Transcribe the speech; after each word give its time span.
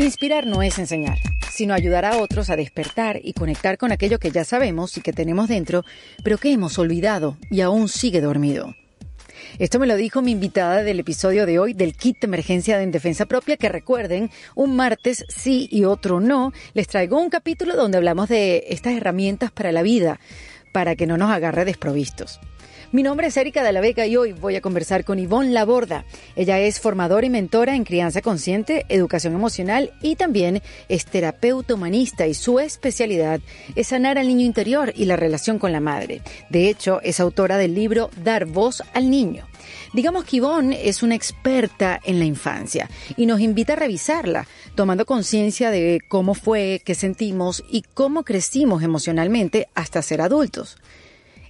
Inspirar 0.00 0.46
no 0.46 0.62
es 0.62 0.78
enseñar, 0.78 1.18
sino 1.52 1.74
ayudar 1.74 2.06
a 2.06 2.16
otros 2.16 2.48
a 2.48 2.56
despertar 2.56 3.20
y 3.22 3.34
conectar 3.34 3.76
con 3.76 3.92
aquello 3.92 4.18
que 4.18 4.30
ya 4.30 4.44
sabemos 4.44 4.96
y 4.96 5.02
que 5.02 5.12
tenemos 5.12 5.48
dentro, 5.48 5.84
pero 6.24 6.38
que 6.38 6.50
hemos 6.50 6.78
olvidado 6.78 7.36
y 7.50 7.60
aún 7.60 7.86
sigue 7.90 8.22
dormido. 8.22 8.74
Esto 9.58 9.78
me 9.78 9.86
lo 9.86 9.96
dijo 9.96 10.22
mi 10.22 10.30
invitada 10.30 10.82
del 10.82 11.00
episodio 11.00 11.44
de 11.44 11.58
hoy 11.58 11.74
del 11.74 11.94
kit 11.94 12.18
de 12.18 12.28
emergencia 12.28 12.80
en 12.80 12.92
defensa 12.92 13.26
propia, 13.26 13.58
que 13.58 13.68
recuerden, 13.68 14.30
un 14.54 14.74
martes 14.74 15.26
sí 15.28 15.68
y 15.70 15.84
otro 15.84 16.18
no, 16.18 16.54
les 16.72 16.88
traigo 16.88 17.20
un 17.20 17.28
capítulo 17.28 17.76
donde 17.76 17.98
hablamos 17.98 18.30
de 18.30 18.64
estas 18.68 18.94
herramientas 18.94 19.50
para 19.50 19.70
la 19.70 19.82
vida, 19.82 20.18
para 20.72 20.96
que 20.96 21.06
no 21.06 21.18
nos 21.18 21.30
agarre 21.30 21.66
desprovistos. 21.66 22.40
Mi 22.92 23.04
nombre 23.04 23.28
es 23.28 23.36
Erika 23.36 23.62
de 23.62 23.70
la 23.70 23.80
Vega 23.80 24.04
y 24.06 24.16
hoy 24.16 24.32
voy 24.32 24.56
a 24.56 24.60
conversar 24.60 25.04
con 25.04 25.20
Ivonne 25.20 25.52
Laborda. 25.52 26.04
Ella 26.34 26.58
es 26.58 26.80
formadora 26.80 27.24
y 27.24 27.30
mentora 27.30 27.76
en 27.76 27.84
crianza 27.84 28.20
consciente, 28.20 28.84
educación 28.88 29.32
emocional 29.32 29.92
y 30.02 30.16
también 30.16 30.60
es 30.88 31.04
terapeuta 31.04 31.74
humanista 31.74 32.26
y 32.26 32.34
su 32.34 32.58
especialidad 32.58 33.38
es 33.76 33.86
sanar 33.86 34.18
al 34.18 34.26
niño 34.26 34.44
interior 34.44 34.92
y 34.96 35.04
la 35.04 35.14
relación 35.14 35.60
con 35.60 35.70
la 35.70 35.78
madre. 35.78 36.22
De 36.48 36.68
hecho, 36.68 37.00
es 37.04 37.20
autora 37.20 37.58
del 37.58 37.76
libro 37.76 38.10
Dar 38.24 38.46
voz 38.46 38.82
al 38.92 39.08
niño. 39.08 39.46
Digamos 39.92 40.24
que 40.24 40.38
Ivonne 40.38 40.88
es 40.88 41.04
una 41.04 41.14
experta 41.14 42.00
en 42.02 42.18
la 42.18 42.24
infancia 42.24 42.90
y 43.16 43.26
nos 43.26 43.38
invita 43.38 43.74
a 43.74 43.76
revisarla, 43.76 44.48
tomando 44.74 45.06
conciencia 45.06 45.70
de 45.70 46.00
cómo 46.08 46.34
fue, 46.34 46.82
qué 46.84 46.96
sentimos 46.96 47.62
y 47.70 47.82
cómo 47.94 48.24
crecimos 48.24 48.82
emocionalmente 48.82 49.68
hasta 49.76 50.02
ser 50.02 50.22
adultos. 50.22 50.76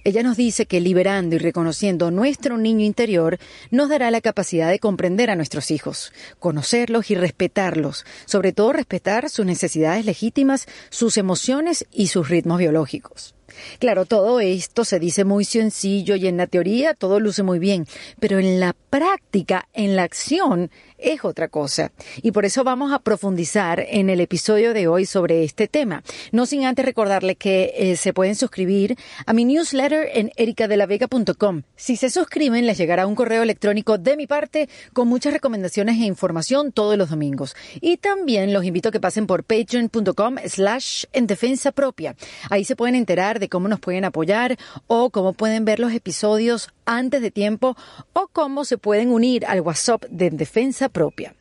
Ella 0.03 0.23
nos 0.23 0.35
dice 0.35 0.65
que 0.65 0.81
liberando 0.81 1.35
y 1.35 1.39
reconociendo 1.39 2.09
nuestro 2.09 2.57
niño 2.57 2.83
interior 2.83 3.37
nos 3.69 3.89
dará 3.89 4.09
la 4.09 4.21
capacidad 4.21 4.69
de 4.69 4.79
comprender 4.79 5.29
a 5.29 5.35
nuestros 5.35 5.69
hijos, 5.69 6.11
conocerlos 6.39 7.11
y 7.11 7.15
respetarlos, 7.15 8.05
sobre 8.25 8.51
todo 8.51 8.73
respetar 8.73 9.29
sus 9.29 9.45
necesidades 9.45 10.05
legítimas, 10.05 10.67
sus 10.89 11.17
emociones 11.17 11.85
y 11.91 12.07
sus 12.07 12.29
ritmos 12.29 12.57
biológicos. 12.57 13.35
Claro, 13.79 14.05
todo 14.05 14.39
esto 14.39 14.85
se 14.85 14.99
dice 14.99 15.25
muy 15.25 15.45
sencillo 15.45 16.15
y 16.15 16.27
en 16.27 16.37
la 16.37 16.47
teoría 16.47 16.93
todo 16.93 17.19
luce 17.19 17.43
muy 17.43 17.59
bien, 17.59 17.85
pero 18.19 18.39
en 18.39 18.59
la 18.59 18.73
práctica, 18.89 19.67
en 19.73 19.95
la 19.95 20.03
acción, 20.03 20.71
es 21.01 21.25
otra 21.25 21.47
cosa. 21.47 21.91
Y 22.21 22.31
por 22.31 22.45
eso 22.45 22.63
vamos 22.63 22.93
a 22.93 22.99
profundizar 22.99 23.85
en 23.87 24.09
el 24.09 24.21
episodio 24.21 24.73
de 24.73 24.87
hoy 24.87 25.05
sobre 25.05 25.43
este 25.43 25.67
tema. 25.67 26.03
No 26.31 26.45
sin 26.45 26.65
antes 26.65 26.85
recordarles 26.85 27.37
que 27.37 27.73
eh, 27.75 27.95
se 27.95 28.13
pueden 28.13 28.35
suscribir 28.35 28.97
a 29.25 29.33
mi 29.33 29.45
newsletter 29.45 30.09
en 30.13 30.31
ericadelavega.com. 30.35 31.63
Si 31.75 31.95
se 31.95 32.09
suscriben, 32.09 32.65
les 32.65 32.77
llegará 32.77 33.07
un 33.07 33.15
correo 33.15 33.43
electrónico 33.43 33.97
de 33.97 34.17
mi 34.17 34.27
parte 34.27 34.69
con 34.93 35.07
muchas 35.07 35.33
recomendaciones 35.33 35.95
e 35.97 36.05
información 36.05 36.71
todos 36.71 36.97
los 36.97 37.09
domingos. 37.09 37.55
Y 37.79 37.97
también 37.97 38.53
los 38.53 38.65
invito 38.65 38.89
a 38.89 38.91
que 38.91 38.99
pasen 38.99 39.27
por 39.27 39.43
patreon.com 39.43 40.37
slash 40.45 41.05
en 41.13 41.27
defensa 41.27 41.71
propia. 41.71 42.15
Ahí 42.49 42.63
se 42.65 42.75
pueden 42.75 42.95
enterar 42.95 43.39
de 43.39 43.49
cómo 43.49 43.67
nos 43.67 43.79
pueden 43.79 44.05
apoyar 44.05 44.57
o 44.87 45.09
cómo 45.09 45.33
pueden 45.33 45.65
ver 45.65 45.79
los 45.79 45.93
episodios 45.93 46.69
antes 46.91 47.21
de 47.21 47.31
tiempo 47.31 47.75
o 48.13 48.27
cómo 48.27 48.65
se 48.65 48.77
pueden 48.77 49.09
unir 49.11 49.45
al 49.45 49.61
WhatsApp 49.61 50.05
de 50.09 50.29
defensa 50.29 50.89
propia. 50.89 51.35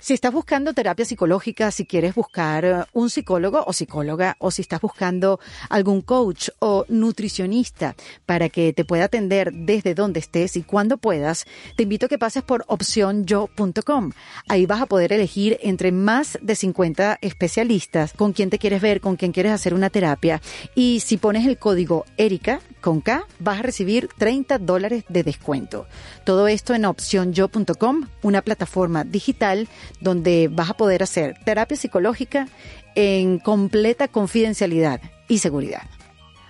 Si 0.00 0.14
estás 0.14 0.32
buscando 0.32 0.74
terapia 0.74 1.04
psicológica, 1.04 1.72
si 1.72 1.84
quieres 1.84 2.14
buscar 2.14 2.64
eh, 2.64 2.84
un 2.92 3.10
psicólogo 3.10 3.64
o 3.66 3.72
psicóloga, 3.72 4.36
o 4.38 4.52
si 4.52 4.62
estás 4.62 4.80
buscando 4.80 5.40
algún 5.70 6.02
coach 6.02 6.50
o 6.60 6.84
nutricionista 6.88 7.96
para 8.24 8.48
que 8.48 8.72
te 8.72 8.84
pueda 8.84 9.06
atender 9.06 9.52
desde 9.52 9.94
donde 9.94 10.20
estés 10.20 10.56
y 10.56 10.62
cuando 10.62 10.98
puedas, 10.98 11.46
te 11.74 11.82
invito 11.82 12.06
a 12.06 12.08
que 12.08 12.16
pases 12.16 12.44
por 12.44 12.64
opcionyo.com. 12.68 14.12
Ahí 14.48 14.66
vas 14.66 14.82
a 14.82 14.86
poder 14.86 15.12
elegir 15.12 15.58
entre 15.62 15.90
más 15.90 16.38
de 16.42 16.54
50 16.54 17.18
especialistas 17.20 18.12
con 18.12 18.32
quien 18.32 18.50
te 18.50 18.60
quieres 18.60 18.80
ver, 18.80 19.00
con 19.00 19.16
quien 19.16 19.32
quieres 19.32 19.50
hacer 19.50 19.74
una 19.74 19.90
terapia. 19.90 20.40
Y 20.76 21.00
si 21.00 21.16
pones 21.16 21.44
el 21.44 21.58
código 21.58 22.04
ERICA 22.18 22.60
con 22.88 23.02
K, 23.02 23.26
vas 23.38 23.58
a 23.58 23.62
recibir 23.62 24.08
30 24.16 24.60
dólares 24.60 25.04
de 25.10 25.22
descuento. 25.22 25.86
Todo 26.24 26.48
esto 26.48 26.74
en 26.74 26.86
opcionyo.com, 26.86 28.06
una 28.22 28.40
plataforma 28.40 29.04
digital 29.04 29.68
donde 30.00 30.48
vas 30.50 30.70
a 30.70 30.74
poder 30.74 31.02
hacer 31.02 31.36
terapia 31.44 31.76
psicológica 31.76 32.48
en 32.94 33.40
completa 33.40 34.08
confidencialidad 34.08 35.02
y 35.28 35.40
seguridad. 35.40 35.82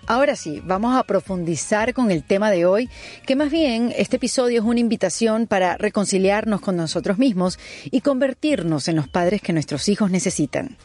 Ahora 0.07 0.37
sí, 0.37 0.63
vamos 0.65 0.97
a 0.97 1.03
profundizar 1.03 1.93
con 1.93 2.13
el 2.13 2.23
tema 2.23 2.53
de 2.53 2.67
hoy, 2.67 2.89
que 3.27 3.35
más 3.35 3.51
bien 3.51 3.93
este 3.97 4.15
episodio 4.15 4.61
es 4.61 4.65
una 4.65 4.79
invitación 4.79 5.49
para 5.49 5.77
reconciliarnos 5.77 6.61
con 6.61 6.77
nosotros 6.77 7.19
mismos 7.19 7.59
y 7.91 8.01
convertirnos 8.01 8.87
en 8.87 8.95
los 8.95 9.09
padres 9.09 9.43
que 9.43 9.53
nuestros 9.53 9.89
hijos 9.89 10.13
necesitan. 10.13 10.77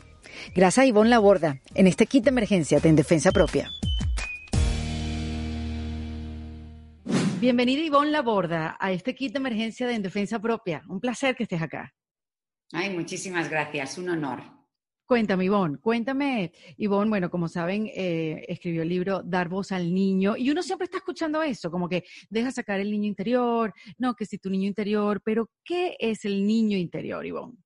Gracias 0.56 0.84
a 0.84 0.88
Ivonne 0.88 1.12
Laborda 1.12 1.60
en 1.76 1.86
este 1.86 2.08
kit 2.08 2.24
de 2.24 2.32
emergencia 2.32 2.80
de 2.80 2.90
En 2.90 2.96
Defensa 2.96 3.32
Propia. 3.32 3.70
Bienvenida 7.44 7.82
Ivonne 7.82 8.10
Laborda 8.10 8.78
a 8.80 8.94
este 8.94 9.14
kit 9.14 9.34
de 9.34 9.40
emergencia 9.40 9.86
de 9.86 9.96
En 9.96 10.02
Defensa 10.02 10.40
Propia. 10.40 10.82
Un 10.88 11.02
placer 11.02 11.36
que 11.36 11.44
estés 11.44 11.62
acá. 11.62 11.94
Ay, 12.72 12.90
muchísimas 12.92 13.50
gracias, 13.50 13.98
un 13.98 14.08
honor. 14.08 14.44
Cuéntame, 15.06 15.44
Ivonne, 15.44 15.78
cuéntame, 15.78 16.54
Ivonne, 16.78 17.10
bueno, 17.10 17.30
como 17.30 17.50
saben, 17.50 17.92
eh, 17.94 18.46
escribió 18.48 18.84
el 18.84 18.88
libro 18.88 19.24
Dar 19.26 19.50
voz 19.50 19.74
al 19.74 19.94
niño 19.94 20.38
y 20.38 20.52
uno 20.52 20.64
siempre 20.64 20.86
está 20.86 21.00
escuchando 21.00 21.44
eso, 21.44 21.70
como 21.70 21.90
que 21.90 22.06
deja 22.30 22.50
sacar 22.50 22.80
el 22.80 22.90
niño 22.90 23.10
interior, 23.10 23.74
no, 23.98 24.16
que 24.16 24.26
si 24.26 24.38
tu 24.38 24.50
niño 24.50 24.70
interior, 24.70 25.22
pero 25.22 25.50
¿qué 25.66 25.98
es 26.00 26.24
el 26.24 26.48
niño 26.48 26.78
interior, 26.78 27.26
Ivonne? 27.26 27.58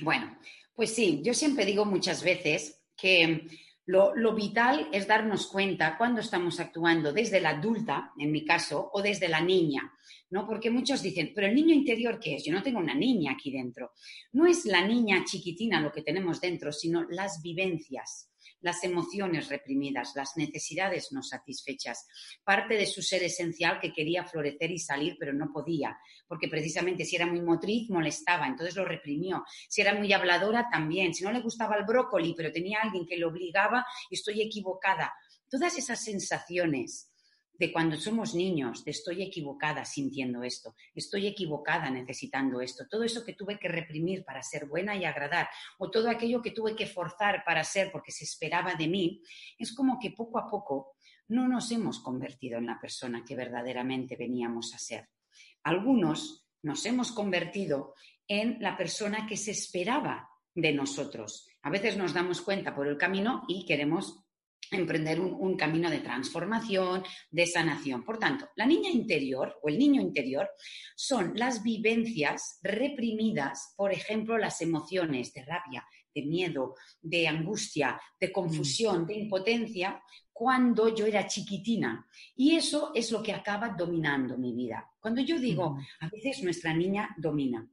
Bueno, 0.00 0.36
pues 0.74 0.94
sí, 0.94 1.22
yo 1.24 1.32
siempre 1.32 1.64
digo 1.64 1.86
muchas 1.86 2.22
veces 2.22 2.82
que 2.94 3.48
lo, 3.86 4.14
lo, 4.14 4.34
vital 4.34 4.88
es 4.92 5.06
darnos 5.06 5.46
cuenta 5.46 5.96
cuando 5.98 6.20
estamos 6.20 6.58
actuando 6.60 7.12
desde 7.12 7.40
la 7.40 7.50
adulta, 7.50 8.12
en 8.18 8.32
mi 8.32 8.44
caso, 8.44 8.90
o 8.92 9.02
desde 9.02 9.28
la 9.28 9.40
niña. 9.40 9.92
¿no? 10.30 10.46
Porque 10.46 10.70
muchos 10.70 11.02
dicen, 11.02 11.32
pero 11.34 11.46
el 11.46 11.54
niño 11.54 11.74
interior, 11.74 12.18
¿qué 12.18 12.36
es? 12.36 12.44
Yo 12.44 12.52
no 12.52 12.62
tengo 12.62 12.80
una 12.80 12.94
niña 12.94 13.32
aquí 13.32 13.50
dentro. 13.50 13.92
No 14.32 14.46
es 14.46 14.64
la 14.64 14.86
niña 14.86 15.24
chiquitina 15.24 15.80
lo 15.80 15.92
que 15.92 16.02
tenemos 16.02 16.40
dentro, 16.40 16.72
sino 16.72 17.04
las 17.08 17.40
vivencias, 17.42 18.30
las 18.64 18.82
emociones 18.82 19.50
reprimidas, 19.50 20.12
las 20.16 20.38
necesidades 20.38 21.12
no 21.12 21.22
satisfechas, 21.22 22.06
parte 22.42 22.78
de 22.78 22.86
su 22.86 23.02
ser 23.02 23.22
esencial 23.22 23.78
que 23.78 23.92
quería 23.92 24.24
florecer 24.24 24.70
y 24.70 24.78
salir, 24.78 25.16
pero 25.20 25.34
no 25.34 25.52
podía, 25.52 25.98
porque 26.26 26.48
precisamente 26.48 27.04
si 27.04 27.14
era 27.14 27.26
muy 27.26 27.42
motriz 27.42 27.90
molestaba, 27.90 28.46
entonces 28.46 28.74
lo 28.74 28.86
reprimió. 28.86 29.44
Si 29.68 29.82
era 29.82 29.94
muy 29.94 30.10
habladora 30.14 30.66
también, 30.72 31.12
si 31.12 31.24
no 31.24 31.30
le 31.30 31.42
gustaba 31.42 31.76
el 31.76 31.84
brócoli, 31.84 32.32
pero 32.34 32.50
tenía 32.50 32.78
alguien 32.82 33.06
que 33.06 33.18
le 33.18 33.26
obligaba, 33.26 33.84
estoy 34.10 34.40
equivocada. 34.40 35.12
Todas 35.50 35.76
esas 35.76 36.02
sensaciones 36.02 37.12
de 37.58 37.72
cuando 37.72 37.96
somos 37.96 38.34
niños, 38.34 38.82
estoy 38.86 39.22
equivocada 39.22 39.84
sintiendo 39.84 40.42
esto, 40.42 40.74
estoy 40.94 41.26
equivocada 41.26 41.88
necesitando 41.90 42.60
esto, 42.60 42.86
todo 42.88 43.04
eso 43.04 43.24
que 43.24 43.34
tuve 43.34 43.58
que 43.58 43.68
reprimir 43.68 44.24
para 44.24 44.42
ser 44.42 44.66
buena 44.66 44.96
y 44.96 45.04
agradar, 45.04 45.48
o 45.78 45.90
todo 45.90 46.10
aquello 46.10 46.42
que 46.42 46.50
tuve 46.50 46.74
que 46.74 46.86
forzar 46.86 47.44
para 47.44 47.62
ser 47.62 47.92
porque 47.92 48.12
se 48.12 48.24
esperaba 48.24 48.74
de 48.74 48.88
mí, 48.88 49.22
es 49.58 49.74
como 49.74 49.98
que 49.98 50.10
poco 50.10 50.38
a 50.38 50.48
poco 50.48 50.96
no 51.28 51.48
nos 51.48 51.70
hemos 51.70 52.00
convertido 52.00 52.58
en 52.58 52.66
la 52.66 52.80
persona 52.80 53.24
que 53.24 53.36
verdaderamente 53.36 54.16
veníamos 54.16 54.74
a 54.74 54.78
ser. 54.78 55.08
Algunos 55.62 56.46
nos 56.62 56.84
hemos 56.86 57.12
convertido 57.12 57.94
en 58.26 58.58
la 58.60 58.76
persona 58.76 59.26
que 59.26 59.36
se 59.36 59.52
esperaba 59.52 60.28
de 60.54 60.72
nosotros. 60.72 61.48
A 61.62 61.70
veces 61.70 61.96
nos 61.96 62.12
damos 62.12 62.40
cuenta 62.42 62.74
por 62.74 62.86
el 62.86 62.96
camino 62.96 63.44
y 63.48 63.64
queremos 63.66 64.23
emprender 64.70 65.20
un, 65.20 65.56
camino 65.56 65.90
de 65.90 66.00
transformación, 66.00 67.02
de 67.30 67.46
sanación. 67.46 68.04
Por 68.04 68.18
tanto, 68.18 68.48
la 68.56 68.66
niña 68.66 68.90
interior 68.90 69.58
o 69.62 69.68
el 69.68 69.78
niño 69.78 70.00
interior 70.00 70.50
son 70.96 71.32
las 71.36 71.62
vivencias 71.62 72.58
reprimidas, 72.62 73.74
por 73.76 73.92
ejemplo, 73.92 74.36
las 74.38 74.60
emociones 74.60 75.32
de 75.32 75.44
rabia, 75.44 75.86
de 76.14 76.22
miedo, 76.22 76.74
de 77.00 77.28
angustia, 77.28 78.00
de 78.20 78.32
confusión, 78.32 79.06
de 79.06 79.14
impotencia, 79.14 80.02
cuando 80.32 80.94
yo 80.94 81.06
era 81.06 81.26
chiquitina. 81.26 82.06
Y 82.36 82.56
eso 82.56 82.92
es 82.94 83.10
lo 83.12 83.22
que 83.22 83.32
acaba 83.32 83.68
dominando 83.68 84.36
mi 84.36 84.52
vida. 84.52 84.90
Cuando 85.00 85.20
yo 85.20 85.38
digo, 85.38 85.78
a 86.00 86.08
veces 86.08 86.42
nuestra 86.42 86.74
niña 86.74 87.14
domina. 87.16 87.68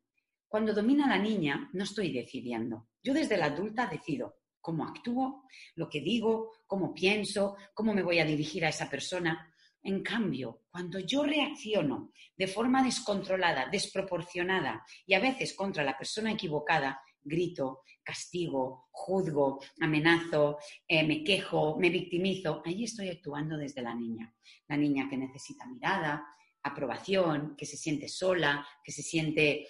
Cuando 0.48 0.74
domina 0.74 1.08
la 1.08 1.18
niña, 1.18 1.70
no 1.74 1.84
estoy 1.84 2.12
decidiendo. 2.12 2.90
Yo 3.02 3.14
desde 3.14 3.38
la 3.38 3.46
adulta 3.46 3.88
decido 3.88 4.41
cómo 4.62 4.86
actúo, 4.86 5.44
lo 5.76 5.90
que 5.90 6.02
digo, 6.02 6.52
cómo 6.68 6.94
pienso, 6.94 7.58
cómo 7.74 7.94
me 7.94 8.04
voy 8.04 8.20
a 8.20 8.26
dirigir 8.26 8.64
a 8.66 8.70
esa 8.70 8.90
persona. 8.90 9.52
En 9.84 10.04
cambio, 10.04 10.62
cuando 10.70 11.00
yo 11.00 11.24
reacciono 11.24 12.12
de 12.38 12.48
forma 12.48 12.84
descontrolada, 12.84 13.68
desproporcionada 13.70 14.86
y 15.06 15.16
a 15.16 15.20
veces 15.20 15.54
contra 15.56 15.84
la 15.84 15.98
persona 15.98 16.32
equivocada, 16.32 17.02
grito, 17.24 17.82
castigo, 18.04 18.88
juzgo, 18.92 19.60
amenazo, 19.80 20.58
eh, 20.88 21.04
me 21.04 21.24
quejo, 21.24 21.78
me 21.80 21.90
victimizo, 21.90 22.62
ahí 22.66 22.84
estoy 22.84 23.10
actuando 23.10 23.58
desde 23.58 23.82
la 23.82 23.96
niña. 23.96 24.34
La 24.68 24.78
niña 24.78 25.08
que 25.10 25.18
necesita 25.18 25.66
mirada, 25.66 26.26
aprobación, 26.64 27.56
que 27.56 27.66
se 27.66 27.78
siente 27.78 28.08
sola, 28.08 28.66
que 28.84 28.92
se 28.92 29.02
siente, 29.02 29.68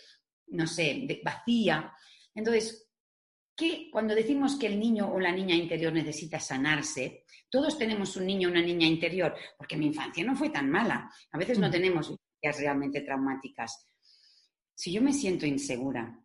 no 0.48 0.68
sé, 0.68 1.08
vacía. 1.24 1.94
Entonces, 2.34 2.91
que 3.62 3.92
cuando 3.92 4.16
decimos 4.16 4.56
que 4.56 4.66
el 4.66 4.80
niño 4.80 5.14
o 5.14 5.20
la 5.20 5.32
niña 5.32 5.54
interior 5.54 5.94
necesita 5.94 6.40
sanarse, 6.40 7.26
todos 7.48 7.78
tenemos 7.78 8.16
un 8.16 8.26
niño 8.26 8.48
o 8.48 8.52
una 8.52 8.62
niña 8.64 8.88
interior, 8.88 9.36
porque 9.56 9.78
mi 9.78 9.86
infancia 9.86 10.26
no 10.26 10.36
fue 10.36 10.50
tan 10.50 10.68
mala. 10.68 11.12
A 11.32 11.38
veces 11.38 11.60
no 11.60 11.68
mm. 11.68 11.72
tenemos 11.72 12.08
vivencias 12.08 12.60
realmente 12.60 13.02
traumáticas. 13.02 13.88
Si 14.74 14.92
yo 14.92 15.04
me 15.04 15.14
siento 15.14 15.46
insegura, 15.46 16.20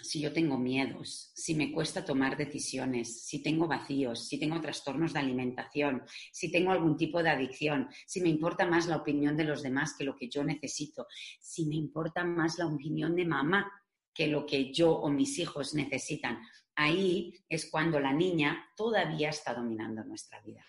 si 0.00 0.18
yo 0.18 0.32
tengo 0.32 0.56
miedos, 0.56 1.30
si 1.34 1.54
me 1.54 1.70
cuesta 1.70 2.06
tomar 2.06 2.38
decisiones, 2.38 3.22
si 3.22 3.42
tengo 3.42 3.68
vacíos, 3.68 4.26
si 4.26 4.40
tengo 4.40 4.58
trastornos 4.58 5.12
de 5.12 5.18
alimentación, 5.18 6.02
si 6.32 6.50
tengo 6.50 6.70
algún 6.70 6.96
tipo 6.96 7.22
de 7.22 7.28
adicción, 7.28 7.90
si 8.06 8.22
me 8.22 8.30
importa 8.30 8.64
más 8.64 8.86
la 8.86 8.96
opinión 8.96 9.36
de 9.36 9.44
los 9.44 9.62
demás 9.62 9.94
que 9.94 10.04
lo 10.04 10.16
que 10.16 10.30
yo 10.30 10.42
necesito, 10.42 11.06
si 11.38 11.66
me 11.66 11.76
importa 11.76 12.24
más 12.24 12.56
la 12.56 12.66
opinión 12.66 13.14
de 13.14 13.26
mamá 13.26 13.70
que 14.14 14.26
lo 14.26 14.44
que 14.46 14.72
yo 14.72 14.92
o 14.92 15.10
mis 15.10 15.38
hijos 15.38 15.74
necesitan, 15.74 16.38
ahí 16.76 17.34
es 17.48 17.70
cuando 17.70 18.00
la 18.00 18.12
niña 18.12 18.66
todavía 18.76 19.30
está 19.30 19.54
dominando 19.54 20.04
nuestra 20.04 20.40
vida. 20.40 20.64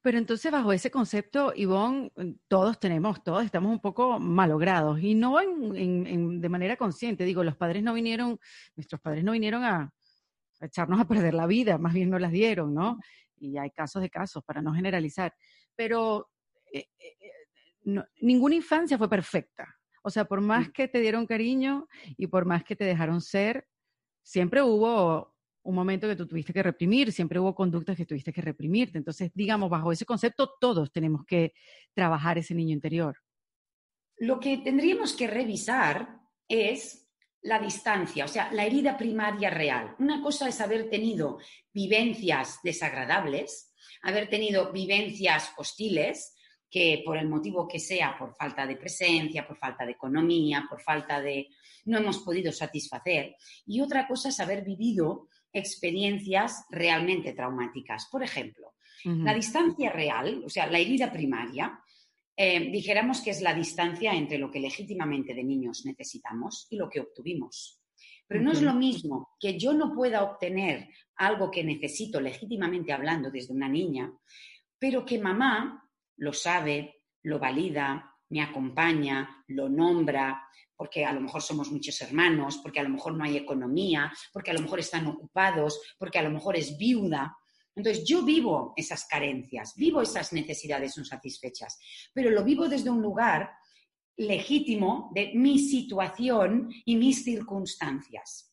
Pero 0.00 0.18
entonces, 0.18 0.50
bajo 0.52 0.72
ese 0.72 0.90
concepto, 0.90 1.52
Ivonne, 1.56 2.12
todos 2.46 2.78
tenemos, 2.78 3.22
todos 3.24 3.44
estamos 3.44 3.72
un 3.72 3.80
poco 3.80 4.20
malogrados 4.20 5.00
y 5.00 5.14
no 5.14 5.38
de 5.38 6.48
manera 6.48 6.76
consciente. 6.76 7.24
Digo, 7.24 7.42
los 7.42 7.56
padres 7.56 7.82
no 7.82 7.94
vinieron, 7.94 8.38
nuestros 8.76 9.00
padres 9.00 9.24
no 9.24 9.32
vinieron 9.32 9.64
a, 9.64 9.92
echarnos 10.60 11.00
a 11.00 11.06
perder 11.06 11.34
la 11.34 11.46
vida, 11.46 11.78
más 11.78 11.94
bien 11.94 12.10
nos 12.10 12.20
las 12.20 12.32
dieron, 12.32 12.74
¿no? 12.74 12.98
Y 13.38 13.58
hay 13.58 13.70
casos 13.70 14.00
de 14.02 14.10
casos, 14.10 14.44
para 14.44 14.62
no 14.62 14.72
generalizar. 14.72 15.34
Pero 15.74 16.30
eh, 16.72 16.88
eh, 16.98 18.02
ninguna 18.20 18.54
infancia 18.54 18.98
fue 18.98 19.08
perfecta. 19.08 19.76
O 20.02 20.10
sea, 20.10 20.24
por 20.26 20.40
más 20.40 20.70
que 20.70 20.86
te 20.88 21.00
dieron 21.00 21.26
cariño 21.26 21.88
y 22.16 22.28
por 22.28 22.44
más 22.44 22.62
que 22.62 22.76
te 22.76 22.84
dejaron 22.84 23.20
ser, 23.20 23.66
siempre 24.22 24.62
hubo 24.62 25.34
un 25.68 25.74
momento 25.74 26.08
que 26.08 26.16
tú 26.16 26.26
tuviste 26.26 26.54
que 26.54 26.62
reprimir, 26.62 27.12
siempre 27.12 27.38
hubo 27.38 27.54
conductas 27.54 27.94
que 27.94 28.06
tuviste 28.06 28.32
que 28.32 28.40
reprimirte. 28.40 28.96
Entonces, 28.96 29.30
digamos, 29.34 29.68
bajo 29.68 29.92
ese 29.92 30.06
concepto, 30.06 30.54
todos 30.58 30.90
tenemos 30.90 31.26
que 31.26 31.52
trabajar 31.92 32.38
ese 32.38 32.54
niño 32.54 32.72
interior. 32.72 33.18
Lo 34.16 34.40
que 34.40 34.56
tendríamos 34.58 35.12
que 35.12 35.26
revisar 35.26 36.20
es 36.48 37.10
la 37.42 37.58
distancia, 37.58 38.24
o 38.24 38.28
sea, 38.28 38.50
la 38.50 38.64
herida 38.64 38.96
primaria 38.96 39.50
real. 39.50 39.94
Una 39.98 40.22
cosa 40.22 40.48
es 40.48 40.58
haber 40.62 40.88
tenido 40.88 41.38
vivencias 41.70 42.60
desagradables, 42.64 43.74
haber 44.00 44.30
tenido 44.30 44.72
vivencias 44.72 45.52
hostiles, 45.58 46.34
que 46.70 47.02
por 47.04 47.18
el 47.18 47.28
motivo 47.28 47.68
que 47.68 47.78
sea, 47.78 48.16
por 48.18 48.34
falta 48.34 48.66
de 48.66 48.76
presencia, 48.76 49.46
por 49.46 49.58
falta 49.58 49.84
de 49.84 49.92
economía, 49.92 50.66
por 50.68 50.80
falta 50.80 51.20
de... 51.20 51.48
no 51.84 51.98
hemos 51.98 52.18
podido 52.20 52.52
satisfacer. 52.52 53.36
Y 53.66 53.82
otra 53.82 54.08
cosa 54.08 54.30
es 54.30 54.40
haber 54.40 54.64
vivido 54.64 55.28
experiencias 55.52 56.64
realmente 56.70 57.32
traumáticas. 57.32 58.08
Por 58.10 58.22
ejemplo, 58.22 58.74
la 59.04 59.32
distancia 59.32 59.90
real, 59.90 60.42
o 60.44 60.48
sea, 60.48 60.66
la 60.66 60.78
herida 60.78 61.12
primaria, 61.12 61.80
eh, 62.36 62.70
dijéramos 62.70 63.20
que 63.20 63.30
es 63.30 63.40
la 63.40 63.54
distancia 63.54 64.12
entre 64.12 64.38
lo 64.38 64.50
que 64.50 64.60
legítimamente 64.60 65.34
de 65.34 65.44
niños 65.44 65.84
necesitamos 65.84 66.66
y 66.70 66.76
lo 66.76 66.88
que 66.88 67.00
obtuvimimos. 67.00 67.80
Pero 68.26 68.42
no 68.42 68.52
es 68.52 68.60
lo 68.60 68.74
mismo 68.74 69.30
que 69.40 69.58
yo 69.58 69.72
no 69.72 69.94
pueda 69.94 70.22
obtener 70.22 70.88
algo 71.16 71.50
que 71.50 71.64
necesito 71.64 72.20
legítimamente 72.20 72.92
hablando 72.92 73.30
desde 73.30 73.54
una 73.54 73.68
niña, 73.68 74.12
pero 74.78 75.04
que 75.04 75.18
mamá 75.18 75.82
lo 76.16 76.32
sabe, 76.32 77.02
lo 77.22 77.38
valida, 77.38 78.14
me 78.30 78.42
acompaña, 78.42 79.44
lo 79.48 79.68
nombra, 79.68 80.42
porque 80.76 81.04
a 81.04 81.12
lo 81.12 81.20
mejor 81.20 81.42
somos 81.42 81.72
muchos 81.72 82.00
hermanos, 82.00 82.60
porque 82.62 82.80
a 82.80 82.84
lo 82.84 82.88
mejor 82.88 83.14
no 83.14 83.24
hay 83.24 83.36
economía, 83.36 84.12
porque 84.32 84.52
a 84.52 84.54
lo 84.54 84.60
mejor 84.60 84.78
están 84.78 85.06
ocupados, 85.06 85.80
porque 85.98 86.18
a 86.18 86.22
lo 86.22 86.30
mejor 86.30 86.56
es 86.56 86.78
viuda. 86.78 87.36
Entonces 87.74 88.04
yo 88.06 88.22
vivo 88.22 88.74
esas 88.76 89.06
carencias, 89.06 89.74
vivo 89.76 90.02
esas 90.02 90.32
necesidades 90.32 90.96
no 90.96 91.04
satisfechas, 91.04 91.78
pero 92.12 92.30
lo 92.30 92.44
vivo 92.44 92.68
desde 92.68 92.90
un 92.90 93.02
lugar 93.02 93.50
legítimo 94.16 95.10
de 95.14 95.32
mi 95.34 95.58
situación 95.58 96.70
y 96.84 96.96
mis 96.96 97.24
circunstancias. 97.24 98.52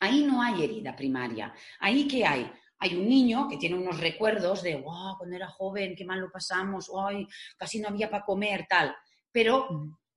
Ahí 0.00 0.24
no 0.24 0.42
hay 0.42 0.62
herida 0.62 0.94
primaria. 0.94 1.52
Ahí 1.80 2.06
que 2.06 2.24
hay 2.24 2.50
hay 2.78 2.94
un 2.94 3.08
niño 3.08 3.48
que 3.48 3.56
tiene 3.56 3.76
unos 3.76 3.98
recuerdos 4.00 4.62
de, 4.62 4.76
wow, 4.76 5.16
cuando 5.18 5.36
era 5.36 5.48
joven, 5.48 5.94
qué 5.96 6.04
mal 6.04 6.20
lo 6.20 6.30
pasamos, 6.30 6.90
ay, 7.06 7.26
casi 7.56 7.80
no 7.80 7.88
había 7.88 8.10
para 8.10 8.24
comer, 8.24 8.66
tal. 8.68 8.94
Pero 9.32 9.68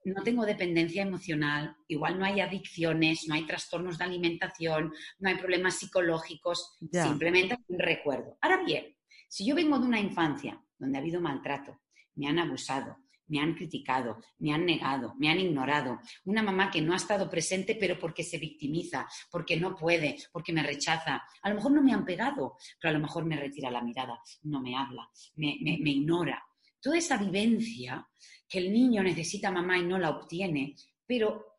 no 0.04 0.24
tengo 0.24 0.46
dependencia 0.46 1.04
emocional, 1.04 1.76
igual 1.88 2.18
no 2.18 2.26
hay 2.26 2.40
adicciones, 2.40 3.28
no 3.28 3.36
hay 3.36 3.46
trastornos 3.46 3.98
de 3.98 4.04
alimentación, 4.04 4.94
no 5.20 5.30
hay 5.30 5.36
problemas 5.36 5.76
psicológicos, 5.78 6.78
simplemente 6.92 7.58
un 7.68 7.80
recuerdo. 7.80 8.38
Ahora 8.42 8.64
bien, 8.64 8.96
si 9.28 9.46
yo 9.46 9.56
vengo 9.56 9.80
de 9.80 9.86
una 9.86 10.00
infancia 10.00 10.62
donde 10.78 10.98
ha 10.98 11.02
habido 11.02 11.22
maltrato, 11.22 11.80
me 12.16 12.28
han 12.28 12.40
abusado, 12.40 12.98
me 13.32 13.40
han 13.40 13.56
criticado, 13.56 14.22
me 14.40 14.54
han 14.54 14.66
negado, 14.66 15.16
me 15.18 15.30
han 15.30 15.40
ignorado. 15.40 16.00
Una 16.26 16.44
mamá 16.44 16.70
que 16.70 16.82
no 16.82 16.92
ha 16.92 16.98
estado 16.98 17.30
presente 17.30 17.76
pero 17.80 17.98
porque 17.98 18.24
se 18.24 18.38
victimiza, 18.38 19.08
porque 19.32 19.58
no 19.58 19.74
puede, 19.74 20.18
porque 20.34 20.52
me 20.52 20.62
rechaza. 20.62 21.24
A 21.42 21.50
lo 21.50 21.56
mejor 21.56 21.72
no 21.72 21.82
me 21.82 21.94
han 21.94 22.04
pegado, 22.04 22.58
pero 22.80 22.90
a 22.90 22.94
lo 22.94 23.00
mejor 23.00 23.24
me 23.26 23.38
retira 23.38 23.72
la 23.72 23.82
mirada, 23.82 24.20
no 24.44 24.62
me 24.62 24.76
habla, 24.76 25.10
me, 25.36 25.58
me 25.62 25.92
ignora. 25.92 26.44
Toda 26.82 26.98
esa 26.98 27.16
vivencia 27.16 28.06
que 28.50 28.60
el 28.60 28.74
niño 28.74 29.02
necesita 29.02 29.50
mamá 29.50 29.78
y 29.78 29.84
no 29.84 29.98
la 29.98 30.10
obtiene, 30.10 30.76
pero 31.06 31.56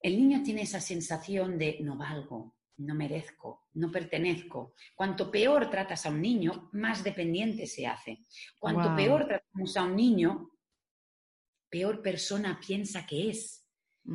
el 0.00 0.16
niño 0.16 0.42
tiene 0.44 0.62
esa 0.62 0.80
sensación 0.80 1.58
de 1.58 1.78
no 1.80 1.96
valgo, 1.96 2.54
no 2.76 2.94
merezco, 2.94 3.66
no 3.74 3.90
pertenezco. 3.90 4.74
Cuanto 4.94 5.28
peor 5.28 5.68
tratas 5.70 6.06
a 6.06 6.10
un 6.10 6.22
niño, 6.22 6.70
más 6.72 7.02
dependiente 7.02 7.66
se 7.66 7.86
hace. 7.86 8.20
Cuanto 8.58 8.94
peor 8.94 9.26
tratamos 9.26 9.76
a 9.76 9.82
un 9.82 9.96
niño, 9.96 10.50
peor 11.70 12.02
persona 12.02 12.60
piensa 12.60 13.06
que 13.06 13.30
es. 13.30 13.60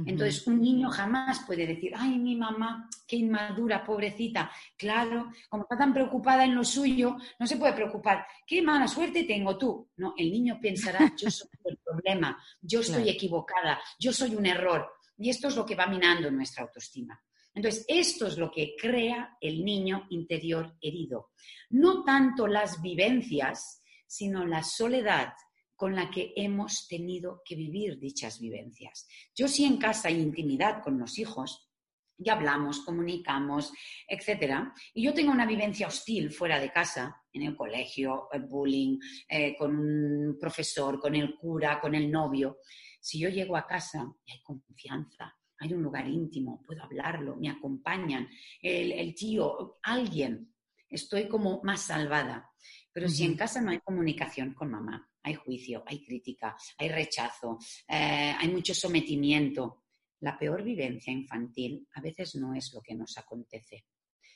Entonces, 0.05 0.45
un 0.47 0.59
niño 0.59 0.89
jamás 0.89 1.41
puede 1.45 1.65
decir, 1.67 1.93
ay, 1.95 2.17
mi 2.17 2.35
mamá, 2.35 2.89
qué 3.07 3.17
inmadura, 3.17 3.83
pobrecita. 3.83 4.51
Claro, 4.75 5.31
como 5.47 5.63
está 5.63 5.77
tan 5.77 5.93
preocupada 5.93 6.43
en 6.43 6.55
lo 6.55 6.65
suyo, 6.65 7.15
no 7.39 7.47
se 7.47 7.55
puede 7.55 7.73
preocupar. 7.73 8.25
Qué 8.45 8.61
mala 8.61 8.87
suerte 8.87 9.23
tengo 9.23 9.57
tú. 9.57 9.91
No, 9.97 10.13
el 10.17 10.31
niño 10.31 10.59
pensará, 10.61 11.13
yo 11.15 11.29
soy 11.29 11.47
el 11.65 11.77
problema, 11.77 12.37
yo 12.61 12.81
estoy 12.81 13.07
equivocada, 13.09 13.79
yo 13.99 14.11
soy 14.11 14.35
un 14.35 14.47
error. 14.47 14.91
Y 15.17 15.29
esto 15.29 15.47
es 15.47 15.55
lo 15.55 15.65
que 15.65 15.75
va 15.75 15.87
minando 15.87 16.29
nuestra 16.29 16.63
autoestima. 16.63 17.17
Entonces, 17.53 17.85
esto 17.87 18.27
es 18.27 18.37
lo 18.37 18.51
que 18.51 18.75
crea 18.77 19.37
el 19.39 19.63
niño 19.63 20.07
interior 20.09 20.75
herido. 20.81 21.29
No 21.69 22.03
tanto 22.03 22.47
las 22.47 22.81
vivencias, 22.81 23.81
sino 24.05 24.45
la 24.45 24.61
soledad, 24.61 25.33
con 25.75 25.95
la 25.95 26.09
que 26.09 26.33
hemos 26.35 26.87
tenido 26.87 27.41
que 27.45 27.55
vivir 27.55 27.99
dichas 27.99 28.39
vivencias. 28.39 29.07
Yo 29.35 29.47
sí 29.47 29.65
en 29.65 29.77
casa 29.77 30.07
hay 30.07 30.21
intimidad 30.21 30.81
con 30.83 30.97
los 30.97 31.19
hijos, 31.19 31.69
ya 32.17 32.33
hablamos, 32.33 32.79
comunicamos, 32.81 33.73
etc. 34.07 34.69
Y 34.93 35.03
yo 35.03 35.13
tengo 35.13 35.31
una 35.31 35.45
vivencia 35.45 35.87
hostil 35.87 36.31
fuera 36.31 36.59
de 36.59 36.71
casa, 36.71 37.21
en 37.33 37.43
el 37.43 37.55
colegio, 37.55 38.29
el 38.31 38.43
bullying, 38.43 38.97
eh, 39.27 39.55
con 39.57 39.75
un 39.77 40.37
profesor, 40.39 40.99
con 40.99 41.15
el 41.15 41.35
cura, 41.35 41.79
con 41.81 41.93
el 41.93 42.09
novio. 42.09 42.59
Si 43.01 43.19
yo 43.19 43.29
llego 43.29 43.57
a 43.57 43.67
casa 43.67 44.05
y 44.25 44.31
hay 44.31 44.41
confianza, 44.41 45.35
hay 45.59 45.73
un 45.73 45.81
lugar 45.81 46.07
íntimo, 46.07 46.61
puedo 46.65 46.83
hablarlo, 46.83 47.35
me 47.35 47.49
acompañan, 47.49 48.27
el, 48.61 49.13
tío, 49.15 49.79
alguien, 49.83 50.53
estoy 50.89 51.27
como 51.27 51.61
más 51.63 51.81
salvada. 51.81 52.49
Pero 52.91 53.09
si 53.09 53.25
en 53.25 53.35
casa 53.35 53.61
no 53.61 53.71
hay 53.71 53.79
comunicación 53.79 54.53
con 54.53 54.71
mamá, 54.71 55.09
hay 55.25 55.33
juicio, 55.33 55.83
hay 55.87 56.05
crítica, 56.05 56.55
hay 56.77 56.89
rechazo, 56.89 57.57
eh, 57.87 58.35
hay 58.37 58.47
mucho 58.49 58.75
sometimiento. 58.75 59.83
La 60.19 60.37
peor 60.37 60.63
vivencia 60.63 61.11
infantil 61.11 61.87
a 61.93 62.01
veces 62.01 62.35
no 62.35 62.53
es 62.53 62.71
lo 62.73 62.81
que 62.81 62.93
nos 62.93 63.17
acontece. 63.17 63.85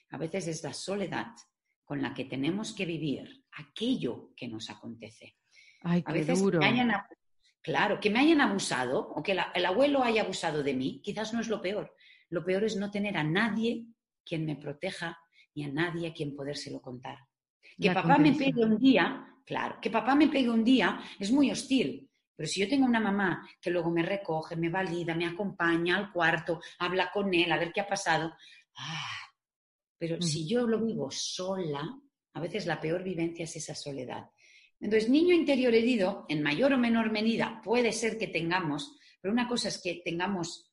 A 0.10 0.18
veces 0.18 0.48
es 0.48 0.64
la 0.64 0.74
soledad 0.74 1.28
con 1.84 2.02
la 2.02 2.14
que 2.14 2.26
tenemos 2.26 2.74
que 2.74 2.86
vivir 2.86 3.46
aquello 3.52 4.34
que 4.36 4.48
nos 4.48 4.70
acontece. 4.72 5.38
Ay, 5.82 6.04
a 6.06 6.12
veces 6.12 6.42
duro. 6.42 6.60
claro, 7.62 8.00
que 8.00 8.10
me 8.10 8.20
hayan 8.20 8.42
abusado 8.42 9.10
o 9.10 9.22
que 9.22 9.38
el 9.54 9.66
abuelo 9.66 10.04
haya 10.04 10.24
abusado 10.24 10.64
de 10.64 10.74
mí, 10.74 11.02
quizás 11.04 11.34
no 11.34 11.40
es 11.40 11.48
lo 11.48 11.62
peor. 11.62 11.96
Lo 12.30 12.44
peor 12.44 12.64
es 12.64 12.76
no 12.76 12.90
tener 12.90 13.16
a 13.16 13.24
nadie 13.24 13.86
quien 14.26 14.46
me 14.46 14.56
proteja 14.56 15.20
ni 15.54 15.66
a 15.66 15.72
nadie 15.72 16.08
a 16.08 16.14
quien 16.14 16.36
podérselo 16.36 16.82
contar. 16.82 17.20
Que 17.80 17.92
papá 17.92 18.18
me 18.18 18.34
pegue 18.34 18.66
un 18.66 18.78
día 18.78 19.29
Claro, 19.46 19.80
que 19.82 19.90
papá 19.90 20.16
me 20.16 20.28
pegue 20.28 20.50
un 20.50 20.64
día 20.64 21.02
es 21.20 21.32
muy 21.32 21.52
hostil, 21.52 22.10
pero 22.36 22.48
si 22.48 22.62
yo 22.62 22.70
tengo 22.70 22.86
una 22.86 23.00
mamá 23.00 23.48
que 23.60 23.70
luego 23.70 23.90
me 23.90 24.04
recoge, 24.04 24.56
me 24.56 24.70
valida, 24.70 25.16
me 25.16 25.26
acompaña 25.26 25.98
al 25.98 26.12
cuarto, 26.12 26.62
habla 26.80 27.12
con 27.12 27.34
él, 27.34 27.52
a 27.52 27.58
ver 27.58 27.74
qué 27.74 27.82
ha 27.82 27.88
pasado, 27.88 28.34
ah, 28.78 29.20
pero 29.98 30.22
si 30.22 30.48
yo 30.48 30.66
lo 30.66 30.80
vivo 30.80 31.10
sola, 31.12 31.84
a 32.34 32.40
veces 32.40 32.66
la 32.66 32.80
peor 32.80 33.04
vivencia 33.04 33.44
es 33.44 33.56
esa 33.58 33.76
soledad. 33.76 34.30
Entonces, 34.80 35.10
niño 35.10 35.36
interior 35.36 35.76
herido, 35.76 36.26
en 36.30 36.42
mayor 36.42 36.72
o 36.74 36.78
menor 36.78 37.12
medida, 37.12 37.60
puede 37.64 37.92
ser 37.92 38.18
que 38.18 38.28
tengamos, 38.28 38.98
pero 39.20 39.34
una 39.34 39.48
cosa 39.48 39.68
es 39.68 39.82
que 39.82 40.02
tengamos 40.06 40.72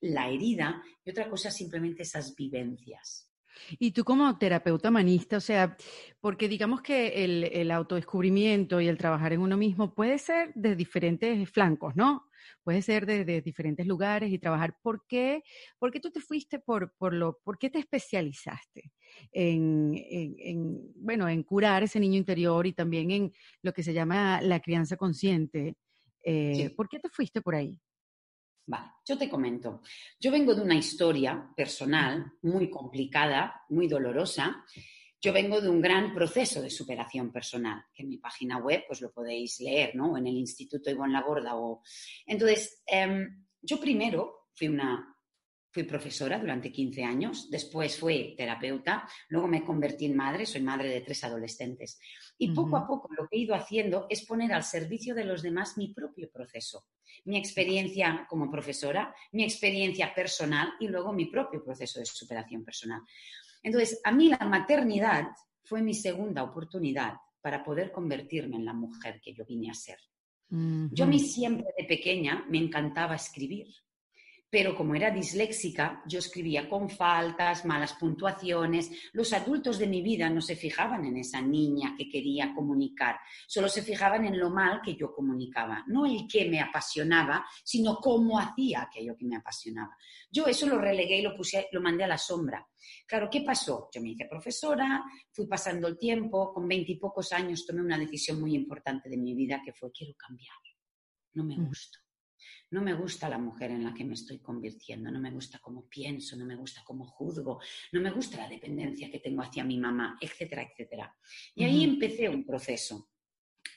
la 0.00 0.30
herida 0.30 0.82
y 1.04 1.10
otra 1.10 1.28
cosa 1.28 1.50
simplemente 1.50 2.02
esas 2.02 2.34
vivencias. 2.34 3.30
Y 3.78 3.92
tú 3.92 4.04
como 4.04 4.38
terapeuta 4.38 4.88
humanista, 4.88 5.36
o 5.36 5.40
sea, 5.40 5.76
porque 6.20 6.48
digamos 6.48 6.82
que 6.82 7.24
el, 7.24 7.44
el, 7.44 7.70
autodescubrimiento 7.70 8.80
y 8.80 8.88
el 8.88 8.98
trabajar 8.98 9.32
en 9.32 9.40
uno 9.40 9.56
mismo 9.56 9.94
puede 9.94 10.18
ser 10.18 10.52
de 10.54 10.76
diferentes 10.76 11.50
flancos, 11.50 11.96
¿no? 11.96 12.26
Puede 12.62 12.82
ser 12.82 13.06
de, 13.06 13.42
diferentes 13.42 13.86
lugares 13.86 14.32
y 14.32 14.38
trabajar. 14.38 14.76
¿Por 14.82 15.06
qué, 15.06 15.42
¿Por 15.78 15.90
qué 15.90 16.00
tú 16.00 16.10
te 16.10 16.20
fuiste 16.20 16.58
por, 16.58 16.94
por 16.96 17.14
lo, 17.14 17.38
por 17.44 17.58
qué 17.58 17.70
te 17.70 17.78
especializaste 17.78 18.92
en, 19.32 19.92
en, 19.94 20.92
bueno, 20.96 21.28
en 21.28 21.42
curar 21.42 21.82
ese 21.82 22.00
niño 22.00 22.16
interior 22.16 22.66
y 22.66 22.72
también 22.72 23.10
en 23.10 23.32
lo 23.62 23.72
que 23.72 23.82
se 23.82 23.92
llama 23.92 24.40
la 24.40 24.60
crianza 24.60 24.96
consciente? 24.96 25.76
Eh, 26.22 26.72
¿Por 26.74 26.88
qué 26.88 26.98
te 26.98 27.08
fuiste 27.08 27.40
por 27.42 27.54
ahí? 27.54 27.78
Vale, 28.66 28.92
yo 29.04 29.18
te 29.18 29.28
comento. 29.28 29.82
Yo 30.18 30.30
vengo 30.30 30.54
de 30.54 30.62
una 30.62 30.74
historia 30.74 31.50
personal 31.54 32.32
muy 32.42 32.70
complicada, 32.70 33.62
muy 33.68 33.88
dolorosa. 33.88 34.64
Yo 35.20 35.32
vengo 35.32 35.60
de 35.60 35.68
un 35.68 35.80
gran 35.80 36.14
proceso 36.14 36.62
de 36.62 36.70
superación 36.70 37.30
personal, 37.30 37.84
que 37.94 38.02
en 38.02 38.08
mi 38.08 38.18
página 38.18 38.58
web 38.58 38.84
pues 38.86 39.00
lo 39.00 39.12
podéis 39.12 39.60
leer, 39.60 39.94
¿no? 39.94 40.16
En 40.16 40.26
el 40.26 40.36
Instituto 40.36 40.90
Ivonne 40.90 41.12
Laborda. 41.12 41.56
O... 41.56 41.82
Entonces, 42.26 42.82
em, 42.86 43.44
yo 43.60 43.80
primero 43.80 44.48
fui 44.54 44.68
una 44.68 45.14
Fui 45.74 45.82
profesora 45.82 46.38
durante 46.38 46.70
15 46.70 47.02
años, 47.02 47.50
después 47.50 47.98
fui 47.98 48.36
terapeuta, 48.36 49.08
luego 49.28 49.48
me 49.48 49.64
convertí 49.64 50.04
en 50.04 50.14
madre, 50.14 50.46
soy 50.46 50.62
madre 50.62 50.88
de 50.88 51.00
tres 51.00 51.24
adolescentes. 51.24 51.98
Y 52.38 52.54
poco 52.54 52.76
a 52.76 52.86
poco 52.86 53.08
lo 53.12 53.26
que 53.26 53.36
he 53.36 53.40
ido 53.40 53.56
haciendo 53.56 54.06
es 54.08 54.24
poner 54.24 54.52
al 54.52 54.62
servicio 54.62 55.16
de 55.16 55.24
los 55.24 55.42
demás 55.42 55.76
mi 55.76 55.92
propio 55.92 56.30
proceso, 56.30 56.86
mi 57.24 57.38
experiencia 57.38 58.26
como 58.28 58.50
profesora, 58.50 59.14
mi 59.32 59.44
experiencia 59.44 60.14
personal 60.14 60.74
y 60.80 60.88
luego 60.88 61.12
mi 61.12 61.26
propio 61.26 61.62
proceso 61.62 62.00
de 62.00 62.06
superación 62.06 62.64
personal. 62.64 63.00
Entonces, 63.62 64.00
a 64.04 64.12
mí 64.12 64.28
la 64.28 64.46
maternidad 64.46 65.28
fue 65.62 65.82
mi 65.82 65.94
segunda 65.94 66.42
oportunidad 66.42 67.14
para 67.40 67.64
poder 67.64 67.92
convertirme 67.92 68.56
en 68.56 68.64
la 68.64 68.72
mujer 68.72 69.20
que 69.22 69.34
yo 69.34 69.44
vine 69.44 69.70
a 69.70 69.74
ser. 69.74 69.98
Yo 70.48 71.04
a 71.04 71.08
mí 71.08 71.18
siempre 71.18 71.66
de 71.76 71.84
pequeña 71.84 72.44
me 72.48 72.58
encantaba 72.58 73.16
escribir 73.16 73.66
pero 74.54 74.76
como 74.76 74.94
era 74.94 75.10
disléxica, 75.10 76.00
yo 76.06 76.20
escribía 76.20 76.68
con 76.68 76.88
faltas, 76.88 77.64
malas 77.64 77.94
puntuaciones. 77.94 78.88
Los 79.12 79.32
adultos 79.32 79.80
de 79.80 79.88
mi 79.88 80.00
vida 80.00 80.30
no 80.30 80.40
se 80.40 80.54
fijaban 80.54 81.04
en 81.04 81.16
esa 81.16 81.42
niña 81.42 81.96
que 81.98 82.08
quería 82.08 82.54
comunicar, 82.54 83.16
solo 83.48 83.68
se 83.68 83.82
fijaban 83.82 84.24
en 84.26 84.38
lo 84.38 84.50
mal 84.50 84.80
que 84.80 84.94
yo 84.94 85.12
comunicaba, 85.12 85.82
no 85.88 86.06
el 86.06 86.28
que 86.28 86.48
me 86.48 86.60
apasionaba, 86.60 87.44
sino 87.64 87.96
cómo 87.96 88.38
hacía 88.38 88.82
aquello 88.82 89.16
que 89.16 89.24
me 89.24 89.34
apasionaba. 89.34 89.96
Yo 90.30 90.46
eso 90.46 90.68
lo 90.68 90.78
relegué 90.78 91.18
y 91.18 91.22
lo 91.22 91.34
puse, 91.34 91.66
lo 91.72 91.80
mandé 91.80 92.04
a 92.04 92.06
la 92.06 92.18
sombra. 92.18 92.64
Claro, 93.08 93.28
¿qué 93.28 93.40
pasó? 93.40 93.88
Yo 93.92 94.00
me 94.00 94.10
hice 94.10 94.26
profesora, 94.26 95.02
fui 95.32 95.48
pasando 95.48 95.88
el 95.88 95.98
tiempo, 95.98 96.54
con 96.54 96.68
veintipocos 96.68 97.32
años 97.32 97.66
tomé 97.66 97.80
una 97.80 97.98
decisión 97.98 98.40
muy 98.40 98.54
importante 98.54 99.08
de 99.08 99.16
mi 99.16 99.34
vida 99.34 99.60
que 99.64 99.72
fue 99.72 99.90
quiero 99.90 100.14
cambiar. 100.16 100.54
No 101.32 101.42
me 101.42 101.56
mm. 101.56 101.64
No 102.70 102.82
me 102.82 102.94
gusta 102.94 103.28
la 103.28 103.38
mujer 103.38 103.70
en 103.70 103.84
la 103.84 103.94
que 103.94 104.04
me 104.04 104.14
estoy 104.14 104.40
convirtiendo, 104.40 105.10
no 105.10 105.20
me 105.20 105.30
gusta 105.30 105.58
cómo 105.60 105.88
pienso, 105.88 106.36
no 106.36 106.44
me 106.44 106.56
gusta 106.56 106.82
cómo 106.84 107.06
juzgo, 107.06 107.60
no 107.92 108.00
me 108.00 108.10
gusta 108.10 108.38
la 108.38 108.48
dependencia 108.48 109.10
que 109.10 109.20
tengo 109.20 109.42
hacia 109.42 109.64
mi 109.64 109.78
mamá, 109.78 110.18
etcétera, 110.20 110.62
etcétera. 110.62 111.14
Y 111.54 111.64
ahí 111.64 111.84
empecé 111.84 112.28
un 112.28 112.44
proceso. 112.44 113.08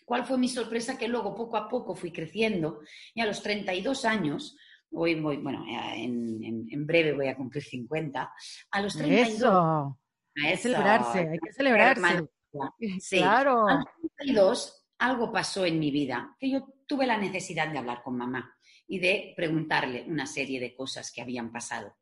¿Cuál 0.03 0.25
fue 0.25 0.37
mi 0.37 0.49
sorpresa? 0.49 0.97
Que 0.97 1.07
luego 1.07 1.35
poco 1.35 1.57
a 1.57 1.69
poco 1.69 1.95
fui 1.95 2.11
creciendo 2.11 2.81
y 3.13 3.21
a 3.21 3.25
los 3.25 3.43
32 3.43 4.05
años, 4.05 4.57
hoy 4.91 5.19
voy, 5.19 5.37
bueno, 5.37 5.63
en, 5.67 6.87
breve 6.87 7.13
voy 7.13 7.27
a 7.27 7.35
cumplir 7.35 7.63
50, 7.63 8.33
a 8.71 8.81
los 8.81 8.97
32... 8.97 9.35
Eso. 9.35 9.99
Hay 10.43 10.51
que 10.51 10.57
celebrarse, 10.57 11.19
hay 11.19 11.39
que 11.39 11.51
celebrarse. 11.51 12.27
Sí. 12.99 13.17
Claro. 13.17 13.67
A 13.67 13.75
los 13.75 13.85
32 14.17 14.87
algo 14.99 15.31
pasó 15.31 15.65
en 15.65 15.79
mi 15.79 15.91
vida, 15.91 16.35
que 16.39 16.49
yo 16.49 16.67
tuve 16.87 17.05
la 17.05 17.17
necesidad 17.17 17.67
de 17.67 17.77
hablar 17.77 18.01
con 18.01 18.17
mamá 18.17 18.56
y 18.87 18.99
de 18.99 19.33
preguntarle 19.35 20.05
una 20.07 20.25
serie 20.25 20.59
de 20.59 20.73
cosas 20.73 21.11
que 21.11 21.21
habían 21.21 21.51
pasado. 21.51 21.95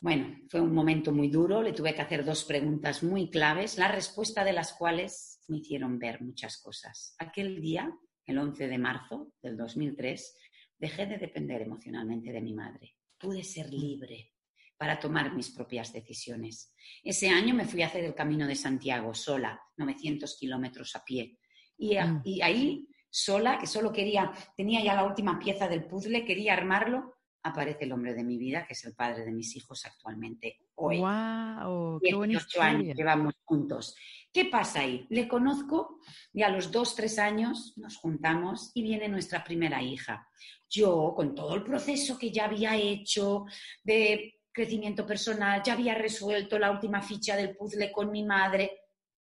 Bueno, 0.00 0.38
fue 0.48 0.60
un 0.60 0.74
momento 0.74 1.12
muy 1.12 1.28
duro, 1.28 1.62
le 1.62 1.72
tuve 1.72 1.94
que 1.94 2.02
hacer 2.02 2.24
dos 2.24 2.44
preguntas 2.44 3.02
muy 3.02 3.30
claves, 3.30 3.78
la 3.78 3.88
respuesta 3.88 4.44
de 4.44 4.52
las 4.52 4.74
cuales 4.74 5.40
me 5.48 5.58
hicieron 5.58 5.98
ver 5.98 6.20
muchas 6.20 6.58
cosas. 6.60 7.14
Aquel 7.18 7.60
día, 7.60 7.90
el 8.26 8.38
11 8.38 8.68
de 8.68 8.78
marzo 8.78 9.32
del 9.42 9.56
2003, 9.56 10.36
dejé 10.78 11.06
de 11.06 11.16
depender 11.16 11.62
emocionalmente 11.62 12.30
de 12.30 12.40
mi 12.40 12.52
madre. 12.52 12.94
Pude 13.18 13.42
ser 13.42 13.72
libre 13.72 14.32
para 14.76 15.00
tomar 15.00 15.34
mis 15.34 15.50
propias 15.50 15.92
decisiones. 15.92 16.74
Ese 17.02 17.30
año 17.30 17.54
me 17.54 17.64
fui 17.64 17.82
a 17.82 17.86
hacer 17.86 18.04
el 18.04 18.14
Camino 18.14 18.46
de 18.46 18.54
Santiago 18.54 19.14
sola, 19.14 19.58
900 19.78 20.36
kilómetros 20.38 20.94
a 20.94 21.04
pie. 21.04 21.38
Y, 21.78 21.96
mm. 21.96 22.20
y 22.24 22.42
ahí 22.42 22.88
sola, 23.10 23.58
que 23.58 23.66
solo 23.66 23.92
quería, 23.92 24.32
tenía 24.56 24.82
ya 24.82 24.94
la 24.94 25.04
última 25.04 25.38
pieza 25.38 25.68
del 25.68 25.84
puzzle, 25.86 26.24
quería 26.24 26.54
armarlo, 26.54 27.16
aparece 27.46 27.84
el 27.84 27.92
hombre 27.92 28.14
de 28.14 28.24
mi 28.24 28.38
vida, 28.38 28.66
que 28.66 28.74
es 28.74 28.84
el 28.84 28.94
padre 28.94 29.24
de 29.24 29.32
mis 29.32 29.54
hijos 29.56 29.86
actualmente 29.86 30.58
hoy. 30.74 30.98
¡Wow! 30.98 32.00
¡Qué 32.00 32.12
años 32.60 32.96
llevamos 32.96 33.34
juntos. 33.44 33.96
¿Qué 34.32 34.46
pasa 34.46 34.80
ahí? 34.80 35.06
Le 35.10 35.26
conozco 35.28 36.00
y 36.32 36.42
a 36.42 36.50
los 36.50 36.70
dos, 36.70 36.94
tres 36.94 37.18
años 37.18 37.74
nos 37.76 37.96
juntamos 37.96 38.70
y 38.74 38.82
viene 38.82 39.08
nuestra 39.08 39.42
primera 39.42 39.82
hija. 39.82 40.28
Yo, 40.68 41.14
con 41.16 41.34
todo 41.34 41.54
el 41.54 41.62
proceso 41.62 42.18
que 42.18 42.30
ya 42.30 42.44
había 42.44 42.76
hecho 42.76 43.46
de 43.82 44.40
crecimiento 44.52 45.06
personal, 45.06 45.62
ya 45.64 45.74
había 45.74 45.94
resuelto 45.94 46.58
la 46.58 46.70
última 46.70 47.00
ficha 47.00 47.36
del 47.36 47.56
puzzle 47.56 47.92
con 47.92 48.10
mi 48.10 48.24
madre, 48.24 48.72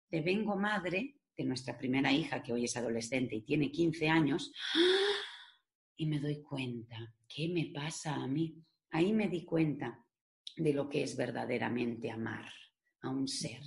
de 0.09 0.21
vengo 0.21 0.55
madre, 1.39 1.45
nuestra 1.45 1.77
primera 1.77 2.11
hija, 2.11 2.41
que 2.41 2.53
hoy 2.53 2.65
es 2.65 2.75
adolescente 2.77 3.35
y 3.35 3.41
tiene 3.41 3.71
15 3.71 4.07
años, 4.07 4.51
y 5.97 6.05
me 6.05 6.19
doy 6.19 6.41
cuenta, 6.41 7.13
¿qué 7.27 7.47
me 7.49 7.71
pasa 7.73 8.15
a 8.15 8.27
mí? 8.27 8.55
Ahí 8.91 9.13
me 9.13 9.27
di 9.27 9.43
cuenta 9.45 10.05
de 10.55 10.73
lo 10.73 10.87
que 10.87 11.03
es 11.03 11.15
verdaderamente 11.15 12.09
amar 12.09 12.51
a 13.01 13.09
un 13.09 13.27
ser, 13.27 13.61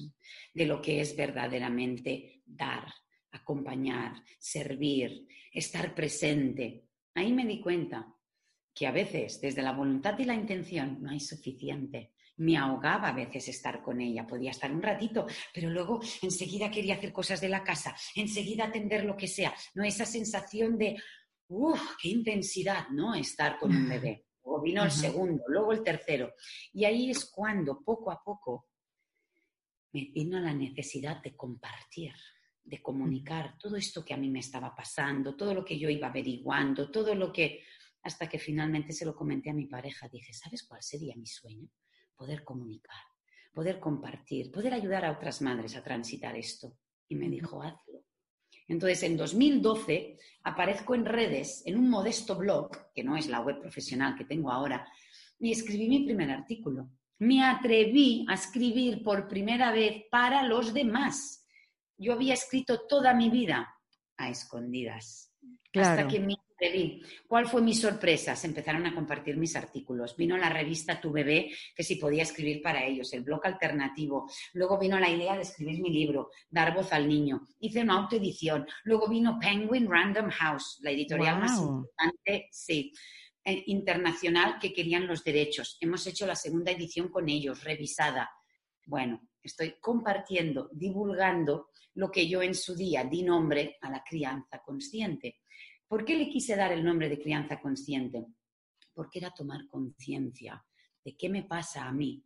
de 0.55 0.67
lo 0.67 0.81
que 0.81 1.01
es 1.01 1.17
verdaderamente 1.17 2.43
dar, 2.45 2.87
acompañar, 3.31 4.23
servir, 4.39 5.27
estar 5.53 5.95
presente. 5.95 6.87
Ahí 7.15 7.33
me 7.33 7.47
di 7.47 7.61
cuenta 7.61 8.15
que 8.75 8.87
a 8.87 8.93
veces 8.93 9.41
desde 9.41 9.63
la 9.63 9.73
voluntad 9.73 10.19
y 10.19 10.25
la 10.25 10.35
intención 10.35 11.03
no 11.03 11.11
hay 11.11 11.21
suficiente, 11.21 12.12
me 12.37 12.57
ahogaba 12.57 13.09
a 13.09 13.13
veces 13.13 13.49
estar 13.49 13.83
con 13.83 14.01
ella. 14.01 14.27
Podía 14.27 14.51
estar 14.51 14.73
un 14.73 14.83
ratito, 14.83 15.27
pero 15.53 15.71
luego 15.71 16.01
enseguida 16.23 16.71
quería 16.71 16.95
hacer 16.95 17.13
cosas 17.13 17.41
de 17.41 17.49
la 17.49 17.63
casa, 17.63 17.95
enseguida 18.15 18.65
atender 18.65 19.05
lo 19.05 19.17
que 19.17 19.29
sea. 19.29 19.55
No 19.75 19.85
esa 19.85 20.07
sensación 20.07 20.79
de, 20.79 20.97
uff, 21.49 21.97
qué 22.01 22.09
intensidad, 22.09 22.89
¿no? 22.91 23.15
Estar 23.15 23.59
con 23.59 23.75
un 23.75 23.89
bebé. 23.89 24.27
Luego 24.45 24.61
vino 24.61 24.83
el 24.83 24.91
segundo, 24.91 25.45
luego 25.47 25.71
el 25.71 25.85
tercero. 25.85 26.35
Y 26.73 26.85
ahí 26.85 27.11
es 27.11 27.27
cuando, 27.27 27.81
poco 27.81 28.11
a 28.11 28.21
poco, 28.25 28.67
me 29.93 30.11
vino 30.13 30.41
la 30.41 30.53
necesidad 30.53 31.23
de 31.23 31.37
compartir, 31.37 32.13
de 32.65 32.83
comunicar 32.83 33.57
todo 33.57 33.77
esto 33.77 34.05
que 34.05 34.15
a 34.15 34.17
mí 34.17 34.29
me 34.31 34.41
estaba 34.41 34.75
pasando, 34.75 35.37
todo 35.37 35.55
lo 35.55 35.65
que 35.65 35.79
yo 35.79 35.89
iba 35.89 36.09
averiguando, 36.09 36.91
todo 36.91 37.15
lo 37.15 37.33
que, 37.33 37.63
hasta 38.03 38.29
que 38.29 38.41
finalmente 38.41 38.93
se 38.93 39.05
lo 39.05 39.15
comenté 39.15 39.51
a 39.51 39.55
mi 39.55 39.67
pareja. 39.67 40.09
Dije, 40.09 40.33
¿sabes 40.33 40.65
cuál 40.67 40.83
sería 40.83 41.15
mi 41.15 41.27
sueño? 41.27 41.69
Poder 42.23 42.45
comunicar, 42.45 43.03
poder 43.53 43.81
compartir, 43.81 44.53
poder 44.53 44.75
ayudar 44.75 45.05
a 45.05 45.11
otras 45.11 45.43
madres 45.43 45.75
a 45.75 45.83
transitar 45.83 46.37
esto. 46.37 46.79
Y 47.09 47.17
me 47.17 47.29
dijo, 47.29 47.61
hazlo. 47.61 48.05
Entonces, 48.69 49.03
en 49.03 49.17
2012 49.17 50.19
aparezco 50.45 50.95
en 50.95 51.05
redes, 51.05 51.65
en 51.67 51.77
un 51.77 51.91
modesto 51.91 52.37
blog, 52.37 52.93
que 52.95 53.03
no 53.03 53.17
es 53.17 53.27
la 53.27 53.41
web 53.41 53.61
profesional 53.61 54.15
que 54.15 54.25
tengo 54.25 54.53
ahora, 54.53 54.87
y 55.41 55.51
escribí 55.51 55.89
mi 55.89 56.05
primer 56.05 56.31
artículo. 56.31 56.91
Me 57.19 57.43
atreví 57.43 58.25
a 58.29 58.35
escribir 58.35 59.03
por 59.03 59.27
primera 59.27 59.73
vez 59.73 60.05
para 60.09 60.45
los 60.45 60.73
demás. 60.73 61.45
Yo 61.99 62.13
había 62.13 62.35
escrito 62.35 62.87
toda 62.87 63.15
mi 63.15 63.31
vida 63.31 63.75
a 64.17 64.31
escondidas. 64.31 65.35
Hasta 65.75 66.07
que 66.07 66.21
mi 66.21 66.37
¿Cuál 67.27 67.49
fue 67.49 67.61
mi 67.61 67.75
sorpresa? 67.75 68.37
Se 68.37 68.47
empezaron 68.47 68.87
a 68.87 68.95
compartir 68.95 69.37
mis 69.37 69.57
artículos. 69.57 70.17
Vino 70.17 70.37
la 70.37 70.49
revista 70.49 71.01
Tu 71.01 71.11
Bebé, 71.11 71.51
que 71.75 71.83
si 71.83 71.97
podía 71.97 72.23
escribir 72.23 72.63
para 72.63 72.85
ellos, 72.85 73.13
el 73.13 73.23
blog 73.23 73.45
alternativo. 73.45 74.31
Luego 74.53 74.79
vino 74.79 74.99
la 74.99 75.11
idea 75.11 75.35
de 75.35 75.43
escribir 75.43 75.81
mi 75.81 75.91
libro, 75.91 76.31
Dar 76.49 76.75
voz 76.75 76.93
al 76.93 77.09
niño. 77.09 77.49
Hice 77.59 77.83
una 77.83 77.95
autoedición. 77.95 78.67
Luego 78.85 79.09
vino 79.09 79.39
Penguin 79.41 79.91
Random 79.91 80.31
House, 80.31 80.79
la 80.83 80.91
editorial 80.91 81.41
más 81.41 81.59
importante, 81.59 82.49
sí, 82.53 82.93
eh, 83.45 83.65
internacional 83.67 84.59
que 84.61 84.73
querían 84.73 85.09
los 85.09 85.25
derechos. 85.25 85.77
Hemos 85.81 86.07
hecho 86.07 86.27
la 86.27 86.37
segunda 86.37 86.71
edición 86.71 87.09
con 87.09 87.29
ellos, 87.29 87.65
revisada. 87.65 88.31
Bueno, 88.87 89.21
estoy 89.43 89.77
compartiendo, 89.81 90.69
divulgando 90.73 91.71
lo 91.95 92.11
que 92.11 92.29
yo 92.29 92.41
en 92.41 92.55
su 92.55 92.75
día 92.75 93.05
di 93.05 93.23
nombre 93.23 93.79
a 93.81 93.91
la 93.91 94.03
crianza 94.05 94.63
consciente. 94.65 95.42
¿Por 95.93 96.07
qué 96.07 96.17
le 96.17 96.31
quise 96.31 96.57
dar 96.57 96.73
el 96.73 96.83
nombre 96.83 97.11
de 97.11 97.21
crianza 97.21 97.61
consciente? 97.61 98.25
Porque 98.95 99.19
era 99.19 99.31
tomar 99.31 99.67
conciencia 99.69 100.65
de 101.05 101.15
qué 101.15 101.29
me 101.29 101.43
pasa 101.43 101.87
a 101.87 101.93
mí 101.93 102.25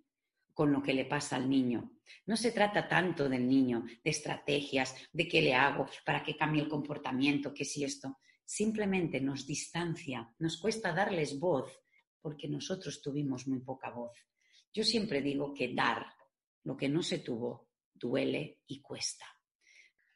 con 0.54 0.70
lo 0.70 0.80
que 0.80 0.94
le 0.94 1.04
pasa 1.04 1.34
al 1.34 1.50
niño. 1.50 1.96
No 2.26 2.36
se 2.36 2.52
trata 2.52 2.86
tanto 2.86 3.28
del 3.28 3.48
niño, 3.48 3.84
de 4.04 4.10
estrategias, 4.10 4.94
de 5.12 5.26
qué 5.26 5.42
le 5.42 5.52
hago 5.52 5.88
para 6.04 6.22
que 6.22 6.36
cambie 6.36 6.62
el 6.62 6.68
comportamiento, 6.68 7.52
que 7.52 7.64
si 7.64 7.82
esto. 7.82 8.20
Simplemente 8.44 9.20
nos 9.20 9.44
distancia, 9.44 10.32
nos 10.38 10.58
cuesta 10.58 10.92
darles 10.92 11.36
voz 11.40 11.82
porque 12.20 12.46
nosotros 12.46 13.02
tuvimos 13.02 13.48
muy 13.48 13.58
poca 13.58 13.90
voz. 13.90 14.16
Yo 14.72 14.84
siempre 14.84 15.20
digo 15.20 15.52
que 15.52 15.74
dar 15.74 16.06
lo 16.62 16.76
que 16.76 16.88
no 16.88 17.02
se 17.02 17.18
tuvo 17.18 17.70
duele 17.92 18.60
y 18.68 18.80
cuesta. 18.80 19.26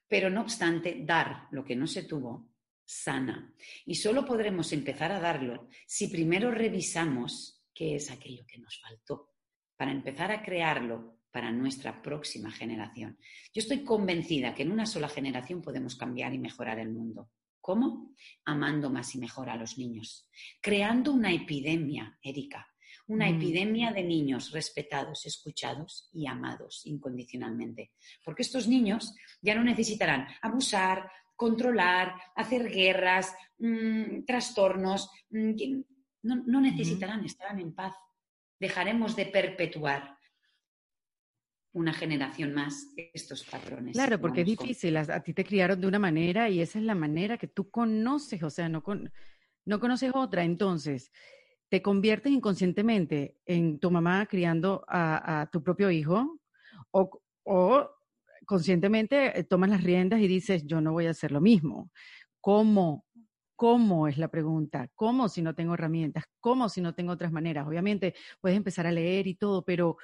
Pero 0.07 0.31
no 0.31 0.43
obstante, 0.43 1.01
dar 1.05 1.49
lo 1.51 1.65
que 1.65 1.75
no 1.75 1.89
se 1.89 2.05
tuvo 2.05 2.50
sana. 2.91 3.55
Y 3.87 3.95
solo 3.95 4.25
podremos 4.25 4.73
empezar 4.73 5.13
a 5.13 5.21
darlo 5.21 5.69
si 5.87 6.09
primero 6.09 6.51
revisamos 6.51 7.63
qué 7.73 7.95
es 7.95 8.11
aquello 8.11 8.45
que 8.47 8.59
nos 8.59 8.81
faltó, 8.81 9.35
para 9.77 9.93
empezar 9.93 10.33
a 10.33 10.43
crearlo 10.43 11.21
para 11.31 11.53
nuestra 11.53 12.03
próxima 12.03 12.51
generación. 12.51 13.17
Yo 13.55 13.61
estoy 13.61 13.85
convencida 13.85 14.55
que 14.55 14.63
en 14.63 14.73
una 14.73 14.87
sola 14.87 15.09
generación 15.09 15.63
podemos 15.63 15.95
cambiar 15.95 16.35
y 16.35 16.39
mejorar 16.39 16.81
el 16.81 16.91
mundo. 16.91 17.31
¿Cómo? 17.61 18.13
Amando 18.45 18.91
más 18.91 19.15
y 19.15 19.19
mejor 19.19 19.51
a 19.51 19.57
los 19.57 19.79
niños, 19.79 20.29
creando 20.61 21.13
una 21.13 21.33
epidemia, 21.33 22.19
Erika, 22.23 22.67
una 23.07 23.31
mm. 23.31 23.35
epidemia 23.37 23.93
de 23.93 24.03
niños 24.03 24.51
respetados, 24.51 25.27
escuchados 25.27 26.09
y 26.13 26.27
amados 26.27 26.83
incondicionalmente. 26.87 27.93
Porque 28.25 28.43
estos 28.43 28.67
niños 28.67 29.15
ya 29.41 29.55
no 29.55 29.63
necesitarán 29.63 30.27
abusar, 30.43 31.11
controlar, 31.41 32.13
hacer 32.37 32.69
guerras, 32.69 33.35
mm, 33.57 34.25
trastornos, 34.27 35.11
mm, 35.31 35.53
no, 36.25 36.61
necesitarán, 36.61 37.25
estarán 37.25 37.59
en 37.61 37.75
paz. 37.75 37.95
Dejaremos 38.59 39.17
de 39.17 39.25
perpetuar 39.25 40.19
una 41.73 41.95
generación 41.95 42.53
más 42.53 42.93
estos 43.15 43.43
patrones. 43.45 43.95
Claro, 43.95 44.21
porque 44.21 44.43
es 44.43 44.49
difícil, 44.49 44.99
a, 44.99 45.23
ti 45.23 45.33
te 45.33 45.43
criaron 45.43 45.81
de 45.81 45.87
una 45.87 45.99
manera 45.99 46.51
y 46.51 46.61
esa 46.61 46.79
es 46.79 46.85
la 46.85 46.95
manera 46.95 47.39
que 47.39 47.47
tú 47.47 47.71
conoces, 47.71 48.43
o 48.43 48.51
sea, 48.51 48.69
no, 48.69 48.83
no 49.65 49.81
conoces 49.81 50.13
otra. 50.15 50.45
Entonces, 50.45 51.11
te 51.71 51.81
conviertes 51.81 52.33
inconscientemente 52.33 53.39
en 53.47 53.79
tu 53.79 53.91
mamá 53.91 54.27
criando 54.27 54.85
a, 54.89 55.49
tu 55.51 55.63
propio 55.63 55.91
hijo 55.91 56.39
o, 56.91 57.91
conscientemente 58.51 59.39
eh, 59.39 59.45
tomas 59.45 59.71
las 59.71 59.85
riendas 59.85 60.19
y 60.21 60.27
dices, 60.27 60.67
yo 60.67 60.81
no 60.81 60.91
voy 60.91 61.07
a 61.07 61.11
hacer 61.11 61.31
lo 61.31 61.41
mismo. 61.41 61.89
¿Cómo? 62.41 63.05
¿Cómo 63.55 64.09
es 64.09 64.19
la 64.19 64.27
pregunta? 64.27 64.89
¿Cómo 64.97 65.29
si 65.29 65.41
no 65.41 65.55
tengo 65.55 65.75
herramientas? 65.75 66.25
¿Cómo 66.41 66.69
si 66.69 66.81
no 66.81 66.93
tengo 66.93 67.13
otras 67.13 67.31
maneras? 67.31 67.65
Obviamente 67.69 68.13
puedes 68.41 68.57
empezar 68.57 68.89
a 68.89 68.91
leer 68.91 69.29
y 69.29 69.37
todo, 69.37 69.65
pero 69.65 69.99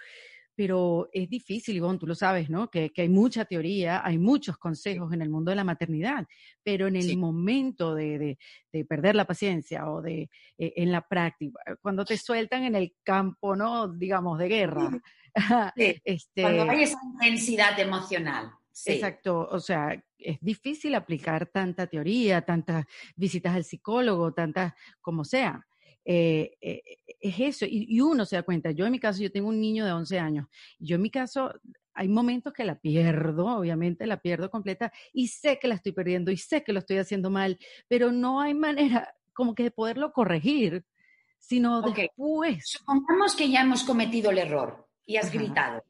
pero 0.56 1.08
es 1.12 1.28
difícil, 1.28 1.76
Ivonne, 1.76 1.98
tú 1.98 2.06
lo 2.06 2.14
sabes, 2.14 2.48
¿no? 2.48 2.70
Que, 2.70 2.90
hay 2.96 3.08
mucha 3.10 3.44
teoría, 3.44 4.04
hay 4.04 4.16
muchos 4.18 4.56
consejos 4.56 5.12
en 5.12 5.20
el 5.20 5.28
mundo 5.28 5.50
de 5.50 5.56
la 5.56 5.64
maternidad, 5.64 6.26
pero 6.62 6.86
en 6.86 6.96
el 6.96 7.16
momento 7.18 7.94
de, 7.94 8.38
perder 8.88 9.14
la 9.14 9.26
paciencia 9.26 9.88
o 9.90 10.02
de 10.02 10.30
eh, 10.58 10.72
en 10.76 10.90
la 10.92 11.06
práctica, 11.06 11.60
cuando 11.80 12.04
te 12.04 12.16
sueltan 12.16 12.64
en 12.64 12.74
el 12.74 12.94
campo, 13.02 13.54
¿no? 13.54 13.88
Digamos, 13.88 14.38
de 14.38 14.48
guerra. 14.48 14.90
este, 15.76 16.42
cuando 16.42 16.70
hay 16.70 16.82
esa 16.82 16.98
intensidad 17.12 17.78
emocional. 17.78 18.50
Exacto, 18.84 19.48
o 19.50 19.60
sea, 19.60 20.02
es 20.18 20.38
difícil 20.40 20.94
aplicar 20.94 21.46
tanta 21.46 21.86
teoría, 21.86 22.42
tantas 22.42 22.84
visitas 23.14 23.54
al 23.54 23.64
psicólogo, 23.64 24.32
tantas 24.32 24.74
como 25.00 25.24
sea. 25.24 25.66
Eh, 26.08 26.56
eh, 26.60 26.82
es 27.20 27.40
eso, 27.40 27.66
y, 27.68 28.00
uno 28.00 28.24
se 28.24 28.36
da 28.36 28.44
cuenta, 28.44 28.70
yo 28.70 28.86
en 28.86 28.92
mi 28.92 29.00
caso, 29.00 29.20
yo 29.20 29.32
tengo 29.32 29.48
un 29.48 29.60
niño 29.60 29.84
de 29.84 29.90
11 29.90 30.20
años, 30.20 30.46
yo 30.78 30.94
en 30.94 31.02
mi 31.02 31.10
caso, 31.10 31.52
hay 31.94 32.06
momentos 32.06 32.52
que 32.52 32.64
la 32.64 32.78
pierdo, 32.78 33.46
obviamente 33.46 34.06
la 34.06 34.20
pierdo 34.20 34.48
completa, 34.48 34.92
y 35.12 35.26
sé 35.26 35.58
que 35.58 35.66
la 35.66 35.74
estoy 35.74 35.90
perdiendo, 35.90 36.30
y 36.30 36.36
sé 36.36 36.62
que 36.62 36.72
lo 36.72 36.78
estoy 36.78 36.98
haciendo 36.98 37.28
mal, 37.28 37.58
pero 37.88 38.12
no 38.12 38.40
hay 38.40 38.54
manera 38.54 39.16
como 39.32 39.56
que 39.56 39.64
de 39.64 39.72
poderlo 39.72 40.12
corregir, 40.12 40.84
sino 41.38 41.82
después. 41.82 42.62
Supongamos 42.64 43.34
que 43.34 43.50
ya 43.50 43.62
hemos 43.62 43.82
cometido 43.82 44.30
el 44.30 44.38
error 44.38 44.86
y 45.06 45.16
has 45.16 45.32
gritado, 45.32 45.82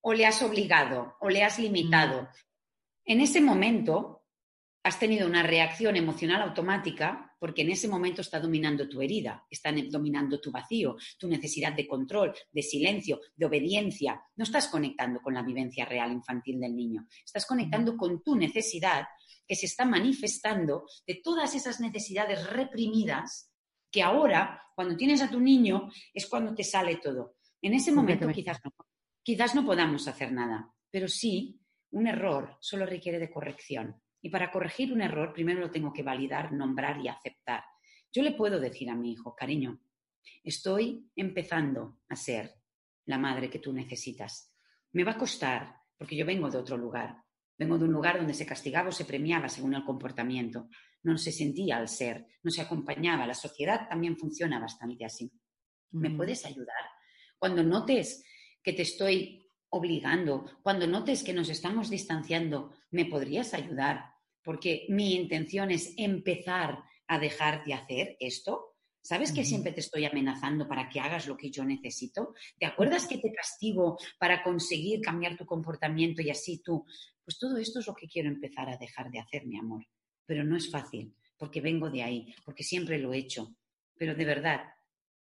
o 0.00 0.12
le 0.12 0.26
has 0.26 0.42
obligado, 0.42 1.14
o 1.20 1.30
le 1.30 1.44
has 1.44 1.60
limitado. 1.60 2.28
En 3.04 3.20
ese 3.20 3.40
momento, 3.40 4.21
has 4.84 4.98
tenido 4.98 5.26
una 5.26 5.42
reacción 5.42 5.96
emocional 5.96 6.42
automática 6.42 7.36
porque 7.38 7.62
en 7.62 7.70
ese 7.70 7.88
momento 7.88 8.20
está 8.20 8.40
dominando 8.40 8.88
tu 8.88 9.00
herida, 9.00 9.44
está 9.50 9.72
dominando 9.90 10.40
tu 10.40 10.50
vacío, 10.50 10.96
tu 11.18 11.28
necesidad 11.28 11.72
de 11.72 11.86
control, 11.86 12.32
de 12.50 12.62
silencio, 12.62 13.20
de 13.34 13.46
obediencia. 13.46 14.20
No 14.36 14.44
estás 14.44 14.68
conectando 14.68 15.20
con 15.20 15.34
la 15.34 15.42
vivencia 15.42 15.84
real 15.84 16.12
infantil 16.12 16.60
del 16.60 16.74
niño, 16.74 17.06
estás 17.24 17.46
conectando 17.46 17.96
con 17.96 18.22
tu 18.22 18.36
necesidad 18.36 19.06
que 19.46 19.56
se 19.56 19.66
está 19.66 19.84
manifestando 19.84 20.84
de 21.06 21.20
todas 21.22 21.54
esas 21.54 21.80
necesidades 21.80 22.48
reprimidas 22.48 23.50
que 23.90 24.02
ahora, 24.02 24.62
cuando 24.74 24.96
tienes 24.96 25.20
a 25.20 25.30
tu 25.30 25.40
niño, 25.40 25.90
es 26.14 26.26
cuando 26.26 26.54
te 26.54 26.64
sale 26.64 26.96
todo. 26.96 27.36
En 27.60 27.74
ese 27.74 27.92
momento 27.92 28.26
quizás 28.28 28.58
no, 28.64 28.72
quizás 29.22 29.54
no 29.54 29.64
podamos 29.64 30.08
hacer 30.08 30.32
nada, 30.32 30.72
pero 30.90 31.08
sí, 31.08 31.60
un 31.90 32.06
error 32.06 32.56
solo 32.60 32.86
requiere 32.86 33.18
de 33.18 33.30
corrección. 33.30 34.00
Y 34.22 34.30
para 34.30 34.50
corregir 34.50 34.92
un 34.92 35.02
error, 35.02 35.32
primero 35.32 35.60
lo 35.60 35.70
tengo 35.70 35.92
que 35.92 36.04
validar, 36.04 36.52
nombrar 36.52 37.00
y 37.00 37.08
aceptar. 37.08 37.64
Yo 38.12 38.22
le 38.22 38.32
puedo 38.32 38.60
decir 38.60 38.88
a 38.88 38.94
mi 38.94 39.12
hijo, 39.12 39.34
cariño, 39.34 39.80
estoy 40.44 41.10
empezando 41.16 41.98
a 42.08 42.14
ser 42.14 42.54
la 43.06 43.18
madre 43.18 43.50
que 43.50 43.58
tú 43.58 43.72
necesitas. 43.72 44.54
Me 44.92 45.02
va 45.02 45.12
a 45.12 45.18
costar, 45.18 45.74
porque 45.98 46.16
yo 46.16 46.24
vengo 46.24 46.48
de 46.48 46.58
otro 46.58 46.76
lugar. 46.76 47.16
Vengo 47.58 47.78
de 47.78 47.84
un 47.84 47.92
lugar 47.92 48.18
donde 48.18 48.34
se 48.34 48.46
castigaba 48.46 48.90
o 48.90 48.92
se 48.92 49.04
premiaba 49.04 49.48
según 49.48 49.74
el 49.74 49.84
comportamiento. 49.84 50.68
No 51.02 51.18
se 51.18 51.32
sentía 51.32 51.76
al 51.76 51.88
ser, 51.88 52.26
no 52.42 52.50
se 52.50 52.60
acompañaba. 52.62 53.26
La 53.26 53.34
sociedad 53.34 53.88
también 53.88 54.16
funciona 54.16 54.60
bastante 54.60 55.04
así. 55.04 55.32
¿Me 55.90 56.10
puedes 56.10 56.46
ayudar? 56.46 56.84
Cuando 57.38 57.62
notes 57.62 58.24
que 58.62 58.72
te 58.72 58.82
estoy 58.82 59.50
obligando, 59.70 60.44
cuando 60.62 60.86
notes 60.86 61.24
que 61.24 61.32
nos 61.32 61.48
estamos 61.48 61.90
distanciando, 61.90 62.72
¿me 62.90 63.06
podrías 63.06 63.54
ayudar? 63.54 64.11
Porque 64.42 64.86
mi 64.88 65.14
intención 65.14 65.70
es 65.70 65.94
empezar 65.96 66.82
a 67.06 67.18
dejar 67.18 67.64
de 67.64 67.74
hacer 67.74 68.16
esto. 68.20 68.76
¿Sabes 69.02 69.32
que 69.32 69.44
siempre 69.44 69.72
te 69.72 69.80
estoy 69.80 70.04
amenazando 70.04 70.68
para 70.68 70.88
que 70.88 71.00
hagas 71.00 71.26
lo 71.26 71.36
que 71.36 71.50
yo 71.50 71.64
necesito? 71.64 72.34
¿Te 72.58 72.66
acuerdas 72.66 73.08
que 73.08 73.18
te 73.18 73.32
castigo 73.32 73.98
para 74.18 74.44
conseguir 74.44 75.00
cambiar 75.00 75.36
tu 75.36 75.44
comportamiento 75.44 76.22
y 76.22 76.30
así 76.30 76.62
tú? 76.62 76.84
Pues 77.24 77.38
todo 77.38 77.56
esto 77.56 77.80
es 77.80 77.86
lo 77.86 77.94
que 77.94 78.06
quiero 78.06 78.28
empezar 78.28 78.68
a 78.68 78.76
dejar 78.76 79.10
de 79.10 79.18
hacer, 79.18 79.44
mi 79.46 79.58
amor. 79.58 79.84
Pero 80.24 80.44
no 80.44 80.56
es 80.56 80.70
fácil, 80.70 81.16
porque 81.36 81.60
vengo 81.60 81.90
de 81.90 82.02
ahí, 82.02 82.32
porque 82.44 82.62
siempre 82.62 82.98
lo 82.98 83.12
he 83.12 83.18
hecho. 83.18 83.56
Pero 83.96 84.14
de 84.14 84.24
verdad, 84.24 84.60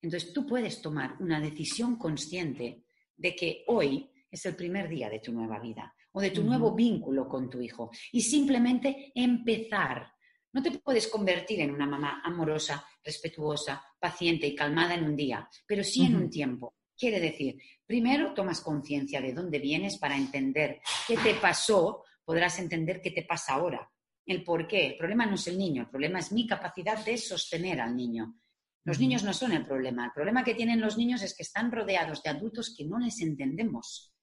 entonces 0.01 0.31
tú 0.31 0.45
puedes 0.45 0.81
tomar 0.81 1.15
una 1.19 1.41
decisión 1.41 1.97
consciente 1.97 2.85
de 3.17 3.35
que 3.35 3.63
hoy 3.67 4.09
es 4.31 4.45
el 4.45 4.55
primer 4.55 4.87
día 4.87 5.09
de 5.09 5.19
tu 5.19 5.33
nueva 5.33 5.59
vida 5.59 5.93
o 6.15 6.21
de 6.21 6.31
tu 6.31 6.43
nuevo 6.43 6.73
vínculo 6.73 7.27
con 7.27 7.49
tu 7.49 7.61
hijo. 7.61 7.91
Y 8.13 8.21
simplemente 8.21 9.11
empezar. 9.13 10.13
No 10.53 10.63
te 10.63 10.71
puedes 10.71 11.09
convertir 11.09 11.59
en 11.59 11.71
una 11.71 11.85
mamá 11.85 12.21
amorosa, 12.23 12.87
respetuosa, 13.03 13.83
paciente 13.99 14.47
y 14.47 14.55
calmada 14.55 14.95
en 14.95 15.03
un 15.03 15.15
día, 15.15 15.47
pero 15.67 15.83
sí 15.83 16.05
en 16.05 16.15
un 16.15 16.29
tiempo. 16.29 16.75
Quiere 16.97 17.19
decir, 17.19 17.57
primero 17.85 18.33
tomas 18.33 18.61
conciencia 18.61 19.19
de 19.19 19.33
dónde 19.33 19.59
vienes 19.59 19.97
para 19.97 20.15
entender 20.15 20.79
qué 21.05 21.17
te 21.17 21.33
pasó, 21.33 22.05
podrás 22.23 22.59
entender 22.59 23.01
qué 23.01 23.11
te 23.11 23.23
pasa 23.23 23.55
ahora. 23.55 23.91
El 24.25 24.41
por 24.45 24.65
qué. 24.67 24.87
El 24.87 24.97
problema 24.97 25.25
no 25.25 25.35
es 25.35 25.45
el 25.47 25.57
niño, 25.57 25.81
el 25.81 25.89
problema 25.89 26.19
es 26.19 26.31
mi 26.31 26.47
capacidad 26.47 27.03
de 27.03 27.17
sostener 27.17 27.81
al 27.81 27.93
niño. 27.93 28.39
Los 28.85 29.01
niños 29.01 29.25
no 29.25 29.33
son 29.33 29.51
el 29.51 29.65
problema. 29.65 30.05
El 30.05 30.11
problema 30.13 30.45
que 30.45 30.55
tienen 30.55 30.79
los 30.79 30.97
niños 30.97 31.21
es 31.23 31.35
que 31.35 31.43
están 31.43 31.73
rodeados 31.73 32.23
de 32.23 32.29
adultos 32.29 32.73
que 32.73 32.85
no 32.85 32.99
les 32.99 33.19
entendemos 33.19 34.14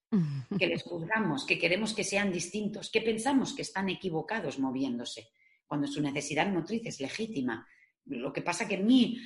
que 0.58 0.66
les 0.66 0.82
juzgamos, 0.82 1.46
que 1.46 1.58
queremos 1.58 1.94
que 1.94 2.04
sean 2.04 2.32
distintos, 2.32 2.90
que 2.90 3.00
pensamos 3.00 3.54
que 3.54 3.62
están 3.62 3.88
equivocados 3.88 4.58
moviéndose, 4.58 5.30
cuando 5.66 5.86
su 5.86 6.02
necesidad 6.02 6.48
motriz 6.48 6.82
es 6.84 7.00
legítima. 7.00 7.66
Lo 8.06 8.32
que 8.32 8.42
pasa 8.42 8.68
que 8.68 8.76
mi 8.76 9.18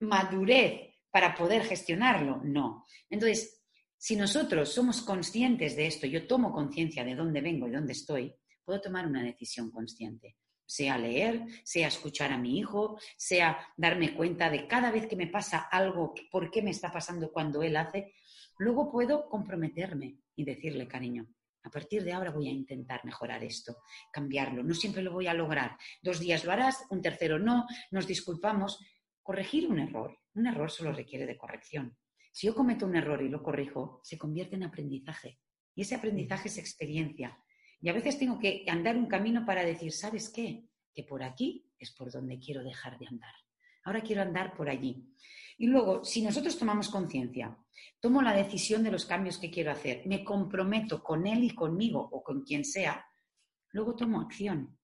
madurez 0.00 0.92
para 1.10 1.34
poder 1.34 1.64
gestionarlo, 1.64 2.40
no. 2.42 2.86
Entonces, 3.10 3.62
si 3.98 4.16
nosotros 4.16 4.72
somos 4.72 5.02
conscientes 5.02 5.76
de 5.76 5.86
esto, 5.86 6.06
yo 6.06 6.26
tomo 6.26 6.52
conciencia 6.52 7.04
de 7.04 7.14
dónde 7.14 7.40
vengo 7.40 7.68
y 7.68 7.70
dónde 7.70 7.92
estoy, 7.92 8.34
puedo 8.64 8.80
tomar 8.80 9.06
una 9.06 9.22
decisión 9.22 9.70
consciente. 9.70 10.36
Sea 10.74 10.96
leer, 10.96 11.34
sea 11.64 11.88
escuchar 11.88 12.32
a 12.32 12.38
mi 12.38 12.58
hijo, 12.58 12.98
sea 13.16 13.58
darme 13.76 14.14
cuenta 14.14 14.48
de 14.48 14.66
cada 14.66 14.90
vez 14.90 15.06
que 15.06 15.16
me 15.16 15.26
pasa 15.26 15.68
algo, 15.70 16.14
por 16.30 16.50
qué 16.50 16.62
me 16.62 16.70
está 16.70 16.90
pasando 16.90 17.30
cuando 17.30 17.62
él 17.62 17.76
hace, 17.76 18.14
Luego 18.58 18.90
puedo 18.90 19.28
comprometerme 19.28 20.18
y 20.36 20.44
decirle, 20.44 20.86
cariño, 20.86 21.26
a 21.64 21.70
partir 21.70 22.04
de 22.04 22.12
ahora 22.12 22.30
voy 22.30 22.48
a 22.48 22.52
intentar 22.52 23.04
mejorar 23.04 23.42
esto, 23.42 23.78
cambiarlo. 24.12 24.62
No 24.62 24.72
siempre 24.74 25.02
lo 25.02 25.12
voy 25.12 25.26
a 25.26 25.34
lograr. 25.34 25.76
Dos 26.00 26.20
días 26.20 26.44
lo 26.44 26.52
harás, 26.52 26.86
un 26.90 27.00
tercero 27.00 27.38
no, 27.38 27.66
nos 27.90 28.06
disculpamos. 28.06 28.78
Corregir 29.20 29.68
un 29.68 29.80
error. 29.80 30.16
Un 30.34 30.46
error 30.46 30.70
solo 30.70 30.92
requiere 30.92 31.26
de 31.26 31.36
corrección. 31.36 31.96
Si 32.32 32.46
yo 32.46 32.54
cometo 32.54 32.86
un 32.86 32.94
error 32.94 33.20
y 33.22 33.28
lo 33.28 33.42
corrijo, 33.42 34.00
se 34.04 34.16
convierte 34.18 34.54
en 34.54 34.62
aprendizaje. 34.62 35.40
Y 35.74 35.82
ese 35.82 35.96
aprendizaje 35.96 36.48
es 36.48 36.58
experiencia. 36.58 37.41
Y 37.82 37.88
a 37.88 37.92
veces 37.92 38.16
tengo 38.16 38.38
que 38.38 38.64
andar 38.68 38.96
un 38.96 39.06
camino 39.06 39.44
para 39.44 39.64
decir, 39.64 39.92
¿sabes 39.92 40.30
qué? 40.30 40.64
Que 40.94 41.02
por 41.02 41.22
aquí 41.24 41.66
es 41.78 41.90
por 41.90 42.12
donde 42.12 42.38
quiero 42.38 42.62
dejar 42.62 42.96
de 42.96 43.08
andar. 43.08 43.34
Ahora 43.84 44.02
quiero 44.02 44.22
andar 44.22 44.54
por 44.54 44.70
allí. 44.70 45.12
Y 45.58 45.66
luego, 45.66 46.04
si 46.04 46.22
nosotros 46.22 46.56
tomamos 46.56 46.88
conciencia, 46.88 47.58
tomo 48.00 48.22
la 48.22 48.34
decisión 48.34 48.84
de 48.84 48.92
los 48.92 49.04
cambios 49.04 49.36
que 49.36 49.50
quiero 49.50 49.72
hacer, 49.72 50.06
me 50.06 50.22
comprometo 50.22 51.02
con 51.02 51.26
él 51.26 51.42
y 51.42 51.50
conmigo 51.50 52.08
o 52.12 52.22
con 52.22 52.42
quien 52.42 52.64
sea, 52.64 53.04
luego 53.72 53.96
tomo 53.96 54.20
acción. 54.20 54.78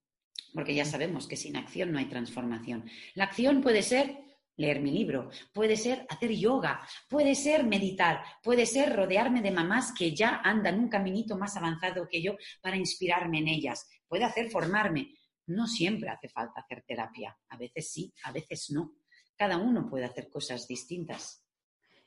Porque 0.53 0.75
ya 0.75 0.83
sabemos 0.83 1.25
que 1.25 1.37
sin 1.37 1.55
acción 1.55 1.93
no 1.93 1.99
hay 1.99 2.05
transformación. 2.05 2.89
La 3.15 3.25
acción 3.25 3.61
puede 3.61 3.81
ser 3.81 4.28
leer 4.59 4.81
mi 4.81 4.91
libro, 4.91 5.29
puede 5.53 5.77
ser 5.77 6.05
hacer 6.09 6.31
yoga, 6.31 6.81
puede 7.07 7.33
ser 7.33 7.63
meditar, 7.63 8.21
puede 8.43 8.65
ser 8.65 8.93
rodearme 8.93 9.41
de 9.41 9.51
mamás 9.51 9.93
que 9.97 10.13
ya 10.13 10.41
andan 10.43 10.79
un 10.79 10.89
caminito 10.89 11.37
más 11.37 11.55
avanzado 11.55 12.07
que 12.09 12.21
yo 12.21 12.35
para 12.61 12.75
inspirarme 12.75 13.39
en 13.39 13.47
ellas, 13.47 13.87
puede 14.07 14.25
hacer 14.25 14.49
formarme. 14.51 15.15
No 15.47 15.65
siempre 15.65 16.09
hace 16.09 16.27
falta 16.27 16.59
hacer 16.59 16.83
terapia, 16.85 17.35
a 17.47 17.57
veces 17.57 17.89
sí, 17.89 18.13
a 18.23 18.31
veces 18.31 18.69
no. 18.71 18.95
Cada 19.35 19.57
uno 19.57 19.89
puede 19.89 20.05
hacer 20.05 20.29
cosas 20.29 20.67
distintas. 20.67 21.43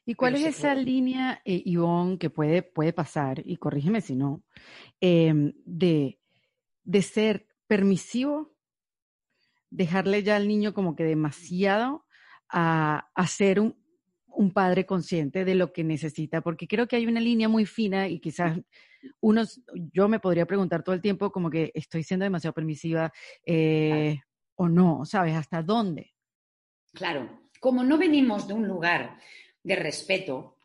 ¿Y 0.04 0.14
cuál 0.14 0.34
es 0.34 0.44
esa 0.44 0.74
línea, 0.74 1.40
eh, 1.44 1.62
Ivonne, 1.64 2.18
que 2.18 2.28
puede, 2.28 2.62
puede 2.62 2.92
pasar, 2.92 3.42
y 3.44 3.56
corrígeme 3.56 4.00
si 4.00 4.14
no, 4.14 4.44
em, 5.00 5.54
de, 5.64 6.20
de 6.84 7.02
ser 7.02 7.48
permisivo, 7.66 8.54
dejarle 9.70 10.22
ya 10.22 10.36
al 10.36 10.48
niño 10.48 10.74
como 10.74 10.94
que 10.94 11.04
demasiado 11.04 12.04
a, 12.52 13.26
ser 13.26 13.60
un, 13.60 13.74
padre 14.52 14.84
consciente 14.84 15.44
de 15.44 15.54
lo 15.54 15.72
que 15.72 15.84
necesita, 15.84 16.40
porque 16.40 16.66
creo 16.66 16.86
que 16.86 16.96
hay 16.96 17.06
una 17.06 17.20
línea 17.20 17.48
muy 17.48 17.64
fina 17.64 18.08
y 18.08 18.18
quizás 18.18 18.58
unos, 19.20 19.60
yo 19.92 20.08
me 20.08 20.20
podría 20.20 20.46
preguntar 20.46 20.82
todo 20.82 20.94
el 20.94 21.00
tiempo 21.00 21.30
como 21.30 21.48
que 21.48 21.70
estoy 21.74 22.02
siendo 22.02 22.24
demasiado 22.24 22.54
permisiva 22.54 23.12
eh, 23.46 24.20
o 24.56 24.68
no, 24.68 25.04
¿sabes? 25.04 25.34
¿Hasta 25.34 25.62
dónde? 25.62 26.12
Claro, 26.92 27.48
como 27.60 27.82
no 27.84 27.96
venimos 27.96 28.46
de 28.46 28.54
un 28.54 28.68
lugar 28.68 29.18
de 29.62 29.76
respeto, 29.76 30.56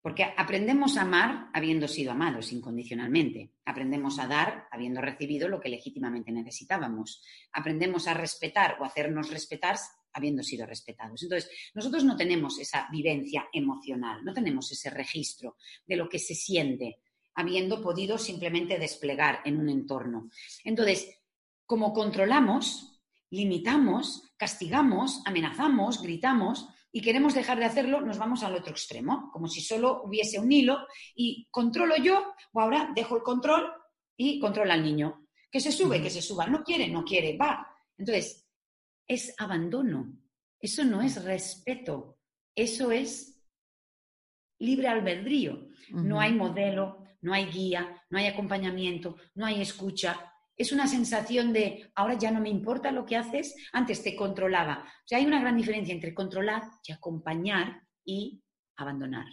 porque 0.00 0.24
aprendemos 0.36 0.96
a 0.96 1.02
amar 1.02 1.50
habiendo 1.52 1.86
sido 1.86 2.12
amados 2.12 2.52
incondicionalmente. 2.52 3.52
Aprendemos 3.64 4.18
a 4.18 4.26
dar 4.26 4.66
habiendo 4.70 5.00
recibido 5.00 5.48
lo 5.48 5.60
que 5.60 5.68
legítimamente 5.68 6.32
necesitábamos. 6.32 7.22
Aprendemos 7.52 8.08
a 8.08 8.14
respetar 8.14 8.78
o 8.80 8.84
hacernos 8.84 9.30
respetar 9.30 9.76
habiendo 10.18 10.42
sido 10.42 10.66
respetados. 10.66 11.22
Entonces, 11.22 11.50
nosotros 11.74 12.04
no 12.04 12.16
tenemos 12.16 12.58
esa 12.58 12.86
vivencia 12.92 13.48
emocional, 13.52 14.24
no 14.24 14.34
tenemos 14.34 14.70
ese 14.70 14.90
registro 14.90 15.56
de 15.86 15.96
lo 15.96 16.08
que 16.08 16.18
se 16.18 16.34
siente 16.34 17.00
habiendo 17.34 17.80
podido 17.80 18.18
simplemente 18.18 18.78
desplegar 18.78 19.40
en 19.44 19.58
un 19.58 19.68
entorno. 19.68 20.28
Entonces, 20.64 21.08
como 21.66 21.92
controlamos, 21.92 23.00
limitamos, 23.30 24.24
castigamos, 24.36 25.22
amenazamos, 25.24 26.02
gritamos, 26.02 26.68
y 26.90 27.00
queremos 27.00 27.34
dejar 27.34 27.58
de 27.58 27.66
hacerlo, 27.66 28.00
nos 28.00 28.18
vamos 28.18 28.42
al 28.42 28.56
otro 28.56 28.72
extremo, 28.72 29.30
como 29.32 29.46
si 29.46 29.60
solo 29.60 30.02
hubiese 30.02 30.40
un 30.40 30.50
hilo 30.50 30.86
y 31.14 31.46
controlo 31.50 31.96
yo, 31.96 32.32
o 32.52 32.60
ahora 32.60 32.90
dejo 32.94 33.16
el 33.16 33.22
control 33.22 33.70
y 34.16 34.40
controla 34.40 34.74
al 34.74 34.82
niño. 34.82 35.28
Que 35.50 35.60
se 35.60 35.70
sube, 35.70 36.02
que 36.02 36.10
se 36.10 36.22
suba. 36.22 36.46
No 36.46 36.64
quiere, 36.64 36.88
no 36.88 37.04
quiere, 37.04 37.36
va. 37.36 37.66
Entonces, 37.96 38.47
es 39.08 39.34
abandono. 39.38 40.16
Eso 40.60 40.84
no 40.84 41.02
es 41.02 41.24
respeto. 41.24 42.18
Eso 42.54 42.92
es 42.92 43.42
libre 44.60 44.88
albedrío. 44.88 45.68
No 45.90 46.20
hay 46.20 46.34
modelo, 46.34 47.04
no 47.22 47.32
hay 47.32 47.46
guía, 47.46 48.00
no 48.10 48.18
hay 48.18 48.26
acompañamiento, 48.26 49.16
no 49.34 49.46
hay 49.46 49.60
escucha, 49.60 50.32
es 50.58 50.72
una 50.72 50.88
sensación 50.88 51.52
de 51.52 51.92
ahora 51.94 52.14
ya 52.14 52.32
no 52.32 52.40
me 52.40 52.48
importa 52.48 52.90
lo 52.90 53.06
que 53.06 53.16
haces, 53.16 53.54
antes 53.72 54.02
te 54.02 54.16
controlaba. 54.16 54.84
O 55.04 55.06
sea, 55.06 55.18
hay 55.18 55.24
una 55.24 55.40
gran 55.40 55.56
diferencia 55.56 55.94
entre 55.94 56.12
controlar 56.12 56.64
y 56.84 56.92
acompañar 56.92 57.86
y 58.04 58.42
abandonar. 58.76 59.26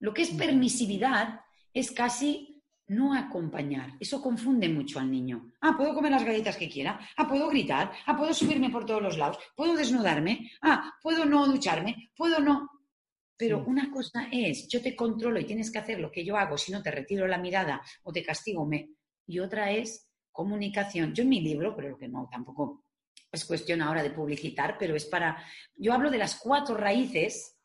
Lo 0.00 0.12
que 0.12 0.22
es 0.22 0.30
permisividad 0.30 1.40
es 1.72 1.92
casi 1.92 2.51
no 2.94 3.14
acompañar. 3.14 3.94
Eso 3.98 4.20
confunde 4.20 4.68
mucho 4.68 4.98
al 4.98 5.10
niño. 5.10 5.52
Ah, 5.60 5.74
puedo 5.76 5.94
comer 5.94 6.12
las 6.12 6.24
galletas 6.24 6.56
que 6.56 6.68
quiera. 6.68 7.00
Ah, 7.16 7.28
puedo 7.28 7.48
gritar. 7.48 7.92
Ah, 8.06 8.16
puedo 8.16 8.32
subirme 8.34 8.70
por 8.70 8.84
todos 8.84 9.02
los 9.02 9.18
lados. 9.18 9.38
Puedo 9.56 9.74
desnudarme. 9.74 10.50
Ah, 10.62 10.92
puedo 11.02 11.24
no 11.24 11.46
ducharme. 11.46 12.10
Puedo 12.16 12.40
no. 12.40 12.68
Pero 13.36 13.64
una 13.66 13.90
cosa 13.90 14.28
es, 14.30 14.68
yo 14.68 14.80
te 14.80 14.94
controlo 14.94 15.40
y 15.40 15.44
tienes 15.44 15.70
que 15.70 15.78
hacer 15.78 15.98
lo 15.98 16.12
que 16.12 16.24
yo 16.24 16.36
hago, 16.36 16.56
si 16.56 16.70
no 16.70 16.82
te 16.82 16.90
retiro 16.90 17.26
la 17.26 17.38
mirada 17.38 17.82
o 18.04 18.12
te 18.12 18.22
castigo. 18.22 18.66
Me... 18.66 18.90
Y 19.26 19.38
otra 19.40 19.72
es, 19.72 20.08
comunicación. 20.30 21.14
Yo 21.14 21.22
en 21.22 21.28
mi 21.28 21.40
libro, 21.40 21.74
pero 21.74 21.96
que 21.96 22.08
no, 22.08 22.28
tampoco 22.30 22.84
es 23.32 23.44
cuestión 23.44 23.80
ahora 23.80 24.02
de 24.02 24.10
publicitar, 24.10 24.76
pero 24.78 24.94
es 24.94 25.06
para, 25.06 25.42
yo 25.74 25.92
hablo 25.92 26.10
de 26.10 26.18
las 26.18 26.38
cuatro 26.38 26.76
raíces 26.76 27.56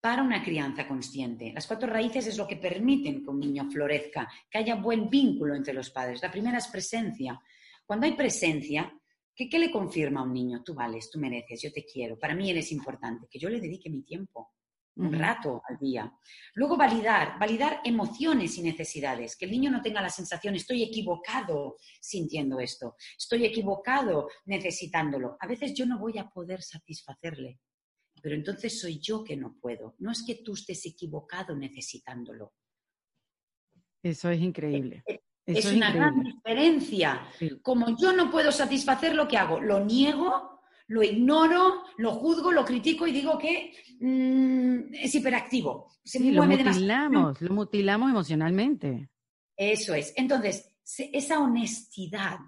para 0.00 0.22
una 0.22 0.42
crianza 0.42 0.86
consciente. 0.86 1.52
Las 1.52 1.66
cuatro 1.66 1.88
raíces 1.88 2.26
es 2.26 2.36
lo 2.36 2.46
que 2.46 2.56
permiten 2.56 3.22
que 3.22 3.30
un 3.30 3.40
niño 3.40 3.70
florezca, 3.70 4.28
que 4.50 4.58
haya 4.58 4.76
buen 4.76 5.10
vínculo 5.10 5.54
entre 5.54 5.74
los 5.74 5.90
padres. 5.90 6.22
La 6.22 6.30
primera 6.30 6.58
es 6.58 6.68
presencia. 6.68 7.40
Cuando 7.84 8.06
hay 8.06 8.12
presencia, 8.12 8.92
¿qué, 9.34 9.48
¿qué, 9.48 9.58
le 9.58 9.70
confirma 9.70 10.20
a 10.20 10.24
un 10.24 10.32
niño? 10.32 10.62
Tú 10.62 10.74
vales, 10.74 11.10
tú 11.10 11.18
mereces, 11.18 11.62
yo 11.62 11.72
te 11.72 11.84
quiero. 11.84 12.18
Para 12.18 12.34
mí 12.34 12.50
él 12.50 12.58
es 12.58 12.70
importante, 12.70 13.26
que 13.30 13.38
yo 13.38 13.48
le 13.48 13.60
dedique 13.60 13.90
mi 13.90 14.02
tiempo 14.02 14.52
un 14.98 15.12
rato 15.12 15.62
al 15.68 15.78
día. 15.78 16.12
Luego 16.54 16.76
validar, 16.76 17.38
validar 17.38 17.80
emociones 17.84 18.58
y 18.58 18.62
necesidades, 18.62 19.36
que 19.36 19.44
el 19.44 19.52
niño 19.52 19.70
no 19.70 19.80
tenga 19.80 20.02
la 20.02 20.10
sensación 20.10 20.54
estoy 20.54 20.82
equivocado 20.82 21.76
sintiendo 22.00 22.60
esto, 22.60 22.96
estoy 23.16 23.46
equivocado 23.46 24.28
necesitándolo. 24.46 25.36
A 25.40 25.46
veces 25.46 25.72
yo 25.74 25.86
no 25.86 25.98
voy 25.98 26.18
a 26.18 26.28
poder 26.28 26.62
satisfacerle, 26.62 27.60
pero 28.22 28.34
entonces 28.34 28.80
soy 28.80 29.00
yo 29.00 29.24
que 29.24 29.36
no 29.36 29.56
puedo. 29.60 29.94
No 29.98 30.10
es 30.10 30.22
que 30.26 30.36
tú 30.36 30.54
estés 30.54 30.86
equivocado 30.86 31.56
necesitándolo. 31.56 32.54
Eso 34.02 34.30
es 34.30 34.40
increíble. 34.40 35.02
Eh, 35.06 35.20
eh, 35.46 35.54
es, 35.58 35.72
una 35.72 35.92
gran 35.92 36.22
diferencia. 36.22 37.26
Como 37.62 37.96
yo 37.96 38.12
no 38.12 38.30
puedo 38.30 38.52
satisfacer 38.52 39.14
lo 39.14 39.26
que 39.26 39.36
hago, 39.36 39.60
lo 39.60 39.84
niego 39.84 40.58
lo 40.88 41.02
ignoro, 41.02 41.84
lo 41.98 42.12
juzgo, 42.12 42.50
lo 42.50 42.64
critico 42.64 43.06
y 43.06 43.12
digo 43.12 43.38
que 43.38 43.72
mm, 44.00 44.94
es 44.94 45.14
hiperactivo. 45.14 45.92
lo 46.20 46.44
mutilamos, 46.44 47.40
lo 47.42 47.54
mutilamos 47.54 48.10
emocionalmente. 48.10 49.10
Eso 49.56 49.94
es. 49.94 50.14
Entonces, 50.16 50.74
esa 51.12 51.40
honestidad 51.40 52.38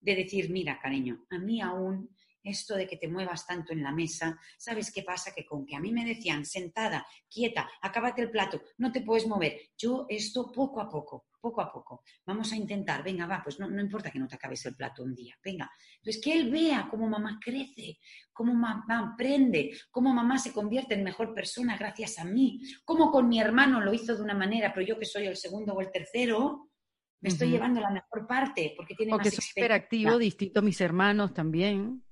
de 0.00 0.16
decir, 0.16 0.50
mira, 0.50 0.80
cariño, 0.80 1.26
a 1.28 1.38
mí 1.38 1.60
aún 1.60 2.08
esto 2.42 2.74
de 2.74 2.86
que 2.86 2.96
te 2.96 3.08
muevas 3.08 3.46
tanto 3.46 3.72
en 3.72 3.82
la 3.82 3.92
mesa, 3.92 4.38
¿sabes 4.56 4.92
qué 4.92 5.02
pasa? 5.02 5.32
Que 5.34 5.44
con 5.44 5.66
que 5.66 5.76
a 5.76 5.80
mí 5.80 5.92
me 5.92 6.04
decían 6.04 6.44
sentada, 6.44 7.06
quieta, 7.28 7.68
acábate 7.82 8.22
el 8.22 8.30
plato, 8.30 8.62
no 8.78 8.90
te 8.92 9.02
puedes 9.02 9.26
mover. 9.26 9.58
Yo 9.76 10.06
esto 10.08 10.50
poco 10.52 10.80
a 10.80 10.88
poco, 10.88 11.26
poco 11.40 11.60
a 11.60 11.72
poco. 11.72 12.02
Vamos 12.24 12.52
a 12.52 12.56
intentar, 12.56 13.02
venga, 13.02 13.26
va, 13.26 13.40
pues 13.42 13.58
no, 13.58 13.68
no 13.68 13.80
importa 13.80 14.10
que 14.10 14.18
no 14.18 14.28
te 14.28 14.36
acabes 14.36 14.64
el 14.66 14.76
plato 14.76 15.02
un 15.02 15.14
día, 15.14 15.36
venga. 15.44 15.70
Entonces, 15.96 16.22
que 16.22 16.32
él 16.32 16.50
vea 16.50 16.88
cómo 16.90 17.08
mamá 17.08 17.38
crece, 17.42 17.98
cómo 18.32 18.54
mamá 18.54 19.12
aprende, 19.12 19.70
cómo 19.90 20.12
mamá 20.12 20.38
se 20.38 20.52
convierte 20.52 20.94
en 20.94 21.04
mejor 21.04 21.34
persona 21.34 21.76
gracias 21.76 22.18
a 22.18 22.24
mí, 22.24 22.60
cómo 22.84 23.10
con 23.10 23.28
mi 23.28 23.40
hermano 23.40 23.80
lo 23.80 23.92
hizo 23.92 24.16
de 24.16 24.22
una 24.22 24.34
manera, 24.34 24.72
pero 24.72 24.86
yo 24.86 24.98
que 24.98 25.06
soy 25.06 25.26
el 25.26 25.36
segundo 25.36 25.74
o 25.74 25.80
el 25.80 25.90
tercero, 25.90 26.70
me 27.22 27.28
estoy 27.28 27.50
llevando 27.50 27.80
la 27.82 27.90
mejor 27.90 28.26
parte 28.26 28.72
porque 28.74 28.94
tiene 28.94 29.14
más 29.14 29.28
soy 29.28 29.44
hiperactivo, 29.54 30.16
distinto 30.16 30.60
a 30.60 30.62
mis 30.62 30.80
hermanos 30.80 31.34
también 31.34 32.02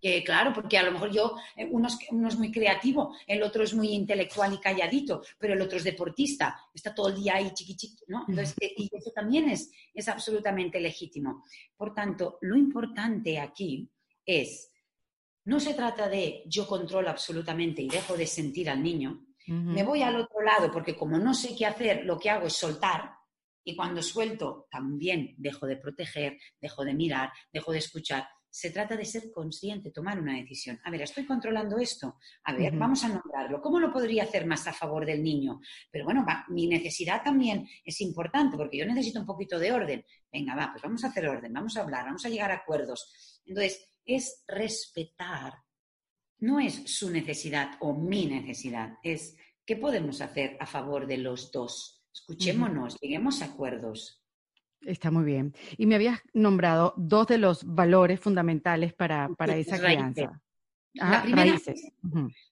que 0.00 0.22
claro, 0.22 0.52
porque 0.52 0.78
a 0.78 0.82
lo 0.82 0.92
mejor 0.92 1.10
yo, 1.10 1.36
eh, 1.56 1.68
uno 1.70 1.88
es, 1.88 2.38
muy 2.38 2.50
creativo, 2.52 3.14
el 3.26 3.42
otro 3.42 3.62
es 3.62 3.74
muy 3.74 3.88
intelectual 3.90 4.54
y 4.54 4.58
calladito, 4.58 5.22
pero 5.38 5.54
el 5.54 5.62
otro 5.62 5.78
es 5.78 5.84
deportista, 5.84 6.60
está 6.72 6.94
todo 6.94 7.08
el 7.08 7.16
día 7.16 7.36
ahí 7.36 7.52
chiqui 7.52 7.76
chiqui, 7.76 8.04
¿no? 8.08 8.24
Entonces, 8.28 8.54
eh, 8.60 8.74
y 8.76 8.90
eso 8.92 9.10
también 9.14 9.48
es, 9.48 9.70
es 9.92 10.08
absolutamente 10.08 10.80
legítimo. 10.80 11.44
Por 11.76 11.94
tanto, 11.94 12.38
lo 12.42 12.56
importante 12.56 13.38
aquí 13.38 13.90
es, 14.24 14.70
no 15.44 15.58
se 15.58 15.74
trata 15.74 16.08
de 16.08 16.42
yo 16.46 16.66
controlo 16.66 17.10
absolutamente 17.10 17.82
y 17.82 17.88
dejo 17.88 18.16
de 18.16 18.26
sentir 18.26 18.70
al 18.70 18.82
niño, 18.82 19.24
me 19.50 19.82
voy 19.82 20.02
al 20.02 20.14
otro 20.14 20.42
lado 20.42 20.70
porque 20.70 20.94
como 20.94 21.16
no 21.16 21.32
sé 21.32 21.56
qué 21.56 21.64
hacer, 21.64 22.04
lo 22.04 22.18
que 22.18 22.28
hago 22.28 22.48
es 22.48 22.52
soltar, 22.52 23.12
y 23.68 23.76
cuando 23.76 24.02
suelto, 24.02 24.66
también 24.70 25.34
dejo 25.36 25.66
de 25.66 25.76
proteger, 25.76 26.38
dejo 26.58 26.84
de 26.86 26.94
mirar, 26.94 27.30
dejo 27.52 27.72
de 27.72 27.78
escuchar 27.78 28.26
se 28.50 28.70
trata 28.70 28.96
de 28.96 29.04
ser 29.04 29.30
consciente, 29.30 29.90
tomar 29.90 30.18
una 30.18 30.36
decisión. 30.36 30.80
A 30.84 30.90
ver, 30.90 31.02
estoy 31.02 31.26
controlando 31.26 31.78
esto. 31.78 32.16
A 32.44 32.54
ver, 32.54 32.76
vamos 32.76 33.04
a 33.04 33.08
nombrarlo. 33.08 33.60
¿Cómo 33.60 33.78
lo 33.78 33.92
podría 33.92 34.24
hacer 34.24 34.46
más 34.46 34.66
a 34.66 34.72
favor 34.72 35.04
del 35.06 35.22
niño? 35.22 35.60
Pero 35.90 36.04
bueno, 36.04 36.24
mi 36.48 36.66
necesidad 36.66 37.22
también 37.22 37.68
es 37.84 38.00
importante 38.00 38.56
porque 38.56 38.78
yo 38.78 38.86
necesito 38.86 39.20
un 39.20 39.26
poquito 39.26 39.58
de 39.58 39.72
orden. 39.72 40.04
Venga, 40.32 40.54
va, 40.54 40.70
pues 40.72 40.82
vamos 40.82 41.04
a 41.04 41.08
hacer 41.08 41.28
orden, 41.28 41.52
vamos 41.52 41.76
a 41.76 41.82
hablar, 41.82 42.04
vamos 42.04 42.24
a 42.24 42.28
llegar 42.28 42.50
a 42.50 42.56
acuerdos. 42.56 43.42
Entonces, 43.44 43.88
es 44.04 44.44
respetar. 44.46 45.54
No 46.40 46.60
es 46.60 46.74
su 46.86 47.10
necesidad 47.10 47.72
o 47.80 47.94
mi 47.94 48.26
necesidad, 48.26 48.94
es 49.02 49.36
¿Qué 49.68 49.76
podemos 49.76 50.22
hacer 50.22 50.56
a 50.60 50.64
favor 50.64 51.06
de 51.06 51.18
los 51.18 51.52
dos? 51.52 52.02
Escuchémonos, 52.10 52.98
lleguemos 53.02 53.42
a 53.42 53.44
acuerdos. 53.44 54.24
Está 54.82 55.10
muy 55.10 55.24
bien. 55.24 55.54
Y 55.76 55.86
me 55.86 55.96
habías 55.96 56.20
nombrado 56.32 56.94
dos 56.96 57.26
de 57.26 57.38
los 57.38 57.64
valores 57.64 58.20
fundamentales 58.20 58.94
para, 58.94 59.28
para 59.36 59.56
esa 59.56 59.78
crianza. 59.78 60.40
la 60.94 61.22
primera, 61.22 61.50
raíces. 61.50 61.92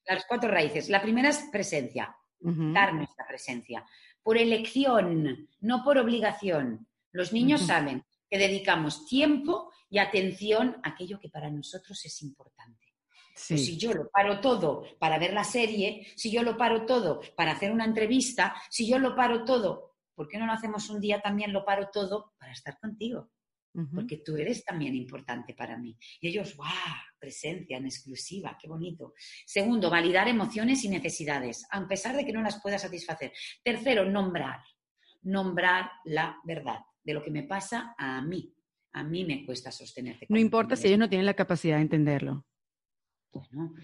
Las 0.06 0.24
cuatro 0.26 0.50
raíces. 0.50 0.88
La 0.88 1.02
primera 1.02 1.28
es 1.28 1.48
presencia, 1.50 2.16
dar 2.40 2.94
nuestra 2.94 3.26
presencia. 3.26 3.84
Por 4.22 4.36
elección, 4.38 5.48
no 5.60 5.84
por 5.84 5.98
obligación. 5.98 6.86
Los 7.12 7.32
niños 7.32 7.62
saben 7.62 8.04
que 8.28 8.38
dedicamos 8.38 9.06
tiempo 9.06 9.70
y 9.88 9.98
atención 9.98 10.76
a 10.82 10.90
aquello 10.90 11.20
que 11.20 11.28
para 11.28 11.50
nosotros 11.50 12.04
es 12.04 12.22
importante. 12.22 12.86
Pues 13.48 13.66
si 13.66 13.76
yo 13.76 13.92
lo 13.92 14.08
paro 14.08 14.40
todo 14.40 14.84
para 14.98 15.18
ver 15.18 15.34
la 15.34 15.44
serie, 15.44 16.06
si 16.16 16.30
yo 16.30 16.42
lo 16.42 16.56
paro 16.56 16.86
todo 16.86 17.20
para 17.36 17.52
hacer 17.52 17.70
una 17.70 17.84
entrevista, 17.84 18.54
si 18.70 18.88
yo 18.88 18.98
lo 18.98 19.14
paro 19.14 19.44
todo, 19.44 19.95
¿por 20.16 20.26
qué 20.26 20.38
no 20.38 20.46
lo 20.46 20.52
hacemos 20.52 20.90
un 20.90 21.00
día 21.00 21.20
también 21.20 21.52
lo 21.52 21.64
paro 21.64 21.90
todo 21.92 22.32
para 22.38 22.50
estar 22.50 22.78
contigo? 22.80 23.30
Porque 23.94 24.22
tú 24.24 24.36
eres 24.36 24.64
también 24.64 24.94
importante 24.94 25.52
para 25.52 25.76
mí. 25.76 25.98
Y 26.22 26.28
ellos, 26.28 26.56
¡guau! 26.56 26.72
Presencia 27.18 27.76
en 27.76 27.84
exclusiva, 27.84 28.56
qué 28.58 28.66
bonito. 28.68 29.12
Segundo, 29.44 29.90
validar 29.90 30.28
emociones 30.28 30.82
y 30.84 30.88
necesidades, 30.88 31.66
a 31.70 31.86
pesar 31.86 32.16
de 32.16 32.24
que 32.24 32.32
no 32.32 32.40
las 32.40 32.58
pueda 32.62 32.78
satisfacer. 32.78 33.34
Tercero, 33.62 34.10
nombrar. 34.10 34.60
Nombrar 35.20 35.90
la 36.06 36.40
verdad 36.44 36.78
de 37.04 37.12
lo 37.12 37.22
que 37.22 37.30
me 37.30 37.42
pasa 37.42 37.94
a 37.98 38.22
mí. 38.22 38.50
A 38.92 39.04
mí 39.04 39.26
me 39.26 39.44
cuesta 39.44 39.70
sostenerte. 39.70 40.24
No 40.30 40.38
importa 40.38 40.74
si 40.74 40.86
ellos 40.86 40.98
no 40.98 41.10
tienen 41.10 41.26
la 41.26 41.34
capacidad 41.34 41.76
de 41.76 41.82
entenderlo. 41.82 42.46
Bueno, 43.30 43.74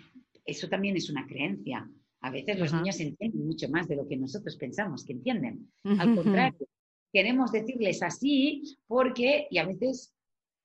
eso 0.46 0.70
también 0.70 0.96
es 0.96 1.10
una 1.10 1.26
creencia. 1.26 1.86
A 2.22 2.30
veces 2.30 2.58
los 2.58 2.72
niños 2.72 2.98
entienden 3.00 3.46
mucho 3.46 3.68
más 3.68 3.88
de 3.88 3.96
lo 3.96 4.08
que 4.08 4.16
nosotros 4.16 4.56
pensamos 4.56 5.04
que 5.04 5.12
entienden. 5.12 5.70
Al 5.84 6.14
contrario, 6.14 6.66
queremos 7.12 7.52
decirles 7.52 8.02
así 8.02 8.62
porque, 8.86 9.46
y 9.50 9.58
a 9.58 9.66
veces 9.66 10.14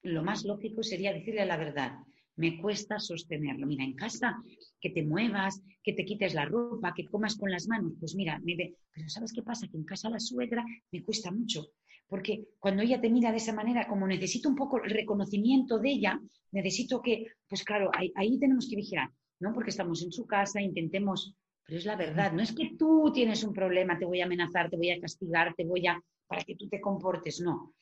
lo 0.03 0.23
más 0.23 0.45
lógico 0.45 0.83
sería 0.83 1.13
decirle 1.13 1.45
la 1.45 1.57
verdad. 1.57 1.97
Me 2.35 2.61
cuesta 2.61 2.99
sostenerlo. 2.99 3.65
Mira, 3.65 3.83
en 3.83 3.95
casa, 3.95 4.37
que 4.79 4.91
te 4.91 5.03
muevas, 5.03 5.61
que 5.83 5.93
te 5.93 6.05
quites 6.05 6.35
la 6.35 6.45
ropa, 6.45 6.93
que 6.95 7.05
comas 7.05 7.35
con 7.35 7.49
las 7.49 7.67
manos. 7.67 7.93
Pues 7.99 8.15
mira, 8.15 8.39
me 8.43 8.75
pero 8.93 9.09
¿sabes 9.09 9.33
qué 9.33 9.41
pasa? 9.41 9.67
Que 9.67 9.77
en 9.77 9.83
casa 9.83 10.09
la 10.09 10.19
suegra 10.19 10.63
me 10.91 11.03
cuesta 11.03 11.31
mucho. 11.31 11.71
Porque 12.07 12.45
cuando 12.59 12.83
ella 12.83 13.01
te 13.01 13.09
mira 13.09 13.31
de 13.31 13.37
esa 13.37 13.53
manera, 13.53 13.87
como 13.87 14.07
necesito 14.07 14.47
un 14.47 14.55
poco 14.55 14.81
el 14.81 14.91
reconocimiento 14.91 15.79
de 15.79 15.89
ella, 15.89 16.21
necesito 16.51 17.01
que, 17.01 17.25
pues 17.49 17.63
claro, 17.63 17.91
ahí, 17.93 18.39
tenemos 18.39 18.69
que 18.69 18.77
vigilar, 18.77 19.09
¿no? 19.39 19.53
Porque 19.53 19.71
estamos 19.71 20.01
en 20.03 20.11
su 20.11 20.25
casa, 20.25 20.61
intentemos, 20.61 21.35
pero 21.67 21.79
es 21.79 21.85
la 21.85 21.97
verdad, 21.97 22.31
no 22.31 22.41
es 22.41 22.55
que 22.55 22.75
tú 22.77 23.11
tienes 23.13 23.43
un 23.43 23.53
problema, 23.53 23.99
te 23.99 24.05
voy 24.05 24.21
a 24.21 24.25
amenazar, 24.25 24.69
te 24.69 24.77
voy 24.77 24.89
a 24.89 25.01
castigar, 25.01 25.53
te 25.53 25.65
voy 25.65 25.85
a, 25.85 26.01
para 26.25 26.41
que 26.43 26.55
tú 26.55 26.69
te 26.69 26.79
comportes, 26.79 27.41
no. 27.41 27.73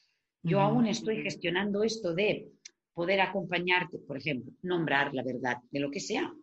Yo 0.42 0.60
aún 0.60 0.88
estoy 0.88 1.22
gestionando 1.22 1.84
esto 1.84 2.14
de 2.14 2.48
poder 2.94 3.22
acompañarte, 3.22 4.00
por 4.00 4.18
ejemplo, 4.18 4.52
nombrar 4.64 5.14
la 5.14 5.24
verdad 5.24 5.58
de 5.70 5.80
lo 5.80 5.92
que 5.92 6.00
sea, 6.00 6.34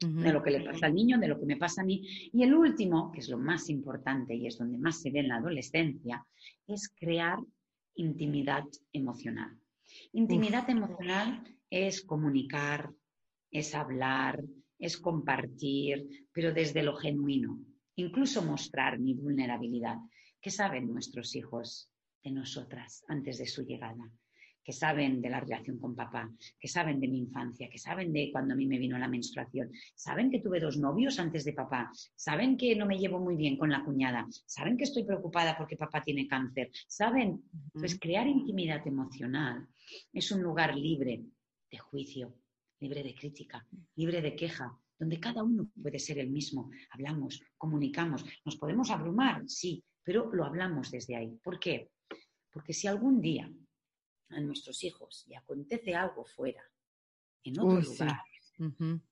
de 0.00 0.32
lo 0.32 0.42
que 0.42 0.50
le 0.50 0.64
pasa 0.64 0.86
al 0.86 0.94
niño, 0.94 1.18
de 1.18 1.28
lo 1.28 1.38
que 1.38 1.46
me 1.46 1.56
pasa 1.56 1.82
a 1.82 1.84
mí. 1.84 2.02
Y 2.32 2.42
el 2.42 2.54
último, 2.54 3.12
que 3.12 3.20
es 3.20 3.28
lo 3.28 3.38
más 3.38 3.68
importante 3.68 4.34
y 4.34 4.46
es 4.46 4.58
donde 4.58 4.78
más 4.78 5.00
se 5.00 5.10
ve 5.10 5.20
en 5.20 5.28
la 5.28 5.36
adolescencia, 5.36 6.24
es 6.66 6.88
crear 6.88 7.38
intimidad 7.94 8.64
emocional. 8.92 9.56
Intimidad 10.12 10.68
emocional 10.70 11.44
es 11.68 12.02
comunicar, 12.02 12.90
es 13.50 13.74
hablar, 13.74 14.42
es 14.80 14.96
compartir, 14.96 16.26
pero 16.32 16.52
desde 16.52 16.82
lo 16.82 16.96
genuino. 16.96 17.58
Incluso 17.96 18.42
mostrar 18.42 18.98
mi 18.98 19.14
vulnerabilidad. 19.14 19.96
¿Qué 20.40 20.50
saben 20.50 20.92
nuestros 20.92 21.36
hijos 21.36 21.90
de 22.24 22.30
nosotras 22.32 23.04
antes 23.08 23.38
de 23.38 23.46
su 23.46 23.62
llegada? 23.64 24.10
que 24.62 24.72
saben 24.72 25.20
de 25.20 25.30
la 25.30 25.40
relación 25.40 25.78
con 25.78 25.96
papá, 25.96 26.30
que 26.58 26.68
saben 26.68 27.00
de 27.00 27.08
mi 27.08 27.18
infancia, 27.18 27.68
que 27.68 27.78
saben 27.78 28.12
de 28.12 28.30
cuando 28.30 28.54
a 28.54 28.56
mí 28.56 28.66
me 28.66 28.78
vino 28.78 28.98
la 28.98 29.08
menstruación, 29.08 29.72
saben 29.94 30.30
que 30.30 30.40
tuve 30.40 30.60
dos 30.60 30.76
novios 30.76 31.18
antes 31.18 31.44
de 31.44 31.52
papá, 31.52 31.90
saben 32.14 32.56
que 32.56 32.76
no 32.76 32.86
me 32.86 32.98
llevo 32.98 33.18
muy 33.18 33.36
bien 33.36 33.56
con 33.56 33.70
la 33.70 33.84
cuñada, 33.84 34.26
saben 34.46 34.76
que 34.76 34.84
estoy 34.84 35.04
preocupada 35.04 35.56
porque 35.56 35.76
papá 35.76 36.02
tiene 36.02 36.28
cáncer, 36.28 36.70
saben, 36.86 37.42
pues 37.72 37.98
crear 37.98 38.26
intimidad 38.26 38.86
emocional 38.86 39.66
es 40.12 40.30
un 40.30 40.42
lugar 40.42 40.76
libre 40.76 41.24
de 41.70 41.78
juicio, 41.78 42.34
libre 42.80 43.02
de 43.02 43.14
crítica, 43.14 43.66
libre 43.96 44.20
de 44.20 44.34
queja, 44.34 44.76
donde 44.98 45.20
cada 45.20 45.42
uno 45.42 45.70
puede 45.80 45.98
ser 45.98 46.18
el 46.18 46.30
mismo. 46.30 46.70
Hablamos, 46.90 47.42
comunicamos, 47.56 48.24
nos 48.44 48.56
podemos 48.56 48.90
abrumar, 48.90 49.48
sí, 49.48 49.82
pero 50.02 50.32
lo 50.32 50.44
hablamos 50.44 50.90
desde 50.90 51.16
ahí. 51.16 51.38
¿Por 51.42 51.58
qué? 51.58 51.90
Porque 52.50 52.72
si 52.72 52.86
algún 52.86 53.20
día 53.20 53.50
a 54.30 54.40
nuestros 54.40 54.82
hijos 54.84 55.24
y 55.28 55.34
acontece 55.34 55.94
algo 55.94 56.24
fuera, 56.24 56.62
en 57.44 57.58
otro 57.58 57.80
lugar, 57.80 58.20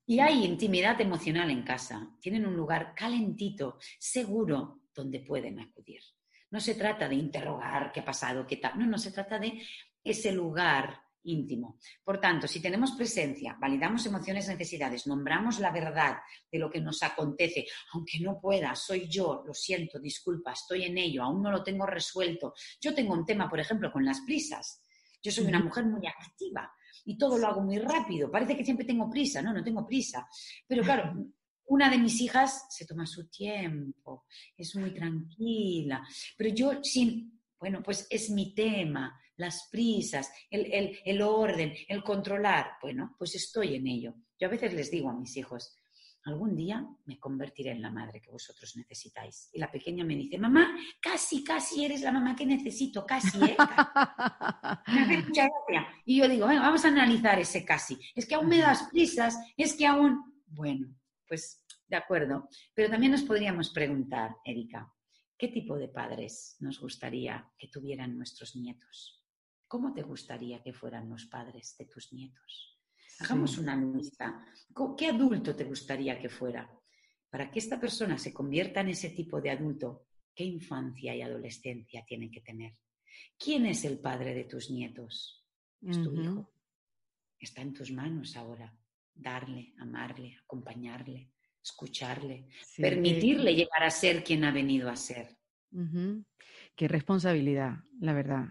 y 0.06 0.20
hay 0.20 0.44
intimidad 0.44 1.00
emocional 1.00 1.50
en 1.50 1.62
casa, 1.62 2.14
tienen 2.20 2.46
un 2.46 2.54
lugar 2.54 2.94
calentito, 2.94 3.78
seguro, 3.98 4.82
donde 4.94 5.20
pueden 5.20 5.58
acudir. 5.60 6.02
No 6.50 6.60
se 6.60 6.74
trata 6.74 7.08
de 7.08 7.14
interrogar 7.14 7.92
qué 7.92 8.00
ha 8.00 8.04
pasado, 8.04 8.46
qué 8.46 8.56
tal, 8.56 8.78
no, 8.78 8.86
no 8.86 8.98
se 8.98 9.12
trata 9.12 9.38
de 9.38 9.62
ese 10.04 10.32
lugar 10.32 11.07
íntimo. 11.24 11.78
Por 12.04 12.20
tanto, 12.20 12.46
si 12.46 12.60
tenemos 12.60 12.92
presencia, 12.92 13.56
validamos 13.60 14.06
emociones, 14.06 14.48
necesidades, 14.48 15.06
nombramos 15.06 15.58
la 15.58 15.70
verdad 15.70 16.18
de 16.50 16.58
lo 16.58 16.70
que 16.70 16.80
nos 16.80 17.02
acontece, 17.02 17.66
aunque 17.92 18.20
no 18.20 18.40
pueda, 18.40 18.74
soy 18.74 19.08
yo, 19.08 19.42
lo 19.46 19.54
siento, 19.54 19.98
disculpa, 19.98 20.52
estoy 20.52 20.84
en 20.84 20.98
ello, 20.98 21.22
aún 21.22 21.42
no 21.42 21.50
lo 21.50 21.62
tengo 21.62 21.86
resuelto. 21.86 22.54
Yo 22.80 22.94
tengo 22.94 23.14
un 23.14 23.26
tema, 23.26 23.48
por 23.48 23.60
ejemplo, 23.60 23.92
con 23.92 24.04
las 24.04 24.20
prisas. 24.20 24.82
Yo 25.22 25.32
soy 25.32 25.46
una 25.46 25.60
mujer 25.60 25.84
muy 25.84 26.06
activa 26.06 26.72
y 27.04 27.16
todo 27.16 27.38
lo 27.38 27.46
hago 27.46 27.62
muy 27.62 27.78
rápido. 27.78 28.30
Parece 28.30 28.56
que 28.56 28.64
siempre 28.64 28.86
tengo 28.86 29.10
prisa, 29.10 29.42
no, 29.42 29.52
no 29.52 29.64
tengo 29.64 29.86
prisa. 29.86 30.28
Pero 30.66 30.82
claro, 30.82 31.14
una 31.68 31.90
de 31.90 31.98
mis 31.98 32.20
hijas 32.20 32.66
se 32.70 32.86
toma 32.86 33.06
su 33.06 33.28
tiempo, 33.28 34.24
es 34.56 34.74
muy 34.76 34.92
tranquila, 34.92 36.06
pero 36.36 36.54
yo 36.54 36.82
sin, 36.82 37.40
bueno, 37.58 37.82
pues 37.82 38.06
es 38.08 38.30
mi 38.30 38.54
tema, 38.54 39.18
las 39.38 39.68
prisas, 39.70 40.30
el, 40.50 40.98
el 41.04 41.22
orden, 41.22 41.72
el 41.88 42.02
controlar. 42.02 42.72
Bueno, 42.82 43.14
pues 43.18 43.34
estoy 43.34 43.76
en 43.76 43.86
ello. 43.86 44.14
Yo 44.38 44.48
a 44.48 44.50
veces 44.50 44.74
les 44.74 44.90
digo 44.90 45.08
a 45.08 45.14
mis 45.14 45.36
hijos, 45.36 45.74
algún 46.24 46.54
día 46.54 46.86
me 47.06 47.18
convertiré 47.18 47.70
en 47.70 47.82
la 47.82 47.90
madre 47.90 48.20
que 48.20 48.30
vosotros 48.30 48.76
necesitáis. 48.76 49.48
Y 49.52 49.58
la 49.58 49.70
pequeña 49.70 50.04
me 50.04 50.14
dice, 50.14 50.38
mamá, 50.38 50.76
casi, 51.00 51.42
casi 51.42 51.84
eres 51.84 52.02
la 52.02 52.12
mamá 52.12 52.36
que 52.36 52.46
necesito, 52.46 53.06
casi, 53.06 53.38
¿eh? 53.38 53.56
me 54.86 55.00
hace 55.00 55.22
mucha 55.26 55.48
gracia. 55.48 55.88
Y 56.04 56.18
yo 56.18 56.28
digo, 56.28 56.46
bueno, 56.46 56.60
vamos 56.60 56.84
a 56.84 56.88
analizar 56.88 57.38
ese 57.38 57.64
casi. 57.64 57.98
Es 58.14 58.26
que 58.26 58.34
aún 58.34 58.48
me 58.48 58.58
das 58.58 58.88
prisas, 58.90 59.36
es 59.56 59.74
que 59.74 59.86
aún... 59.86 60.42
Bueno, 60.46 60.94
pues 61.26 61.64
de 61.88 61.96
acuerdo. 61.96 62.48
Pero 62.74 62.90
también 62.90 63.12
nos 63.12 63.22
podríamos 63.22 63.70
preguntar, 63.70 64.36
Erika, 64.44 64.92
¿qué 65.36 65.48
tipo 65.48 65.76
de 65.76 65.88
padres 65.88 66.56
nos 66.60 66.80
gustaría 66.80 67.50
que 67.58 67.68
tuvieran 67.68 68.16
nuestros 68.16 68.56
nietos? 68.56 69.17
¿Cómo 69.68 69.92
te 69.92 70.02
gustaría 70.02 70.62
que 70.62 70.72
fueran 70.72 71.10
los 71.10 71.26
padres 71.26 71.76
de 71.78 71.84
tus 71.84 72.12
nietos? 72.12 72.80
Hagamos 73.20 73.58
una 73.58 73.76
lista. 73.76 74.44
¿Qué 74.96 75.08
adulto 75.08 75.54
te 75.54 75.64
gustaría 75.64 76.18
que 76.18 76.30
fuera? 76.30 76.68
Para 77.28 77.50
que 77.50 77.58
esta 77.58 77.78
persona 77.78 78.16
se 78.16 78.32
convierta 78.32 78.80
en 78.80 78.88
ese 78.88 79.10
tipo 79.10 79.40
de 79.42 79.50
adulto, 79.50 80.06
¿qué 80.34 80.44
infancia 80.44 81.14
y 81.14 81.20
adolescencia 81.20 82.02
tiene 82.06 82.30
que 82.30 82.40
tener? 82.40 82.76
¿Quién 83.36 83.66
es 83.66 83.84
el 83.84 83.98
padre 83.98 84.34
de 84.34 84.44
tus 84.44 84.70
nietos? 84.70 85.44
Es 85.82 86.02
tu 86.02 86.14
hijo. 86.14 86.50
Está 87.38 87.60
en 87.60 87.74
tus 87.74 87.90
manos 87.92 88.36
ahora. 88.36 88.74
Darle, 89.14 89.74
amarle, 89.78 90.38
acompañarle, 90.42 91.32
escucharle, 91.62 92.48
permitirle 92.76 93.54
llegar 93.54 93.82
a 93.82 93.90
ser 93.90 94.24
quien 94.24 94.44
ha 94.44 94.52
venido 94.52 94.88
a 94.88 94.96
ser. 94.96 95.36
Qué 96.74 96.88
responsabilidad, 96.88 97.78
la 98.00 98.14
verdad. 98.14 98.46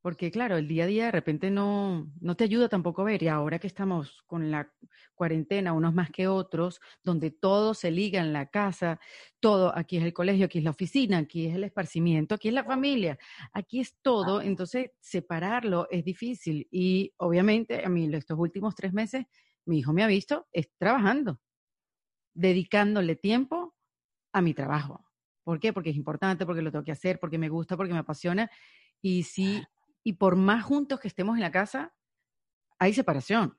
Porque 0.00 0.30
claro, 0.30 0.56
el 0.56 0.68
día 0.68 0.84
a 0.84 0.86
día 0.86 1.04
de 1.06 1.12
repente 1.12 1.50
no, 1.50 2.12
no 2.20 2.36
te 2.36 2.44
ayuda 2.44 2.68
tampoco 2.68 3.02
a 3.02 3.06
ver, 3.06 3.22
y 3.22 3.28
ahora 3.28 3.58
que 3.58 3.66
estamos 3.66 4.22
con 4.26 4.50
la 4.50 4.72
cuarentena, 5.14 5.72
unos 5.72 5.92
más 5.92 6.10
que 6.10 6.28
otros, 6.28 6.80
donde 7.02 7.32
todo 7.32 7.74
se 7.74 7.90
liga 7.90 8.20
en 8.20 8.32
la 8.32 8.46
casa, 8.46 9.00
todo, 9.40 9.76
aquí 9.76 9.96
es 9.96 10.04
el 10.04 10.12
colegio, 10.12 10.46
aquí 10.46 10.58
es 10.58 10.64
la 10.64 10.70
oficina, 10.70 11.18
aquí 11.18 11.46
es 11.46 11.56
el 11.56 11.64
esparcimiento, 11.64 12.36
aquí 12.36 12.48
es 12.48 12.54
la 12.54 12.64
familia, 12.64 13.18
aquí 13.52 13.80
es 13.80 13.96
todo, 14.00 14.40
entonces 14.40 14.92
separarlo 15.00 15.88
es 15.90 16.04
difícil. 16.04 16.68
Y 16.70 17.12
obviamente 17.16 17.84
a 17.84 17.88
mí 17.88 18.08
estos 18.14 18.38
últimos 18.38 18.76
tres 18.76 18.92
meses, 18.92 19.26
mi 19.66 19.80
hijo 19.80 19.92
me 19.92 20.04
ha 20.04 20.06
visto 20.06 20.46
es 20.52 20.70
trabajando, 20.78 21.40
dedicándole 22.34 23.16
tiempo 23.16 23.74
a 24.32 24.42
mi 24.42 24.54
trabajo. 24.54 25.04
¿Por 25.42 25.58
qué? 25.58 25.72
Porque 25.72 25.90
es 25.90 25.96
importante, 25.96 26.46
porque 26.46 26.62
lo 26.62 26.70
tengo 26.70 26.84
que 26.84 26.92
hacer, 26.92 27.18
porque 27.18 27.38
me 27.38 27.48
gusta, 27.48 27.76
porque 27.76 27.92
me 27.92 27.98
apasiona. 27.98 28.50
Y 29.00 29.22
sí 29.22 29.62
y 30.08 30.14
por 30.14 30.36
más 30.36 30.64
juntos 30.64 31.00
que 31.00 31.08
estemos 31.08 31.36
en 31.36 31.42
la 31.42 31.50
casa, 31.50 31.94
hay 32.78 32.94
separación. 32.94 33.58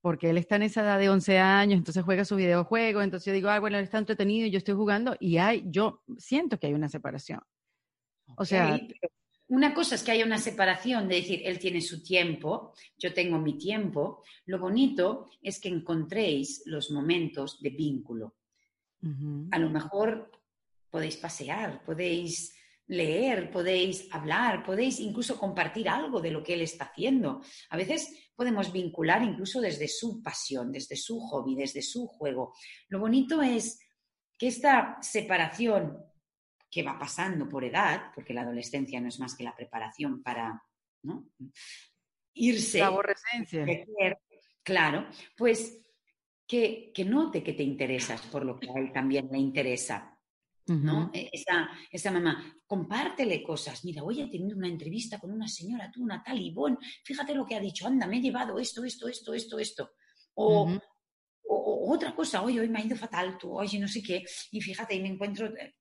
porque 0.00 0.30
él 0.30 0.38
está 0.38 0.56
en 0.56 0.62
esa 0.62 0.82
edad 0.82 0.98
de 0.98 1.08
11 1.08 1.38
años, 1.38 1.78
entonces 1.78 2.04
juega 2.04 2.24
su 2.24 2.36
videojuego, 2.36 3.02
entonces 3.02 3.26
yo 3.26 3.32
digo, 3.32 3.48
ah, 3.48 3.60
bueno, 3.60 3.76
él 3.78 3.84
está 3.84 3.98
entretenido 3.98 4.46
y 4.46 4.50
yo 4.50 4.58
estoy 4.58 4.74
jugando 4.74 5.16
y 5.20 5.38
hay, 5.38 5.64
yo 5.66 6.02
siento 6.16 6.58
que 6.58 6.66
hay 6.66 6.74
una 6.74 6.88
separación. 6.88 7.40
O 8.36 8.44
sea... 8.44 8.80
Una 9.48 9.72
cosa 9.72 9.94
es 9.94 10.02
que 10.02 10.10
haya 10.10 10.24
una 10.24 10.38
separación, 10.38 11.06
de 11.08 11.16
decir, 11.16 11.42
él 11.44 11.60
tiene 11.60 11.80
su 11.80 12.02
tiempo, 12.02 12.74
yo 12.98 13.14
tengo 13.14 13.38
mi 13.38 13.56
tiempo. 13.56 14.24
Lo 14.46 14.58
bonito 14.58 15.30
es 15.40 15.60
que 15.60 15.68
encontréis 15.68 16.62
los 16.66 16.90
momentos 16.90 17.60
de 17.62 17.70
vínculo. 17.70 18.34
A 19.52 19.58
lo 19.58 19.70
mejor 19.70 20.32
podéis 20.90 21.16
pasear, 21.16 21.84
podéis 21.84 22.56
leer, 22.88 23.50
podéis 23.50 24.08
hablar, 24.12 24.64
podéis 24.64 25.00
incluso 25.00 25.38
compartir 25.38 25.88
algo 25.88 26.20
de 26.20 26.30
lo 26.30 26.42
que 26.42 26.54
él 26.54 26.62
está 26.62 26.84
haciendo. 26.84 27.42
A 27.70 27.76
veces 27.76 28.30
podemos 28.34 28.72
vincular 28.72 29.22
incluso 29.22 29.60
desde 29.60 29.88
su 29.88 30.22
pasión, 30.22 30.70
desde 30.70 30.96
su 30.96 31.18
hobby, 31.20 31.56
desde 31.56 31.82
su 31.82 32.06
juego. 32.06 32.54
Lo 32.88 33.00
bonito 33.00 33.42
es 33.42 33.80
que 34.38 34.48
esta 34.48 34.98
separación 35.00 35.98
que 36.70 36.82
va 36.82 36.98
pasando 36.98 37.48
por 37.48 37.64
edad, 37.64 38.12
porque 38.14 38.34
la 38.34 38.42
adolescencia 38.42 39.00
no 39.00 39.08
es 39.08 39.18
más 39.18 39.34
que 39.34 39.44
la 39.44 39.54
preparación 39.54 40.22
para 40.22 40.62
irse. 42.34 42.78
La 42.78 42.86
aborrecencia. 42.88 43.66
claro, 44.62 45.06
pues 45.36 45.80
que, 46.46 46.92
que 46.94 47.04
note 47.04 47.42
que 47.42 47.54
te 47.54 47.62
interesas 47.62 48.20
por 48.22 48.44
lo 48.44 48.58
que 48.58 48.68
a 48.70 48.78
él 48.78 48.92
también 48.92 49.28
le 49.30 49.38
interesa. 49.38 50.15
¿No? 50.66 51.10
E, 51.12 51.30
esa, 51.32 51.68
esa, 51.90 52.10
mamá, 52.10 52.42
compártele 52.66 53.42
cosas. 53.42 53.84
Mira, 53.84 54.02
hoy 54.02 54.20
he 54.20 54.28
tenido 54.28 54.56
una 54.56 54.68
entrevista 54.68 55.18
con 55.18 55.30
una 55.30 55.48
señora, 55.48 55.90
tú, 55.92 56.02
una 56.02 56.22
tal 56.22 56.40
Ivonne, 56.40 56.78
fíjate 57.04 57.34
lo 57.34 57.46
que 57.46 57.54
ha 57.54 57.60
dicho, 57.60 57.86
anda, 57.86 58.06
me 58.06 58.18
he 58.18 58.20
llevado 58.20 58.58
esto, 58.58 58.84
esto, 58.84 59.08
esto, 59.08 59.34
esto, 59.34 59.58
esto. 59.58 59.90
O, 60.34 60.68
o, 61.48 61.94
otra 61.94 62.14
cosa, 62.14 62.42
oye, 62.42 62.60
hoy 62.60 62.68
me 62.68 62.80
ha 62.80 62.84
ido 62.84 62.96
fatal, 62.96 63.38
tú, 63.38 63.56
oye, 63.56 63.78
no 63.78 63.88
sé 63.88 64.02
qué, 64.02 64.24
y 64.50 64.60
fíjate, 64.60 64.94
y 64.94 65.02
me 65.02 65.08
encuentro, 65.08 65.46
eh, 65.46 65.76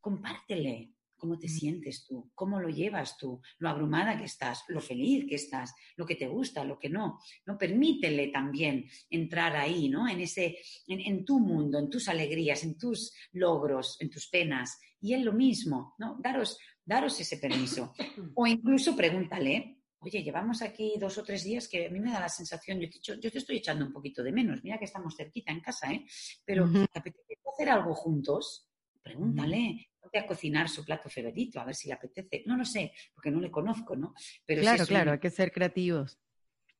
compártele 0.00 0.95
cómo 1.26 1.40
te 1.40 1.48
sientes 1.48 2.06
tú, 2.06 2.30
cómo 2.36 2.60
lo 2.60 2.68
llevas 2.68 3.18
tú, 3.18 3.40
lo 3.58 3.68
abrumada 3.68 4.16
que 4.16 4.26
estás, 4.26 4.62
lo 4.68 4.80
feliz 4.80 5.26
que 5.28 5.34
estás, 5.34 5.74
lo 5.96 6.06
que 6.06 6.14
te 6.14 6.28
gusta, 6.28 6.62
lo 6.62 6.78
que 6.78 6.88
no. 6.88 7.18
No 7.46 7.58
permítele 7.58 8.28
también 8.28 8.88
entrar 9.10 9.56
ahí, 9.56 9.88
¿no? 9.88 10.08
En 10.08 10.20
ese, 10.20 10.56
en, 10.86 11.24
tu 11.24 11.40
mundo, 11.40 11.80
en 11.80 11.90
tus 11.90 12.08
alegrías, 12.08 12.62
en 12.62 12.78
tus 12.78 13.12
logros, 13.32 14.00
en 14.00 14.08
tus 14.08 14.28
penas. 14.28 14.78
Y 15.00 15.14
él 15.14 15.24
lo 15.24 15.32
mismo, 15.32 15.96
¿no? 15.98 16.16
Daros, 16.22 16.60
daros 16.84 17.18
ese 17.18 17.38
permiso. 17.38 17.92
O 18.36 18.46
incluso 18.46 18.94
pregúntale, 18.94 19.80
oye, 19.98 20.22
llevamos 20.22 20.62
aquí 20.62 20.94
dos 21.00 21.18
o 21.18 21.24
tres 21.24 21.42
días 21.42 21.66
que 21.66 21.86
a 21.86 21.90
mí 21.90 21.98
me 21.98 22.12
da 22.12 22.20
la 22.20 22.28
sensación, 22.28 22.78
yo 22.78 22.88
te, 22.88 23.00
yo 23.20 23.32
te 23.32 23.38
estoy 23.38 23.56
echando 23.56 23.84
un 23.84 23.92
poquito 23.92 24.22
de 24.22 24.30
menos, 24.30 24.62
mira 24.62 24.78
que 24.78 24.84
estamos 24.84 25.16
cerquita 25.16 25.50
en 25.50 25.60
casa, 25.60 25.90
¿eh? 25.92 26.06
Pero 26.44 26.70
¿te 26.70 26.98
apetece 27.00 27.38
hacer 27.52 27.68
algo 27.68 27.94
juntos? 27.94 28.68
Pregúntale, 29.02 29.88
a 30.14 30.26
cocinar 30.26 30.68
su 30.68 30.84
plato 30.84 31.08
favorito, 31.08 31.60
a 31.60 31.64
ver 31.64 31.74
si 31.74 31.88
le 31.88 31.94
apetece. 31.94 32.42
No 32.46 32.56
lo 32.56 32.64
sé, 32.64 32.92
porque 33.14 33.30
no 33.30 33.40
le 33.40 33.50
conozco, 33.50 33.96
¿no? 33.96 34.14
Pero 34.44 34.62
claro, 34.62 34.86
claro, 34.86 35.12
hay 35.12 35.18
que 35.18 35.30
ser 35.30 35.52
creativos. 35.52 36.18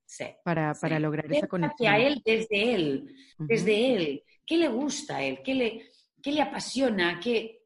Sí, 0.05 0.27
para, 0.45 0.73
para 0.75 1.01
lograr 1.01 1.31
esa 1.33 1.49
conexión. 1.49 1.95
él, 1.95 2.23
desde 2.25 2.75
él, 2.75 3.15
desde 3.39 3.95
él. 3.95 4.23
¿Qué 4.47 4.57
le 4.57 4.69
gusta 4.69 5.17
a 5.17 5.23
él? 5.23 5.41
¿Qué 5.45 5.55
le, 5.55 5.91
qué 6.23 6.31
le 6.31 6.43
apasiona? 6.43 7.19
¿Qué 7.19 7.65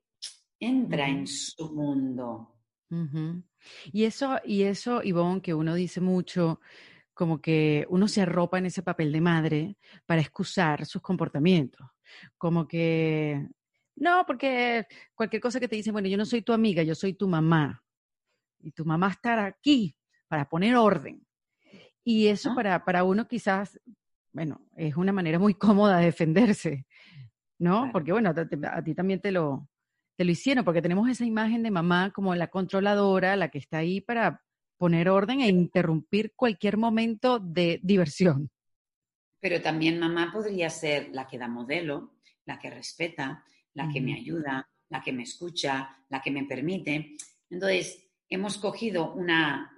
entra 0.58 1.06
en 1.08 1.26
su 1.26 1.70
mundo? 1.74 2.56
Y 3.92 4.04
eso, 4.04 4.38
y 4.44 4.62
eso, 4.62 5.02
Ivonne, 5.02 5.42
que 5.42 5.52
uno 5.52 5.74
dice 5.74 6.00
mucho, 6.00 6.60
como 7.12 7.40
que 7.40 7.86
uno 7.90 8.08
se 8.08 8.22
arropa 8.22 8.58
en 8.58 8.66
ese 8.66 8.82
papel 8.82 9.12
de 9.12 9.20
madre 9.20 9.76
para 10.06 10.22
excusar 10.22 10.86
sus 10.86 11.02
comportamientos. 11.02 11.86
Como 12.38 12.66
que 12.66 13.46
no, 14.00 14.24
porque 14.26 14.86
cualquier 15.14 15.42
cosa 15.42 15.60
que 15.60 15.68
te 15.68 15.76
dicen, 15.76 15.92
bueno, 15.92 16.08
yo 16.08 16.16
no 16.16 16.24
soy 16.24 16.40
tu 16.40 16.54
amiga, 16.54 16.82
yo 16.82 16.94
soy 16.94 17.12
tu 17.12 17.28
mamá. 17.28 17.84
Y 18.62 18.72
tu 18.72 18.86
mamá 18.86 19.10
estará 19.10 19.44
aquí 19.44 19.94
para 20.26 20.48
poner 20.48 20.74
orden. 20.74 21.24
Y 22.02 22.28
eso 22.28 22.54
para, 22.54 22.82
para 22.82 23.04
uno 23.04 23.28
quizás, 23.28 23.78
bueno, 24.32 24.66
es 24.74 24.96
una 24.96 25.12
manera 25.12 25.38
muy 25.38 25.52
cómoda 25.54 25.98
de 25.98 26.06
defenderse, 26.06 26.86
¿no? 27.58 27.90
Porque 27.92 28.12
bueno, 28.12 28.30
a, 28.30 28.82
ti 28.82 28.94
también 28.94 29.20
te 29.20 29.32
lo, 29.32 29.68
te 30.16 30.24
lo 30.24 30.30
hicieron, 30.30 30.64
porque 30.64 30.80
tenemos 30.80 31.06
esa 31.10 31.26
imagen 31.26 31.62
de 31.62 31.70
mamá 31.70 32.10
como 32.10 32.34
la 32.34 32.48
controladora, 32.48 33.36
la 33.36 33.50
que 33.50 33.58
está 33.58 33.78
ahí 33.78 34.00
para 34.00 34.42
poner 34.78 35.10
orden 35.10 35.42
e 35.42 35.48
interrumpir 35.48 36.32
cualquier 36.34 36.78
momento 36.78 37.38
de 37.38 37.80
diversión. 37.82 38.50
Pero 39.40 39.60
también 39.60 40.00
mamá 40.00 40.30
podría 40.32 40.70
ser 40.70 41.10
la 41.12 41.26
que 41.26 41.36
da 41.36 41.48
modelo, 41.48 42.14
la 42.46 42.58
que 42.58 42.70
respeta, 42.70 43.44
la 43.74 43.88
que 43.88 44.00
me 44.00 44.14
ayuda, 44.14 44.68
la 44.88 45.02
que 45.02 45.12
me 45.12 45.22
escucha, 45.22 45.96
la 46.08 46.20
que 46.20 46.30
me 46.30 46.44
permite. 46.44 47.16
Entonces, 47.48 48.10
hemos 48.28 48.58
cogido 48.58 49.12
una, 49.14 49.74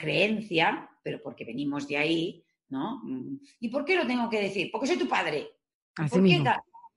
creencia, 0.00 0.88
pero 1.02 1.20
porque 1.22 1.44
venimos 1.44 1.86
de 1.88 1.96
ahí, 1.96 2.44
¿no? 2.68 3.00
Mm, 3.04 3.40
¿Y 3.60 3.68
por 3.68 3.84
qué 3.84 3.96
lo 3.96 4.06
tengo 4.06 4.28
que 4.28 4.40
decir? 4.40 4.70
Porque 4.70 4.86
soy 4.86 4.98
tu 4.98 5.08
padre. 5.08 5.48
¿Por 5.94 6.22
qué 6.22 6.38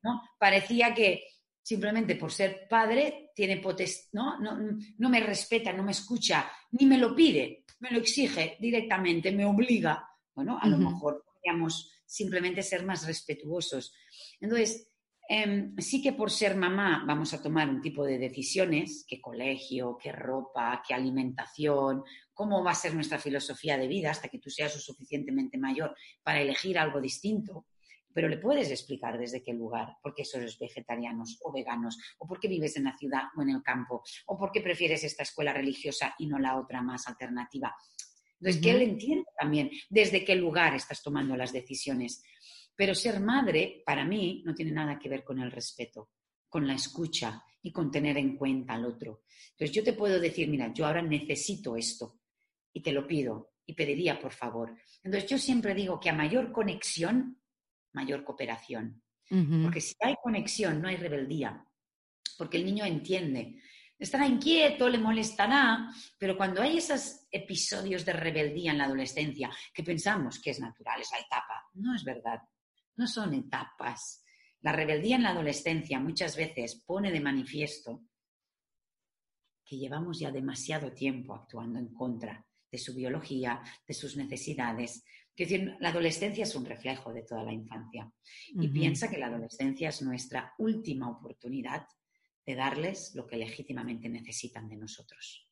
¿no? 0.02 0.22
Parecía 0.38 0.94
que 0.94 1.24
simplemente 1.62 2.16
por 2.16 2.32
ser 2.32 2.68
padre 2.70 3.32
tiene 3.36 3.58
potestad, 3.58 4.10
¿no? 4.14 4.40
¿no? 4.40 5.10
me 5.10 5.20
respeta, 5.20 5.72
no 5.74 5.84
me 5.84 5.92
escucha, 5.92 6.50
ni 6.72 6.86
me 6.86 6.98
lo 6.98 7.16
pide, 7.16 7.66
me 7.80 7.92
lo 7.92 8.00
exige 8.00 8.58
directamente, 8.60 9.32
me 9.32 9.46
obliga. 9.46 10.08
Bueno, 10.34 10.58
a 10.60 10.68
lo 10.68 10.78
mejor 10.78 11.24
podríamos 11.26 11.92
simplemente 12.06 12.64
ser 12.64 12.86
más 12.86 13.06
respetuosos. 13.06 13.94
Entonces, 14.40 14.89
Em, 15.32 15.76
sí 15.78 16.02
que 16.02 16.14
por 16.14 16.32
ser 16.32 16.56
mamá 16.56 17.04
vamos 17.06 17.36
a 17.36 17.42
tomar 17.42 17.70
un 17.70 17.82
tipo 17.82 18.04
de 18.04 18.18
decisiones, 18.18 19.06
qué 19.08 19.22
colegio, 19.22 19.96
qué 20.02 20.12
ropa, 20.12 20.82
qué 20.86 20.96
alimentación, 20.96 22.04
cómo 22.34 22.64
va 22.64 22.72
a 22.72 22.76
ser 22.76 22.96
nuestra 22.96 23.20
filosofía 23.20 23.78
de 23.78 23.88
vida 23.88 24.10
hasta 24.10 24.28
que 24.28 24.40
tú 24.40 24.50
seas 24.50 24.74
lo 24.74 24.82
suficientemente 24.82 25.60
mayor 25.60 25.96
para 26.24 26.42
elegir 26.42 26.80
algo 26.80 27.00
distinto. 27.00 27.68
Pero 28.12 28.28
le 28.28 28.40
puedes 28.40 28.72
explicar 28.72 29.20
desde 29.20 29.44
qué 29.44 29.54
lugar, 29.54 29.98
por 30.02 30.16
qué 30.16 30.24
eres 30.34 30.58
vegetarianos 30.58 31.38
o 31.44 31.54
veganos, 31.54 32.00
o 32.18 32.28
por 32.28 32.40
qué 32.40 32.48
vives 32.48 32.76
en 32.78 32.86
la 32.86 32.98
ciudad 32.98 33.26
o 33.38 33.44
en 33.44 33.52
el 33.52 33.62
campo, 33.62 34.02
o 34.26 34.36
por 34.36 34.52
qué 34.52 34.62
prefieres 34.62 35.04
esta 35.04 35.22
escuela 35.22 35.54
religiosa 35.54 36.16
y 36.18 36.26
no 36.26 36.40
la 36.40 36.58
otra 36.58 36.82
más 36.82 37.08
alternativa. 37.08 37.76
Entonces, 38.40 38.64
que 38.64 38.72
él 38.72 38.82
entienda 38.82 39.30
también 39.38 39.70
desde 39.92 40.26
qué 40.26 40.34
lugar 40.34 40.74
estás 40.74 41.04
tomando 41.04 41.38
las 41.38 41.54
decisiones. 41.54 42.24
Pero 42.80 42.96
ser 42.96 43.20
madre, 43.20 43.84
para 43.86 44.06
mí, 44.06 44.42
no 44.46 44.56
tiene 44.56 44.72
nada 44.72 44.98
que 44.98 45.10
ver 45.10 45.26
con 45.26 45.38
el 45.40 45.52
respeto, 45.52 46.12
con 46.48 46.66
la 46.66 46.76
escucha 46.76 47.44
y 47.62 47.74
con 47.74 47.92
tener 47.92 48.18
en 48.18 48.38
cuenta 48.38 48.76
al 48.76 48.86
otro. 48.86 49.24
Entonces 49.52 49.76
yo 49.76 49.84
te 49.84 49.92
puedo 49.92 50.18
decir, 50.18 50.48
mira, 50.48 50.72
yo 50.74 50.86
ahora 50.86 51.02
necesito 51.02 51.76
esto 51.76 52.22
y 52.72 52.82
te 52.82 52.94
lo 52.94 53.06
pido 53.06 53.56
y 53.66 53.74
pediría 53.74 54.18
por 54.18 54.32
favor. 54.32 54.78
Entonces 55.04 55.30
yo 55.30 55.38
siempre 55.38 55.76
digo 55.76 56.00
que 56.00 56.10
a 56.10 56.14
mayor 56.14 56.54
conexión, 56.54 57.42
mayor 57.92 58.24
cooperación. 58.24 59.04
Porque 59.28 59.82
si 59.82 59.96
hay 60.00 60.16
conexión, 60.24 60.82
no 60.82 60.88
hay 60.88 60.96
rebeldía. 60.96 61.62
Porque 62.38 62.56
el 62.56 62.66
niño 62.66 62.86
entiende. 62.86 63.62
Estará 64.00 64.26
inquieto, 64.26 64.88
le 64.88 65.00
molestará, 65.00 65.86
pero 66.18 66.38
cuando 66.38 66.62
hay 66.62 66.78
esos 66.78 67.28
episodios 67.30 68.06
de 68.06 68.14
rebeldía 68.14 68.72
en 68.72 68.78
la 68.78 68.86
adolescencia, 68.86 69.52
que 69.74 69.84
pensamos 69.84 70.40
que 70.40 70.52
es 70.52 70.62
natural 70.62 71.02
esa 71.02 71.20
etapa, 71.20 71.68
no 71.74 71.94
es 71.94 72.06
verdad 72.06 72.40
no 73.00 73.08
son 73.08 73.34
etapas. 73.34 74.24
La 74.60 74.74
rebeldía 74.74 75.16
en 75.16 75.24
la 75.24 75.30
adolescencia 75.30 76.00
muchas 76.02 76.36
veces 76.36 76.84
pone 76.86 77.12
de 77.12 77.22
manifiesto 77.22 78.04
que 79.64 79.78
llevamos 79.78 80.20
ya 80.20 80.32
demasiado 80.32 80.92
tiempo 80.92 81.34
actuando 81.34 81.80
en 81.80 81.94
contra 81.94 82.46
de 82.70 82.78
su 82.78 82.94
biología, 82.94 83.62
de 83.88 83.94
sus 83.94 84.18
necesidades. 84.18 85.06
Es 85.36 85.50
decir, 85.50 85.78
la 85.80 85.90
adolescencia 85.90 86.44
es 86.44 86.54
un 86.56 86.66
reflejo 86.66 87.14
de 87.14 87.24
toda 87.24 87.44
la 87.44 87.54
infancia. 87.54 88.12
Y 88.50 88.68
piensa 88.68 89.10
que 89.10 89.18
la 89.18 89.28
adolescencia 89.28 89.88
es 89.90 90.02
nuestra 90.02 90.54
última 90.58 91.10
oportunidad 91.10 91.88
de 92.46 92.56
darles 92.56 93.16
lo 93.16 93.26
que 93.26 93.38
legítimamente 93.38 94.10
necesitan 94.10 94.68
de 94.68 94.76
nosotros. 94.76 95.48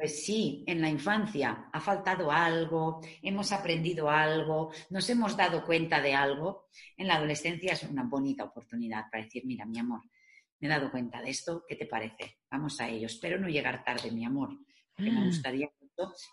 Pues 0.00 0.24
sí, 0.24 0.64
en 0.66 0.80
la 0.80 0.88
infancia 0.88 1.68
ha 1.70 1.78
faltado 1.78 2.32
algo, 2.32 3.02
hemos 3.20 3.52
aprendido 3.52 4.08
algo, 4.08 4.72
nos 4.88 5.10
hemos 5.10 5.36
dado 5.36 5.62
cuenta 5.62 6.00
de 6.00 6.14
algo. 6.14 6.70
En 6.96 7.06
la 7.06 7.16
adolescencia 7.16 7.74
es 7.74 7.82
una 7.82 8.04
bonita 8.04 8.44
oportunidad 8.44 9.10
para 9.10 9.24
decir, 9.24 9.44
mira, 9.44 9.66
mi 9.66 9.78
amor, 9.78 10.00
me 10.58 10.68
he 10.68 10.70
dado 10.70 10.90
cuenta 10.90 11.20
de 11.20 11.28
esto, 11.28 11.66
¿qué 11.68 11.76
te 11.76 11.84
parece? 11.84 12.38
Vamos 12.50 12.80
a 12.80 12.88
ello. 12.88 13.08
Espero 13.08 13.38
no 13.38 13.46
llegar 13.50 13.84
tarde, 13.84 14.10
mi 14.10 14.24
amor, 14.24 14.56
porque 14.96 15.10
me 15.10 15.20
mm. 15.20 15.26
gustaría 15.26 15.70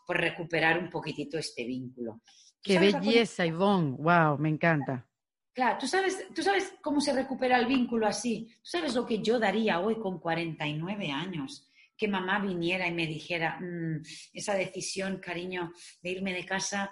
por 0.06 0.16
recuperar 0.16 0.80
un 0.80 0.90
poquitito 0.90 1.38
este 1.38 1.66
vínculo. 1.66 2.22
Qué 2.64 2.80
belleza, 2.80 3.46
Ivonne. 3.46 3.98
Wow, 3.98 4.38
me 4.38 4.48
encanta. 4.48 5.06
Claro, 5.52 5.78
¿tú 5.78 5.88
sabes, 5.88 6.26
tú 6.34 6.42
sabes 6.42 6.74
cómo 6.82 7.02
se 7.02 7.12
recupera 7.12 7.60
el 7.60 7.66
vínculo 7.66 8.08
así. 8.08 8.48
Tú 8.64 8.70
sabes 8.70 8.96
lo 8.96 9.06
que 9.06 9.22
yo 9.22 9.38
daría 9.40 9.82
hoy 9.82 10.00
con 10.00 10.22
49 10.22 11.12
años 11.12 11.68
que 11.98 12.08
mamá 12.08 12.40
viniera 12.40 12.88
y 12.88 12.94
me 12.94 13.08
dijera 13.08 13.60
mm, 13.60 14.04
esa 14.34 14.56
decisión, 14.56 15.20
cariño, 15.20 15.72
de 16.02 16.12
irme 16.12 16.34
de 16.34 16.46
casa, 16.46 16.92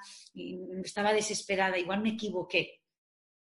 estaba 0.84 1.14
desesperada, 1.14 1.78
igual 1.78 2.02
me 2.02 2.10
equivoqué. 2.10 2.82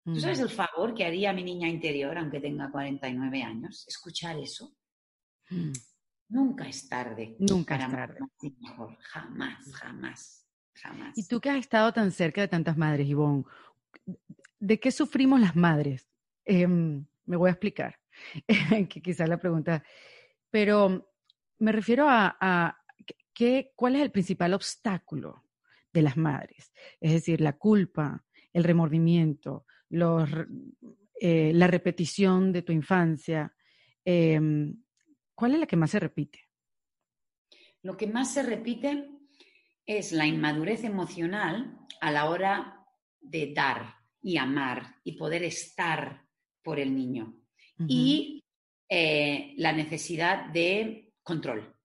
¿Tú 0.02 0.18
sabes 0.18 0.40
el 0.40 0.48
favor 0.48 0.94
que 0.94 1.04
haría 1.04 1.32
mi 1.32 1.44
niña 1.44 1.68
interior, 1.68 2.16
aunque 2.16 2.40
tenga 2.40 2.70
49 2.70 3.42
años? 3.42 3.84
Escuchar 3.86 4.38
eso. 4.38 4.74
Mm. 5.50 5.72
Nunca 6.30 6.66
es 6.68 6.88
tarde. 6.88 7.36
Nunca 7.38 7.76
es 7.76 7.90
tarde. 7.90 8.18
Mejor. 8.60 8.96
Jamás, 9.00 9.72
jamás, 9.74 10.46
jamás. 10.74 11.18
Y 11.18 11.26
tú 11.26 11.40
que 11.40 11.50
has 11.50 11.58
estado 11.58 11.92
tan 11.92 12.12
cerca 12.12 12.40
de 12.40 12.48
tantas 12.48 12.76
madres, 12.76 13.08
Ivonne, 13.08 13.44
¿de 14.58 14.80
qué 14.80 14.90
sufrimos 14.90 15.40
las 15.40 15.54
madres? 15.54 16.08
Em, 16.44 17.04
me 17.26 17.36
voy 17.36 17.48
a 17.48 17.52
explicar, 17.52 17.98
que 18.88 19.02
quizás 19.02 19.28
la 19.28 19.38
pregunta, 19.38 19.84
pero 20.50 21.09
me 21.60 21.72
refiero 21.72 22.06
a, 22.08 22.76
cuál 23.74 23.96
es 23.96 24.02
el 24.02 24.10
principal 24.10 24.52
obstáculo 24.54 25.44
de 25.92 26.02
las 26.02 26.16
madres, 26.16 26.72
es 27.00 27.12
decir, 27.12 27.40
la 27.40 27.56
culpa, 27.56 28.24
el 28.52 28.64
remordimiento, 28.64 29.66
eh, 31.20 31.52
la 31.54 31.66
repetición 31.66 32.52
de 32.52 32.62
tu 32.62 32.72
infancia. 32.72 33.54
Em, 34.04 34.82
¿Cuál 35.34 35.54
es 35.54 35.60
la 35.60 35.66
que 35.66 35.76
más 35.76 35.90
se 35.90 36.00
repite? 36.00 36.40
Lo 37.82 37.96
que 37.96 38.06
más 38.06 38.34
se 38.34 38.42
repite 38.42 39.08
es 39.86 40.12
la 40.12 40.26
inmadurez 40.26 40.84
emocional 40.84 41.78
a 42.00 42.10
la 42.10 42.28
hora 42.28 42.86
de 43.20 43.52
dar 43.54 43.94
y 44.22 44.36
amar 44.36 44.96
y 45.02 45.12
poder 45.12 45.44
estar 45.44 46.26
por 46.62 46.78
el 46.78 46.94
niño. 46.94 47.36
Y 47.88 48.44
eh, 48.88 49.54
la 49.56 49.72
necesidad 49.72 50.50
de 50.50 51.09
control. 51.22 51.76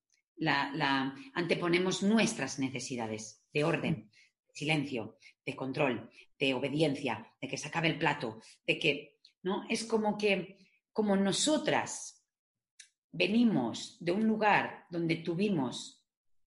Anteponemos 1.33 2.03
nuestras 2.03 2.59
necesidades 2.59 3.43
de 3.53 3.63
orden, 3.63 4.09
de 4.47 4.53
silencio, 4.53 5.17
de 5.45 5.55
control, 5.55 6.09
de 6.37 6.53
obediencia, 6.53 7.31
de 7.41 7.47
que 7.47 7.57
se 7.57 7.67
acabe 7.67 7.87
el 7.87 7.97
plato, 7.97 8.41
de 8.65 8.79
que, 8.79 9.19
¿no? 9.43 9.65
Es 9.69 9.85
como 9.85 10.17
que, 10.17 10.57
como 10.91 11.15
nosotras 11.15 12.25
venimos 13.11 13.97
de 13.99 14.11
un 14.11 14.27
lugar 14.27 14.85
donde 14.89 15.17
tuvimos 15.17 16.03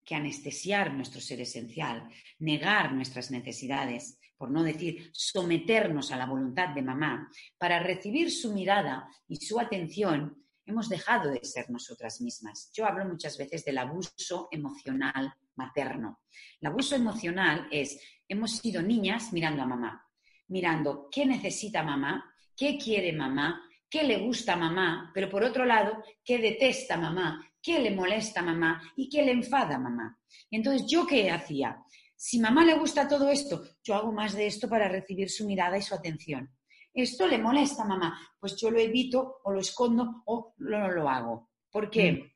que 0.04 0.14
anestesiar 0.14 0.92
nuestro 0.94 1.20
ser 1.20 1.40
esencial, 1.40 2.08
negar 2.38 2.92
nuestras 2.92 3.30
necesidades, 3.30 4.20
por 4.36 4.50
no 4.50 4.62
decir 4.62 5.10
someternos 5.12 6.12
a 6.12 6.16
la 6.16 6.26
voluntad 6.26 6.68
de 6.74 6.82
mamá, 6.82 7.30
para 7.58 7.80
recibir 7.80 8.30
su 8.30 8.52
mirada 8.52 9.08
y 9.28 9.36
su 9.36 9.58
atención, 9.58 10.45
hemos 10.66 10.88
dejado 10.88 11.30
de 11.30 11.44
ser 11.44 11.70
nosotras 11.70 12.20
mismas. 12.20 12.70
Yo 12.74 12.84
hablo 12.84 13.06
muchas 13.06 13.38
veces 13.38 13.64
del 13.64 13.78
abuso 13.78 14.48
emocional 14.50 15.32
materno. 15.54 16.20
El 16.60 16.68
abuso 16.68 16.96
emocional 16.96 17.68
es, 17.70 17.98
hemos 18.28 18.58
sido 18.58 18.82
niñas 18.82 19.32
mirando 19.32 19.62
a 19.62 19.66
mamá, 19.66 20.04
mirando 20.48 21.08
qué 21.10 21.24
necesita 21.24 21.82
mamá, 21.82 22.24
qué 22.56 22.76
quiere 22.76 23.12
mamá, 23.12 23.62
qué 23.88 24.02
le 24.02 24.18
gusta 24.18 24.54
a 24.54 24.56
mamá, 24.56 25.10
pero 25.14 25.30
por 25.30 25.44
otro 25.44 25.64
lado, 25.64 26.02
qué 26.24 26.38
detesta 26.38 26.96
mamá, 26.96 27.48
qué 27.62 27.78
le 27.78 27.92
molesta 27.92 28.40
a 28.40 28.44
mamá 28.44 28.82
y 28.96 29.08
qué 29.08 29.22
le 29.24 29.32
enfada 29.32 29.76
a 29.76 29.80
mamá. 29.80 30.18
entonces, 30.50 30.86
¿yo 30.88 31.06
qué 31.06 31.30
hacía? 31.30 31.78
Si 32.14 32.38
mamá 32.38 32.64
le 32.64 32.78
gusta 32.78 33.06
todo 33.06 33.28
esto, 33.28 33.62
yo 33.84 33.94
hago 33.94 34.10
más 34.10 34.34
de 34.34 34.46
esto 34.46 34.68
para 34.68 34.88
recibir 34.88 35.30
su 35.30 35.46
mirada 35.46 35.76
y 35.76 35.82
su 35.82 35.94
atención. 35.94 36.50
Esto 36.96 37.26
le 37.26 37.36
molesta 37.36 37.82
a 37.82 37.86
mamá, 37.86 38.18
pues 38.40 38.56
yo 38.56 38.70
lo 38.70 38.78
evito 38.78 39.40
o 39.44 39.52
lo 39.52 39.60
escondo 39.60 40.22
o 40.24 40.54
no 40.56 40.90
lo, 40.90 41.10
hago. 41.10 41.50
¿Por 41.70 41.90
qué? 41.90 42.12
Mm. 42.12 42.32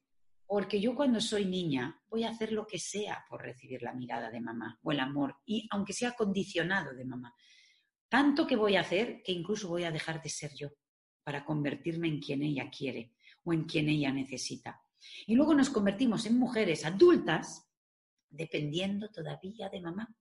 Porque 0.47 0.79
yo 0.79 0.95
cuando 0.95 1.19
soy 1.19 1.47
niña 1.47 1.99
voy 2.11 2.25
a 2.25 2.29
hacer 2.29 2.53
lo 2.53 2.67
que 2.67 2.79
sea 2.79 3.25
por 3.27 3.41
recibir 3.41 3.81
la 3.81 3.95
mirada 3.95 4.31
de 4.31 4.39
mamá 4.39 4.79
o 4.83 4.93
el 4.93 5.01
amor, 5.01 5.37
y 5.47 5.67
aunque 5.71 5.95
sea 5.95 6.13
condicionado 6.13 6.95
de 6.95 7.07
mamá. 7.07 7.35
Tanto 8.11 8.47
que 8.47 8.57
voy 8.57 8.77
a 8.77 8.83
hacer 8.83 9.23
que 9.23 9.33
incluso 9.33 9.67
voy 9.67 9.85
a 9.85 9.91
dejar 9.91 10.21
de 10.21 10.29
ser 10.29 10.51
yo 10.55 10.69
para 11.25 11.43
convertirme 11.43 12.09
en 12.09 12.21
quien 12.21 12.43
ella 12.43 12.69
quiere 12.69 13.15
o 13.45 13.55
en 13.55 13.65
quien 13.65 13.89
ella 13.89 14.13
necesita. 14.13 14.83
Y 15.27 15.37
luego 15.37 15.55
nos 15.55 15.71
convertimos 15.71 16.27
en 16.27 16.39
mujeres 16.39 16.85
adultas 16.85 17.67
dependiendo 18.29 19.09
todavía 19.09 19.71
de 19.71 19.81
mamá. 19.81 20.15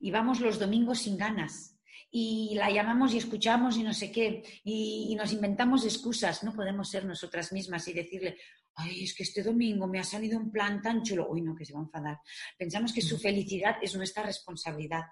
Y 0.00 0.10
vamos 0.10 0.40
los 0.40 0.58
domingos 0.58 0.98
sin 0.98 1.16
ganas. 1.16 1.78
Y 2.10 2.54
la 2.54 2.70
llamamos 2.70 3.14
y 3.14 3.18
escuchamos 3.18 3.76
y 3.76 3.82
no 3.82 3.92
sé 3.92 4.10
qué. 4.10 4.42
Y, 4.64 5.14
nos 5.16 5.32
inventamos 5.32 5.84
excusas. 5.84 6.42
No 6.44 6.52
podemos 6.52 6.90
ser 6.90 7.04
nosotras 7.04 7.52
mismas 7.52 7.86
y 7.88 7.92
decirle, 7.92 8.36
ay, 8.74 9.04
es 9.04 9.14
que 9.14 9.22
este 9.22 9.42
domingo 9.42 9.86
me 9.86 9.98
ha 9.98 10.04
salido 10.04 10.38
un 10.38 10.50
plan 10.50 10.82
tan 10.82 11.02
chulo. 11.02 11.28
Uy, 11.30 11.42
no, 11.42 11.54
que 11.54 11.64
se 11.64 11.72
va 11.72 11.80
a 11.80 11.84
enfadar. 11.84 12.18
Pensamos 12.56 12.92
que 12.92 13.02
su 13.02 13.16
mm. 13.16 13.20
felicidad 13.20 13.76
es 13.80 13.94
nuestra 13.96 14.22
responsabilidad. 14.22 15.02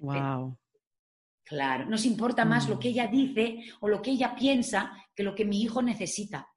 Wow. 0.00 0.58
claro, 1.44 1.86
nos 1.86 2.06
importa 2.06 2.44
más 2.44 2.68
lo 2.68 2.78
que 2.78 2.88
mm. 2.88 2.92
ella 2.92 3.06
dice 3.06 3.58
o 3.80 3.88
lo 3.88 4.02
que 4.02 4.10
ella 4.10 4.34
piensa 4.34 4.92
que 5.14 5.22
lo 5.22 5.34
que 5.34 5.44
mi 5.44 5.62
hijo 5.62 5.82
necesita. 5.82 6.48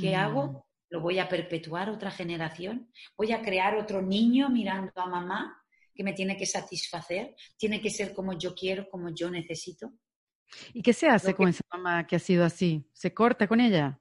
¿Qué 0.00 0.16
hago? 0.16 0.46
Mm. 0.46 0.56
¿Lo 0.90 1.00
voy 1.00 1.18
a 1.18 1.28
perpetuar 1.28 1.90
otra 1.90 2.10
generación? 2.10 2.90
¿Voy 3.16 3.32
a 3.32 3.42
crear 3.42 3.76
otro 3.76 4.02
niño 4.02 4.48
mirando 4.48 4.92
a 4.96 5.06
mamá 5.06 5.62
que 5.98 6.04
me 6.04 6.12
tiene 6.12 6.36
que 6.36 6.46
satisfacer? 6.46 7.34
¿Tiene 7.56 7.80
que 7.80 7.90
ser 7.90 8.14
como 8.14 8.38
yo 8.38 8.54
quiero, 8.54 8.88
como 8.88 9.12
yo 9.12 9.28
necesito? 9.28 9.94
¿Y 10.72 10.80
qué 10.80 10.92
se 10.92 11.08
hace 11.08 11.34
con 11.34 11.48
esa 11.48 11.64
mamá 11.72 12.06
que 12.06 12.14
ha 12.14 12.20
sido 12.20 12.44
así? 12.44 12.88
¿Se 12.92 13.12
corta 13.12 13.48
con 13.48 13.60
ella? 13.60 14.00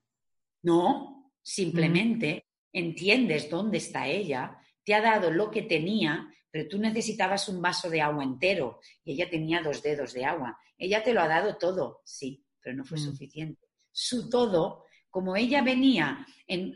No, 0.62 1.34
simplemente 1.42 2.46
entiendes 2.72 3.50
dónde 3.50 3.80
está 3.80 4.08
ella, 4.08 4.60
te 4.84 4.94
ha 4.94 5.02
dado 5.02 5.32
lo 5.32 5.50
que 5.50 5.64
tenía, 5.64 6.32
pero 6.52 6.70
tú 6.70 6.78
necesitabas 6.78 7.50
un 7.50 7.64
vaso 7.64 7.90
de 7.90 8.00
agua 8.00 8.24
entero 8.24 8.80
y 9.04 9.14
ella 9.14 9.28
tenía 9.28 9.64
dos 9.64 9.82
dedos 9.82 10.14
de 10.14 10.24
agua. 10.24 10.56
Ella 10.78 11.02
te 11.02 11.16
lo 11.16 11.22
ha 11.22 11.28
dado 11.28 11.58
todo, 11.58 12.04
sí, 12.06 12.46
pero 12.62 12.76
no 12.76 12.86
fue 12.86 13.00
mm. 13.00 13.02
suficiente. 13.02 13.70
Su 13.92 14.30
todo 14.30 14.84
como 15.10 15.36
ella 15.36 15.64
venía 15.64 16.28
en... 16.46 16.76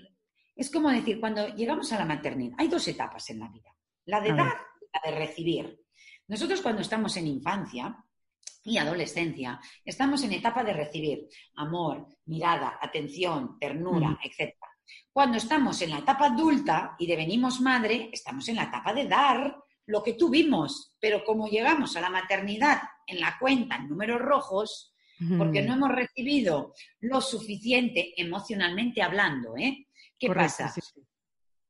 Es 0.56 0.72
como 0.72 0.90
decir, 0.90 1.20
cuando 1.20 1.48
llegamos 1.50 1.94
a 1.94 2.00
la 2.00 2.06
maternidad, 2.06 2.56
hay 2.58 2.70
dos 2.70 2.88
etapas 2.88 3.30
en 3.30 3.40
la 3.40 3.50
vida, 3.50 3.70
la 4.06 4.20
de 4.20 4.34
dar 4.34 4.71
y 4.71 4.71
la 4.94 5.12
de 5.12 5.18
recibir. 5.18 5.80
Nosotros 6.28 6.62
cuando 6.62 6.82
estamos 6.82 7.16
en 7.18 7.28
infancia 7.28 7.96
y 8.64 8.78
adolescencia, 8.78 9.60
estamos 9.84 10.24
en 10.24 10.34
etapa 10.34 10.64
de 10.64 10.74
recibir 10.74 11.28
amor, 11.56 12.08
mirada, 12.26 12.78
atención, 12.82 13.58
ternura, 13.60 14.20
etc. 14.24 14.56
Cuando 15.12 15.38
estamos 15.38 15.82
en 15.82 15.90
la 15.90 16.00
etapa 16.00 16.28
adulta 16.28 16.96
y 17.00 17.08
devenimos 17.08 17.60
madre, 17.60 18.10
estamos 18.12 18.48
en 18.50 18.58
la 18.58 18.64
etapa 18.64 18.94
de 18.94 19.08
dar 19.08 19.58
lo 19.88 20.04
que 20.04 20.14
tuvimos, 20.14 20.96
pero 21.00 21.24
como 21.24 21.48
llegamos 21.48 21.96
a 21.96 22.02
la 22.02 22.10
maternidad 22.10 22.82
en 23.08 23.20
la 23.20 23.38
cuenta 23.40 23.76
en 23.76 23.90
números 23.90 24.22
rojos, 24.22 24.94
porque 25.38 25.62
no 25.62 25.74
hemos 25.74 25.92
recibido 25.92 26.74
lo 27.02 27.22
suficiente 27.22 28.14
emocionalmente 28.20 29.04
hablando. 29.04 29.56
¿eh? 29.56 29.88
¿Qué 30.18 30.28
pasa? 30.30 30.74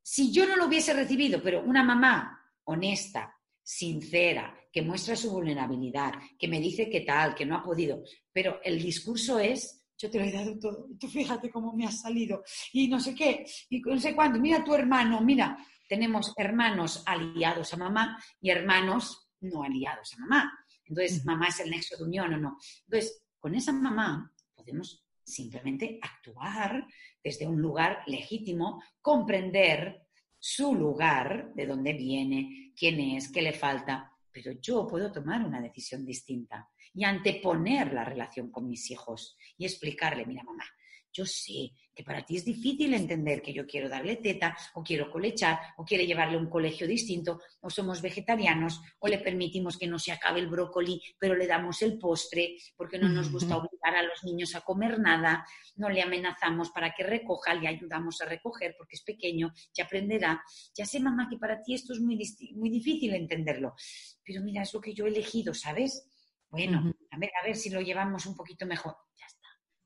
Si 0.02 0.32
yo 0.32 0.48
no 0.48 0.56
lo 0.56 0.68
hubiese 0.68 0.94
recibido, 0.94 1.42
pero 1.44 1.62
una 1.62 1.84
mamá 1.84 2.41
honesta, 2.72 3.34
sincera, 3.62 4.58
que 4.72 4.82
muestra 4.82 5.16
su 5.16 5.32
vulnerabilidad, 5.32 6.14
que 6.38 6.48
me 6.48 6.60
dice 6.60 6.90
que 6.90 7.02
tal, 7.02 7.36
que 7.36 7.46
no 7.46 7.58
ha 7.58 7.64
podido, 7.64 8.04
pero 8.32 8.60
el 8.64 8.82
discurso 8.82 9.40
es, 9.40 9.86
yo 9.98 10.10
te 10.10 10.18
lo 10.18 10.26
he 10.26 10.32
dado 10.32 10.58
todo, 10.60 10.88
y 10.90 10.98
tú 10.98 11.08
fíjate 11.08 11.50
cómo 11.50 11.74
me 11.74 11.86
ha 11.86 11.92
salido, 11.92 12.44
y 12.74 12.88
no 12.88 13.00
sé 13.00 13.14
qué, 13.14 13.46
y 13.70 13.80
no 13.82 14.00
sé 14.00 14.16
cuándo, 14.16 14.40
mira 14.40 14.64
tu 14.64 14.74
hermano, 14.74 15.22
mira, 15.22 15.58
tenemos 15.88 16.34
hermanos 16.38 17.04
aliados 17.06 17.74
a 17.74 17.78
mamá 17.78 18.18
y 18.40 18.50
hermanos 18.50 19.30
no 19.42 19.62
aliados 19.62 20.14
a 20.14 20.22
mamá. 20.22 20.58
Entonces, 20.86 21.26
mamá 21.26 21.48
es 21.48 21.60
el 21.60 21.70
nexo 21.70 21.98
de 21.98 22.06
unión 22.06 22.34
o 22.34 22.38
no. 22.38 22.58
Entonces, 22.86 23.24
con 23.38 23.56
esa 23.56 23.74
mamá 23.74 24.34
podemos 24.56 25.06
simplemente 25.22 26.00
actuar 26.02 26.88
desde 27.22 27.46
un 27.46 27.62
lugar 27.62 28.04
legítimo, 28.08 28.82
comprender 29.02 30.08
su 30.44 30.74
lugar, 30.74 31.54
de 31.54 31.68
dónde 31.68 31.94
viene, 31.94 32.74
quién 32.76 33.00
es, 33.00 33.32
qué 33.32 33.44
le 33.44 33.54
falta, 33.54 34.12
pero 34.32 34.54
yo 34.54 34.88
puedo 34.88 35.12
tomar 35.12 35.46
una 35.46 35.62
decisión 35.62 36.04
distinta 36.04 36.68
y 36.96 37.04
anteponer 37.04 37.94
la 37.94 38.04
relación 38.04 38.50
con 38.50 38.68
mis 38.68 38.90
hijos 38.90 39.38
y 39.56 39.66
explicarle, 39.66 40.26
mira 40.26 40.44
mamá, 40.44 40.66
yo 41.14 41.26
sé 41.26 41.72
que 41.94 42.04
para 42.04 42.26
ti 42.26 42.38
es 42.38 42.46
difícil 42.46 42.94
entender 42.94 43.42
que 43.42 43.54
yo 43.54 43.66
quiero 43.68 43.90
darle 43.90 44.16
teta 44.16 44.56
o 44.76 44.84
quiero 44.84 45.12
colechar 45.12 45.60
o 45.78 45.84
quiere 45.84 46.08
llevarle 46.08 46.38
a 46.38 46.40
un 46.40 46.50
colegio 46.50 46.88
distinto 46.88 47.42
o 47.60 47.70
somos 47.70 48.02
vegetarianos 48.02 48.82
o 49.00 49.08
le 49.08 49.20
permitimos 49.20 49.78
que 49.78 49.88
no 49.88 50.00
se 50.00 50.12
acabe 50.12 50.40
el 50.40 50.48
brócoli 50.48 51.02
pero 51.20 51.36
le 51.36 51.48
damos 51.48 51.82
el 51.82 51.98
postre 51.98 52.56
porque 52.78 52.98
no 52.98 53.10
nos 53.10 53.32
gusta 53.32 53.58
obligar 53.58 53.96
a 53.96 54.04
los 54.04 54.24
niños 54.24 54.56
a 54.56 54.62
comer 54.62 55.00
nada, 55.00 55.46
no 55.76 55.90
le 55.90 56.02
amenazamos 56.02 56.72
para 56.72 56.94
que 56.94 57.04
recoja, 57.04 57.54
le 57.54 57.68
ayudamos 57.68 58.22
a 58.22 58.26
recoger 58.26 58.76
porque 58.78 58.96
es 58.96 59.04
pequeño, 59.04 59.52
ya 59.74 59.86
aprenderá. 59.86 60.42
Ya 60.76 60.86
sé 60.86 61.00
mamá 61.00 61.28
que 61.30 61.38
para 61.38 61.62
ti 61.62 61.74
esto 61.74 61.94
es 61.94 62.00
muy, 62.00 62.18
muy 62.56 62.70
difícil 62.70 63.14
entenderlo, 63.14 63.76
pero 64.24 64.42
mira, 64.42 64.62
es 64.62 64.74
lo 64.74 64.82
que 64.82 64.94
yo 64.94 65.06
he 65.06 65.10
elegido, 65.10 65.54
¿sabes? 65.54 66.08
Bueno, 66.50 66.94
a 67.12 67.18
ver, 67.18 67.32
a 67.42 67.46
ver 67.46 67.56
si 67.56 67.70
lo 67.70 67.82
llevamos 67.82 68.26
un 68.26 68.36
poquito 68.36 68.66
mejor. 68.66 68.96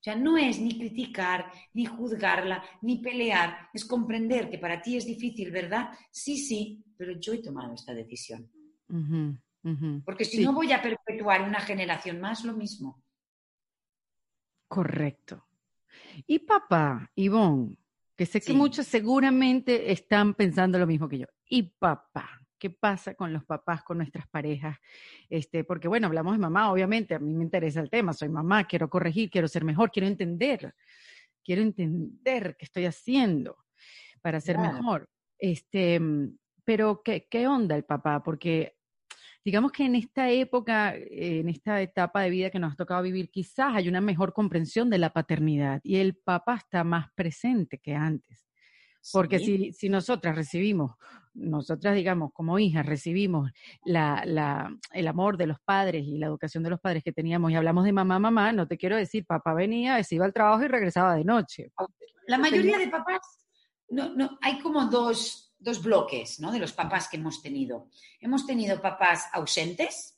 Sea, 0.06 0.16
no 0.16 0.38
es 0.38 0.60
ni 0.60 0.78
criticar, 0.78 1.51
ni 1.74 1.88
juzgarla, 1.88 2.64
ni 2.84 2.99
pelear, 2.99 3.70
es 3.74 3.84
comprender 3.84 4.51
que 4.51 4.60
para 4.60 4.80
ti 4.80 4.97
es 4.97 5.06
difícil, 5.08 5.49
¿verdad? 5.49 5.89
Sí, 6.12 6.38
sí, 6.38 6.84
pero 6.95 7.20
yo 7.20 7.34
he 7.34 7.39
tomado 7.39 7.74
esta 7.74 7.91
decisión. 7.91 8.47
Porque 10.06 10.26
si 10.26 10.43
no 10.43 10.53
voy 10.53 10.72
a 10.74 10.84
perpetuar 10.84 11.41
una 11.41 11.60
generación 11.60 12.22
más, 12.22 12.45
lo 12.45 12.53
mismo. 12.53 13.01
Correcto. 14.68 15.47
Y 16.28 16.38
papá, 16.38 17.10
Ivonne, 17.16 17.76
que 18.16 18.28
sé 18.28 18.41
que 18.41 18.53
muchos 18.53 18.86
seguramente 18.86 19.91
están 19.91 20.36
pensando 20.36 20.78
lo 20.78 20.86
mismo 20.86 21.10
que 21.10 21.18
yo. 21.18 21.26
Y 21.49 21.64
papá, 21.64 22.44
¿qué 22.58 22.70
pasa 22.70 23.16
con 23.16 23.34
los 23.34 23.43
papás, 23.45 23.84
con 23.84 23.97
nuestras 23.97 24.28
parejas? 24.28 24.78
Este, 25.30 25.64
porque 25.64 25.88
bueno, 25.88 26.08
hablamos 26.08 26.34
de 26.34 26.39
mamá, 26.39 26.72
obviamente, 26.72 27.16
a 27.16 27.20
mí 27.20 27.34
me 27.34 27.43
interesa 27.43 27.82
el 27.82 27.89
tema, 27.89 28.14
soy 28.14 28.30
mamá, 28.30 28.66
quiero 28.66 28.89
corregir, 28.89 29.30
quiero 29.30 29.47
ser 29.47 29.64
mejor, 29.64 29.91
quiero 29.91 30.08
entender, 30.08 30.74
quiero 31.43 31.62
entender 31.62 32.56
qué 32.58 32.66
estoy 32.66 32.86
haciendo 32.86 33.58
para 34.22 34.41
ser 34.41 34.58
mejor. 34.58 35.10
Este, 35.38 35.99
pero 36.64 37.01
¿qué, 37.03 37.28
¿qué 37.30 37.47
onda 37.47 37.76
el 37.76 37.84
papá? 37.84 38.24
Porque 38.24 38.76
digamos 39.45 39.72
que 39.72 39.86
en 39.86 39.95
esta 39.95 40.32
época, 40.32 40.95
en 40.95 41.47
esta 41.49 41.80
etapa 41.82 42.22
de 42.22 42.32
vida 42.32 42.49
que 42.49 42.58
nos 42.58 42.74
ha 42.74 42.76
tocado 42.76 43.03
vivir, 43.03 43.30
quizás 43.30 43.76
hay 43.76 43.88
una 43.88 44.01
mejor 44.01 44.34
comprensión 44.34 44.89
de 44.89 44.97
la 44.97 45.12
paternidad 45.12 45.80
y 45.84 45.97
el 45.97 46.16
papá 46.16 46.56
está 46.56 46.84
más 46.84 47.12
presente 47.14 47.78
que 47.78 47.93
antes. 47.93 48.44
Porque 49.12 49.39
si, 49.39 49.72
si, 49.74 49.89
nosotras 49.89 50.36
recibimos, 50.36 50.95
nosotras 51.34 51.95
digamos 51.95 52.32
como 52.34 52.58
hijas 52.60 52.86
recibimos 52.86 53.51
la, 53.84 54.24
la, 54.26 54.76
el 54.91 55.08
amor 55.08 55.38
de 55.38 55.47
los 55.47 55.60
padres 55.60 56.06
y 56.06 56.18
la 56.18 56.28
educación 56.28 56.64
de 56.64 56.72
los 56.72 56.80
padres 56.80 57.03
que 57.03 57.12
teníamos 57.12 57.51
y 57.51 57.56
hablamos 57.56 57.84
de 57.86 57.93
mamá, 57.93 58.20
mamá, 58.20 58.51
no 58.51 58.68
te 58.68 58.78
quiero 58.78 58.95
decir, 58.95 59.26
papá 59.26 59.53
venía, 59.53 60.03
se 60.03 60.16
iba 60.16 60.26
al 60.26 60.34
trabajo 60.34 60.64
y 60.64 60.68
regresaba 60.68 61.16
de 61.16 61.24
noche. 61.24 61.72
La 62.28 62.38
mayoría 62.38 62.78
de 62.78 62.88
papás, 62.88 63.22
no, 63.89 64.16
no, 64.16 64.38
hay 64.41 64.60
como 64.60 64.86
dos, 64.86 65.53
dos 65.60 65.84
bloques 65.84 66.39
¿no? 66.39 66.51
de 66.51 66.60
los 66.60 66.74
papás 66.74 67.08
que 67.08 67.18
hemos 67.18 67.41
tenido. 67.41 67.89
Hemos 68.20 68.45
tenido 68.45 68.82
papás 68.82 69.28
ausentes, 69.34 70.18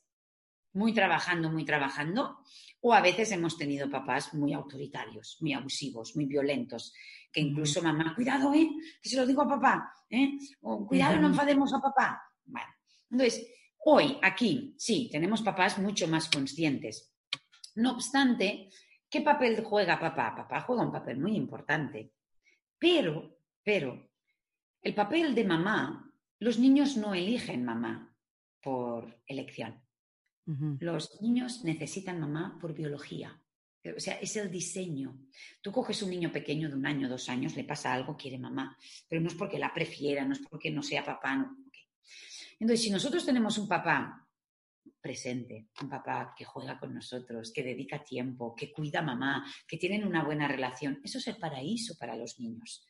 muy 0.72 0.94
trabajando, 0.94 1.50
muy 1.50 1.64
trabajando, 1.64 2.38
o 2.80 2.94
a 2.94 3.00
veces 3.00 3.32
hemos 3.32 3.56
tenido 3.56 3.90
papás 3.90 4.34
muy 4.34 4.52
autoritarios, 4.52 5.38
muy 5.40 5.52
abusivos, 5.52 6.14
muy 6.14 6.26
violentos, 6.26 6.92
que 7.32 7.40
incluso 7.40 7.82
mamá, 7.82 8.14
cuidado, 8.14 8.54
¿eh? 8.54 8.68
que 9.02 9.08
se 9.08 9.16
lo 9.16 9.26
digo 9.26 9.42
a 9.42 9.48
papá, 9.48 9.92
¿eh? 10.08 10.38
O, 10.62 10.86
cuidado, 10.86 11.20
no 11.20 11.28
enfademos 11.28 11.72
a 11.74 11.80
papá. 11.80 12.22
Bueno, 12.44 12.68
entonces, 13.10 13.46
hoy 13.84 14.18
aquí 14.22 14.74
sí, 14.78 15.08
tenemos 15.10 15.42
papás 15.42 15.78
mucho 15.78 16.06
más 16.08 16.30
conscientes. 16.30 17.14
No 17.74 17.92
obstante, 17.92 18.70
¿qué 19.10 19.20
papel 19.20 19.62
juega 19.64 19.98
papá? 19.98 20.34
Papá 20.36 20.60
juega 20.60 20.82
un 20.82 20.92
papel 20.92 21.18
muy 21.18 21.36
importante, 21.36 22.12
pero, 22.78 23.38
pero 23.62 24.10
el 24.82 24.94
papel 24.94 25.34
de 25.34 25.44
mamá, 25.44 26.12
los 26.38 26.58
niños 26.58 26.96
no 26.96 27.14
eligen 27.14 27.64
mamá 27.64 28.14
por 28.62 29.22
elección. 29.26 29.82
Los 30.80 31.20
niños 31.20 31.62
necesitan 31.64 32.20
mamá 32.20 32.56
por 32.58 32.74
biología. 32.74 33.38
O 33.84 34.00
sea, 34.00 34.14
es 34.14 34.34
el 34.36 34.50
diseño. 34.50 35.18
Tú 35.60 35.70
coges 35.72 36.02
un 36.02 36.10
niño 36.10 36.32
pequeño 36.32 36.68
de 36.68 36.74
un 36.74 36.86
año, 36.86 37.08
dos 37.08 37.28
años, 37.28 37.54
le 37.54 37.64
pasa 37.64 37.92
algo, 37.92 38.16
quiere 38.16 38.38
mamá, 38.38 38.76
pero 39.08 39.20
no 39.20 39.28
es 39.28 39.34
porque 39.34 39.58
la 39.58 39.72
prefiera, 39.72 40.24
no 40.24 40.32
es 40.32 40.40
porque 40.40 40.70
no 40.70 40.82
sea 40.82 41.04
papá. 41.04 41.36
No. 41.36 41.56
Entonces, 42.60 42.82
si 42.82 42.90
nosotros 42.90 43.24
tenemos 43.24 43.56
un 43.58 43.68
papá 43.68 44.27
presente, 45.00 45.68
un 45.80 45.88
papá 45.88 46.34
que 46.36 46.44
juega 46.44 46.78
con 46.78 46.94
nosotros, 46.94 47.52
que 47.52 47.62
dedica 47.62 48.02
tiempo, 48.02 48.54
que 48.54 48.72
cuida 48.72 49.00
a 49.00 49.02
mamá, 49.02 49.44
que 49.66 49.76
tienen 49.76 50.06
una 50.06 50.24
buena 50.24 50.48
relación. 50.48 51.00
Eso 51.02 51.18
es 51.18 51.26
el 51.28 51.36
paraíso 51.36 51.96
para 51.98 52.16
los 52.16 52.38
niños. 52.40 52.86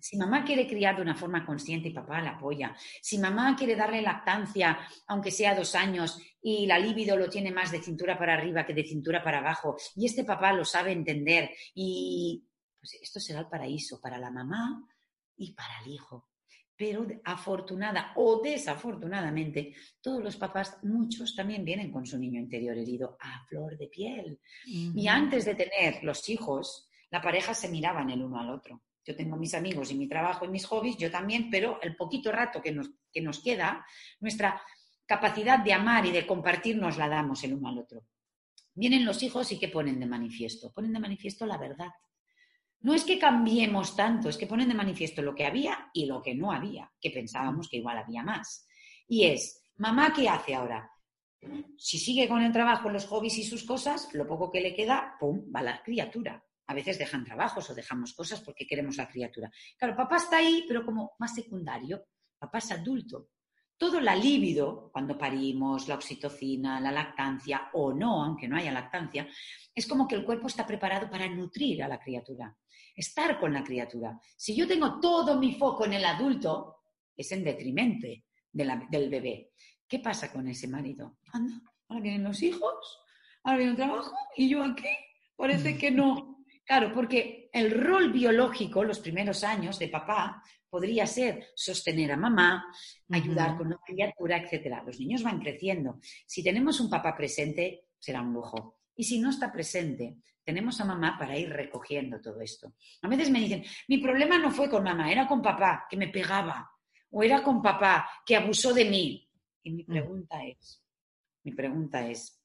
Si 0.00 0.16
mamá 0.16 0.44
quiere 0.44 0.66
criar 0.66 0.96
de 0.96 1.02
una 1.02 1.14
forma 1.14 1.44
consciente 1.44 1.88
y 1.88 1.92
papá 1.92 2.20
la 2.20 2.32
apoya, 2.32 2.76
si 3.00 3.18
mamá 3.18 3.56
quiere 3.56 3.76
darle 3.76 4.02
lactancia, 4.02 4.78
aunque 5.06 5.30
sea 5.30 5.54
dos 5.54 5.74
años, 5.74 6.18
y 6.40 6.66
la 6.66 6.78
libido 6.78 7.16
lo 7.16 7.28
tiene 7.28 7.50
más 7.50 7.72
de 7.72 7.82
cintura 7.82 8.18
para 8.18 8.34
arriba 8.34 8.64
que 8.64 8.74
de 8.74 8.84
cintura 8.84 9.22
para 9.22 9.38
abajo, 9.38 9.76
y 9.96 10.06
este 10.06 10.24
papá 10.24 10.52
lo 10.52 10.64
sabe 10.64 10.92
entender, 10.92 11.50
y 11.74 12.44
pues 12.78 12.94
esto 13.02 13.20
será 13.20 13.40
el 13.40 13.48
paraíso 13.48 14.00
para 14.00 14.18
la 14.18 14.30
mamá 14.30 14.86
y 15.36 15.52
para 15.52 15.80
el 15.84 15.92
hijo 15.92 16.27
pero 16.78 17.04
afortunada 17.24 18.12
o 18.14 18.40
desafortunadamente, 18.40 19.74
todos 20.00 20.22
los 20.22 20.36
papás, 20.36 20.78
muchos 20.84 21.34
también 21.34 21.64
vienen 21.64 21.90
con 21.90 22.06
su 22.06 22.16
niño 22.16 22.40
interior 22.40 22.78
herido 22.78 23.16
a 23.20 23.44
flor 23.46 23.76
de 23.76 23.88
piel. 23.88 24.38
Y 24.64 25.08
antes 25.08 25.44
de 25.44 25.56
tener 25.56 26.04
los 26.04 26.28
hijos, 26.28 26.88
la 27.10 27.20
pareja 27.20 27.52
se 27.52 27.68
miraban 27.68 28.10
el 28.10 28.22
uno 28.22 28.38
al 28.38 28.50
otro. 28.50 28.80
Yo 29.04 29.16
tengo 29.16 29.36
mis 29.36 29.54
amigos 29.54 29.90
y 29.90 29.96
mi 29.96 30.06
trabajo 30.06 30.44
y 30.44 30.48
mis 30.48 30.66
hobbies, 30.66 30.96
yo 30.96 31.10
también, 31.10 31.50
pero 31.50 31.80
el 31.82 31.96
poquito 31.96 32.30
rato 32.30 32.62
que 32.62 32.70
nos, 32.70 32.90
que 33.12 33.22
nos 33.22 33.42
queda, 33.42 33.84
nuestra 34.20 34.62
capacidad 35.04 35.58
de 35.58 35.72
amar 35.72 36.06
y 36.06 36.12
de 36.12 36.26
compartir 36.28 36.76
nos 36.76 36.96
la 36.96 37.08
damos 37.08 37.42
el 37.42 37.54
uno 37.54 37.70
al 37.70 37.78
otro. 37.78 38.04
Vienen 38.72 39.04
los 39.04 39.20
hijos 39.24 39.50
y 39.50 39.58
¿qué 39.58 39.66
ponen 39.66 39.98
de 39.98 40.06
manifiesto? 40.06 40.72
Ponen 40.72 40.92
de 40.92 41.00
manifiesto 41.00 41.44
la 41.44 41.58
verdad 41.58 41.88
no 42.80 42.94
es 42.94 43.04
que 43.04 43.18
cambiemos 43.18 43.96
tanto, 43.96 44.28
es 44.28 44.36
que 44.36 44.46
ponen 44.46 44.68
de 44.68 44.74
manifiesto 44.74 45.20
lo 45.20 45.34
que 45.34 45.46
había 45.46 45.90
y 45.92 46.06
lo 46.06 46.22
que 46.22 46.34
no 46.34 46.52
había, 46.52 46.90
que 47.00 47.10
pensábamos 47.10 47.68
que 47.68 47.78
igual 47.78 47.98
había 47.98 48.22
más. 48.22 48.66
Y 49.08 49.24
es, 49.24 49.64
mamá, 49.76 50.12
¿qué 50.14 50.28
hace 50.28 50.54
ahora? 50.54 50.90
Si 51.76 51.98
sigue 51.98 52.28
con 52.28 52.42
el 52.42 52.52
trabajo, 52.52 52.88
los 52.88 53.06
hobbies 53.06 53.38
y 53.38 53.44
sus 53.44 53.64
cosas, 53.64 54.12
lo 54.14 54.26
poco 54.26 54.50
que 54.50 54.60
le 54.60 54.74
queda, 54.74 55.16
¡pum!, 55.18 55.44
va 55.54 55.62
la 55.62 55.82
criatura. 55.82 56.44
A 56.66 56.74
veces 56.74 56.98
dejan 56.98 57.24
trabajos 57.24 57.68
o 57.70 57.74
dejamos 57.74 58.12
cosas 58.12 58.40
porque 58.42 58.66
queremos 58.66 58.96
la 58.96 59.08
criatura. 59.08 59.50
Claro, 59.76 59.96
papá 59.96 60.16
está 60.16 60.36
ahí, 60.36 60.64
pero 60.68 60.84
como 60.84 61.12
más 61.18 61.34
secundario. 61.34 62.04
Papá 62.38 62.58
es 62.58 62.70
adulto. 62.70 63.30
Todo 63.76 64.00
la 64.00 64.14
líbido, 64.14 64.90
cuando 64.92 65.16
parimos, 65.16 65.88
la 65.88 65.94
oxitocina, 65.94 66.80
la 66.80 66.92
lactancia 66.92 67.70
o 67.72 67.92
no, 67.94 68.24
aunque 68.24 68.48
no 68.48 68.56
haya 68.56 68.72
lactancia, 68.72 69.28
es 69.74 69.86
como 69.86 70.06
que 70.06 70.16
el 70.16 70.24
cuerpo 70.24 70.48
está 70.48 70.66
preparado 70.66 71.08
para 71.08 71.28
nutrir 71.28 71.82
a 71.82 71.88
la 71.88 72.00
criatura 72.00 72.56
estar 72.98 73.38
con 73.38 73.52
la 73.52 73.62
criatura. 73.62 74.18
Si 74.36 74.54
yo 74.54 74.66
tengo 74.66 75.00
todo 75.00 75.38
mi 75.38 75.54
foco 75.54 75.84
en 75.84 75.94
el 75.94 76.04
adulto, 76.04 76.76
es 77.16 77.30
en 77.32 77.44
detrimento 77.44 78.08
del 78.52 79.10
bebé. 79.10 79.52
¿Qué 79.86 80.00
pasa 80.00 80.32
con 80.32 80.48
ese 80.48 80.68
marido? 80.68 81.18
Anda, 81.32 81.62
ahora 81.88 82.02
vienen 82.02 82.24
los 82.24 82.42
hijos, 82.42 83.00
ahora 83.44 83.58
viene 83.58 83.72
el 83.72 83.76
trabajo 83.76 84.12
y 84.36 84.48
yo 84.48 84.62
aquí. 84.62 84.88
Parece 85.36 85.78
que 85.78 85.90
no. 85.90 86.44
Claro, 86.64 86.92
porque 86.92 87.48
el 87.52 87.70
rol 87.70 88.12
biológico, 88.12 88.84
los 88.84 88.98
primeros 88.98 89.42
años 89.44 89.78
de 89.78 89.88
papá, 89.88 90.42
podría 90.68 91.06
ser 91.06 91.46
sostener 91.54 92.12
a 92.12 92.16
mamá, 92.16 92.66
ayudar 93.10 93.56
con 93.56 93.70
la 93.70 93.78
criatura, 93.86 94.36
etc. 94.36 94.82
Los 94.84 94.98
niños 94.98 95.22
van 95.22 95.40
creciendo. 95.40 95.98
Si 96.26 96.42
tenemos 96.42 96.80
un 96.80 96.90
papá 96.90 97.16
presente, 97.16 97.84
será 97.98 98.20
un 98.20 98.34
lujo. 98.34 98.80
Y 98.94 99.04
si 99.04 99.18
no 99.20 99.30
está 99.30 99.50
presente, 99.50 100.18
tenemos 100.48 100.80
a 100.80 100.86
mamá 100.86 101.18
para 101.18 101.36
ir 101.36 101.50
recogiendo 101.50 102.22
todo 102.22 102.40
esto. 102.40 102.72
A 103.02 103.08
veces 103.08 103.28
me 103.28 103.38
dicen, 103.38 103.62
mi 103.86 103.98
problema 103.98 104.38
no 104.38 104.50
fue 104.50 104.70
con 104.70 104.82
mamá, 104.82 105.12
era 105.12 105.28
con 105.28 105.42
papá, 105.42 105.84
que 105.90 105.94
me 105.98 106.08
pegaba, 106.08 106.72
o 107.10 107.22
era 107.22 107.42
con 107.42 107.60
papá, 107.60 108.08
que 108.24 108.34
abusó 108.34 108.72
de 108.72 108.86
mí. 108.86 109.30
Y 109.62 109.70
mi 109.72 109.82
mm. 109.82 109.86
pregunta 109.86 110.42
es, 110.46 110.82
mi 111.44 111.52
pregunta 111.52 112.08
es, 112.08 112.42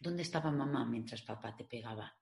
¿dónde 0.00 0.22
estaba 0.22 0.50
mamá 0.50 0.84
mientras 0.86 1.22
papá 1.22 1.54
te 1.54 1.62
pegaba? 1.62 2.12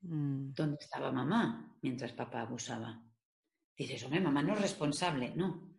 Mm. 0.00 0.54
¿Dónde 0.54 0.78
estaba 0.80 1.12
mamá 1.12 1.76
mientras 1.82 2.12
papá 2.12 2.40
abusaba? 2.40 3.04
Dices, 3.76 4.02
hombre, 4.04 4.22
mamá 4.22 4.42
no 4.42 4.54
es 4.54 4.62
responsable. 4.62 5.34
No, 5.36 5.76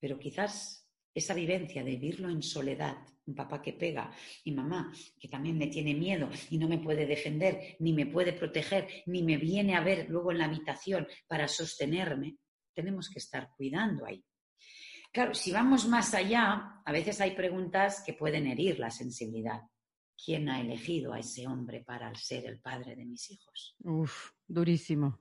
pero 0.00 0.18
quizás 0.18 0.83
esa 1.14 1.32
vivencia 1.32 1.84
de 1.84 1.92
vivirlo 1.92 2.28
en 2.28 2.42
soledad, 2.42 2.96
un 3.26 3.34
papá 3.34 3.62
que 3.62 3.72
pega 3.72 4.12
y 4.42 4.52
mamá 4.52 4.92
que 5.18 5.28
también 5.28 5.56
me 5.56 5.68
tiene 5.68 5.94
miedo 5.94 6.28
y 6.50 6.58
no 6.58 6.68
me 6.68 6.78
puede 6.78 7.06
defender, 7.06 7.76
ni 7.78 7.92
me 7.92 8.06
puede 8.06 8.32
proteger, 8.32 8.88
ni 9.06 9.22
me 9.22 9.36
viene 9.36 9.76
a 9.76 9.80
ver 9.80 10.10
luego 10.10 10.32
en 10.32 10.38
la 10.38 10.46
habitación 10.46 11.06
para 11.26 11.48
sostenerme, 11.48 12.36
tenemos 12.74 13.08
que 13.08 13.20
estar 13.20 13.50
cuidando 13.56 14.04
ahí. 14.04 14.22
Claro, 15.12 15.32
si 15.32 15.52
vamos 15.52 15.86
más 15.86 16.12
allá, 16.12 16.82
a 16.84 16.92
veces 16.92 17.20
hay 17.20 17.36
preguntas 17.36 18.02
que 18.04 18.14
pueden 18.14 18.48
herir 18.48 18.80
la 18.80 18.90
sensibilidad. 18.90 19.60
¿Quién 20.22 20.48
ha 20.48 20.60
elegido 20.60 21.12
a 21.12 21.20
ese 21.20 21.46
hombre 21.46 21.84
para 21.84 22.12
ser 22.16 22.46
el 22.46 22.60
padre 22.60 22.96
de 22.96 23.04
mis 23.04 23.30
hijos? 23.30 23.76
Uf, 23.84 24.32
durísimo. 24.46 25.20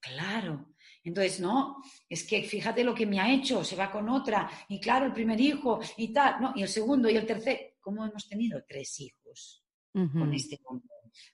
Claro, 0.00 0.75
entonces, 1.08 1.38
no, 1.38 1.82
es 2.08 2.24
que 2.24 2.42
fíjate 2.42 2.82
lo 2.82 2.94
que 2.94 3.06
me 3.06 3.20
ha 3.20 3.32
hecho, 3.32 3.62
se 3.62 3.76
va 3.76 3.92
con 3.92 4.08
otra, 4.08 4.50
y 4.68 4.80
claro, 4.80 5.06
el 5.06 5.12
primer 5.12 5.40
hijo, 5.40 5.78
y 5.96 6.12
tal, 6.12 6.40
no, 6.40 6.52
y 6.56 6.62
el 6.62 6.68
segundo, 6.68 7.08
y 7.08 7.16
el 7.16 7.24
tercer. 7.24 7.76
¿Cómo 7.80 8.04
hemos 8.04 8.28
tenido 8.28 8.64
tres 8.66 8.98
hijos 8.98 9.64
con 9.92 10.34
este 10.34 10.60
hombre? 10.64 10.88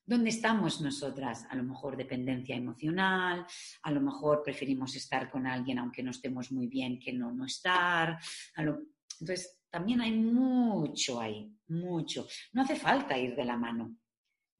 ¿Dónde 0.05 0.29
estamos 0.29 0.83
nosotras? 0.83 1.47
A 1.49 1.57
lo 1.57 1.65
mejor 1.65 1.97
dependencia 1.97 2.55
emocional, 2.55 3.47
a 3.83 3.91
lo 3.91 4.01
mejor 4.03 4.43
preferimos 4.43 4.95
estar 4.95 5.31
con 5.31 5.47
alguien 5.47 5.79
aunque 5.79 6.03
no 6.03 6.11
estemos 6.11 6.53
muy 6.53 6.67
bien 6.67 7.01
que 7.01 7.15
no 7.15 7.33
no 7.33 7.47
estar. 7.47 8.19
Entonces, 8.55 9.59
también 9.71 10.03
hay 10.03 10.13
mucho 10.13 11.19
ahí, 11.19 11.51
mucho. 11.69 12.27
No 12.53 12.61
hace 12.61 12.77
falta 12.77 13.17
ir 13.17 13.35
de 13.35 13.47
la 13.47 13.57
mano. 13.57 13.97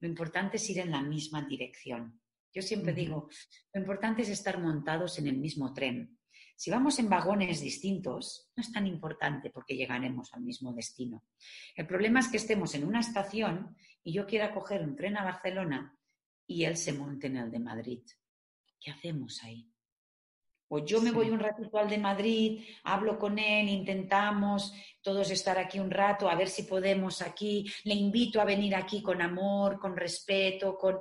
lo 0.01 0.09
importante 0.09 0.57
es 0.57 0.71
ir 0.71 0.79
en 0.79 0.91
la 0.91 1.03
misma 1.03 1.43
dirección. 1.43 2.22
Yo 2.53 2.63
siempre 2.63 2.93
digo, 2.93 3.29
lo 3.73 3.81
importante 3.81 4.23
es 4.23 4.29
estar 4.29 4.61
montados 4.61 5.19
en 5.19 5.27
el 5.27 5.39
mismo 5.39 5.73
tren. 5.73 6.19
Si 6.55 6.71
vamos 6.71 6.99
en 6.99 7.09
vagones 7.09 7.61
distintos, 7.61 8.51
no 8.55 8.61
es 8.61 8.71
tan 8.71 8.87
importante 8.87 9.51
porque 9.51 9.75
llegaremos 9.75 10.33
al 10.35 10.43
mismo 10.43 10.73
destino. 10.73 11.25
El 11.75 11.87
problema 11.87 12.21
es 12.21 12.29
que 12.29 12.37
estemos 12.37 12.75
en 12.75 12.85
una 12.85 13.01
estación 13.01 13.77
y 14.05 14.13
yo 14.13 14.27
quiera 14.27 14.53
coger 14.53 14.83
un 14.83 14.95
tren 14.95 15.17
a 15.17 15.25
Barcelona 15.25 15.97
y 16.47 16.65
él 16.65 16.77
se 16.77 16.93
monte 16.93 17.29
en 17.29 17.39
el 17.39 17.51
de 17.51 17.59
Madrid. 17.59 18.03
¿Qué 18.79 18.91
hacemos 18.91 19.43
ahí? 19.43 19.69
O 20.69 20.79
yo 20.79 21.03
me 21.03 21.11
voy 21.11 21.31
un 21.31 21.39
ratito 21.39 21.77
al 21.77 21.91
de 21.91 21.99
Madrid, 21.99 22.65
hablo 22.85 23.19
con 23.19 23.39
él, 23.39 23.69
intentamos 23.69 24.73
todos 25.03 25.31
estar 25.31 25.59
aquí 25.59 25.79
un 25.79 25.91
rato, 25.91 26.31
a 26.31 26.35
ver 26.35 26.49
si 26.49 26.63
podemos 26.63 27.21
aquí, 27.21 27.71
le 27.85 27.95
invito 27.95 28.41
a 28.41 28.47
venir 28.47 28.75
aquí 28.75 29.03
con 29.03 29.21
amor, 29.21 29.79
con 29.79 29.95
respeto, 29.95 30.79
con 30.79 30.99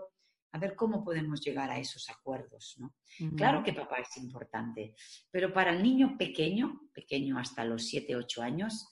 a 0.53 0.59
ver 0.59 0.75
cómo 0.75 1.03
podemos 1.03 1.41
llegar 1.41 1.69
a 1.69 1.79
esos 1.79 2.09
acuerdos, 2.09 2.75
¿no? 2.77 2.93
Claro 3.37 3.63
que 3.63 3.73
papá 3.73 3.97
es 3.97 4.17
importante, 4.17 4.95
pero 5.29 5.53
para 5.53 5.71
el 5.71 5.81
niño 5.81 6.17
pequeño, 6.17 6.89
pequeño 6.93 7.37
hasta 7.37 7.63
los 7.63 7.85
7, 7.85 8.15
8 8.15 8.41
años, 8.41 8.89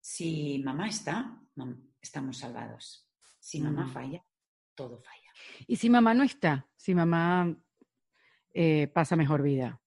si 0.00 0.60
mamá 0.64 0.88
está, 0.88 1.40
estamos 2.00 2.38
salvados. 2.38 3.08
Si 3.38 3.60
mamá 3.60 3.88
falla, 3.88 4.24
todo 4.74 5.00
falla. 5.00 5.32
Y 5.66 5.76
si 5.76 5.90
mamá 5.90 6.14
no 6.14 6.22
está, 6.24 6.68
si 6.76 6.94
mamá 6.94 7.56
eh, 8.52 8.88
pasa 8.88 9.16
mejor 9.16 9.42
vida. 9.42 9.80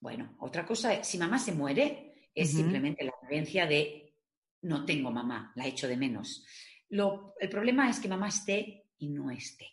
Bueno, 0.00 0.34
otra 0.40 0.66
cosa, 0.66 1.04
si 1.04 1.18
mamá 1.18 1.38
se 1.38 1.52
muere, 1.52 2.30
es 2.34 2.52
simplemente 2.52 3.04
la 3.04 3.12
creencia 3.26 3.66
de 3.66 4.14
no 4.62 4.84
tengo 4.84 5.10
mamá, 5.10 5.52
la 5.56 5.66
echo 5.66 5.88
de 5.88 5.96
menos. 5.96 6.44
el 6.88 7.48
problema 7.50 7.88
es 7.88 8.00
que 8.00 8.08
mamá 8.08 8.28
esté 8.28 8.79
y 9.00 9.08
no 9.08 9.30
esté. 9.30 9.66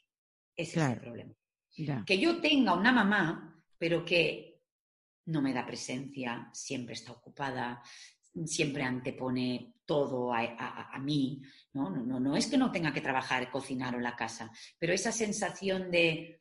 Ese 0.56 0.80
es 0.80 0.90
el 0.90 1.00
problema. 1.00 1.34
Que 2.06 2.18
yo 2.18 2.42
tenga 2.42 2.74
una 2.74 2.92
mamá, 2.92 3.64
pero 3.78 4.04
que 4.04 4.64
no 5.26 5.42
me 5.42 5.54
da 5.54 5.66
presencia, 5.66 6.50
siempre 6.52 6.94
está 6.96 7.12
ocupada, 7.12 7.84
siempre 8.46 8.84
antepone 8.84 9.76
todo 9.86 10.34
a, 10.34 10.98
mí. 11.00 11.42
¿no? 11.74 11.90
No, 11.90 12.04
no, 12.04 12.20
no 12.20 12.36
es 12.36 12.48
que 12.48 12.58
no 12.58 12.72
tenga 12.72 12.94
que 12.94 13.02
trabajar, 13.02 13.52
cocinar 13.52 13.96
o 13.96 14.00
la 14.00 14.16
casa, 14.16 14.52
pero 14.80 14.94
esa 14.94 15.12
sensación 15.12 15.92
de 15.92 16.40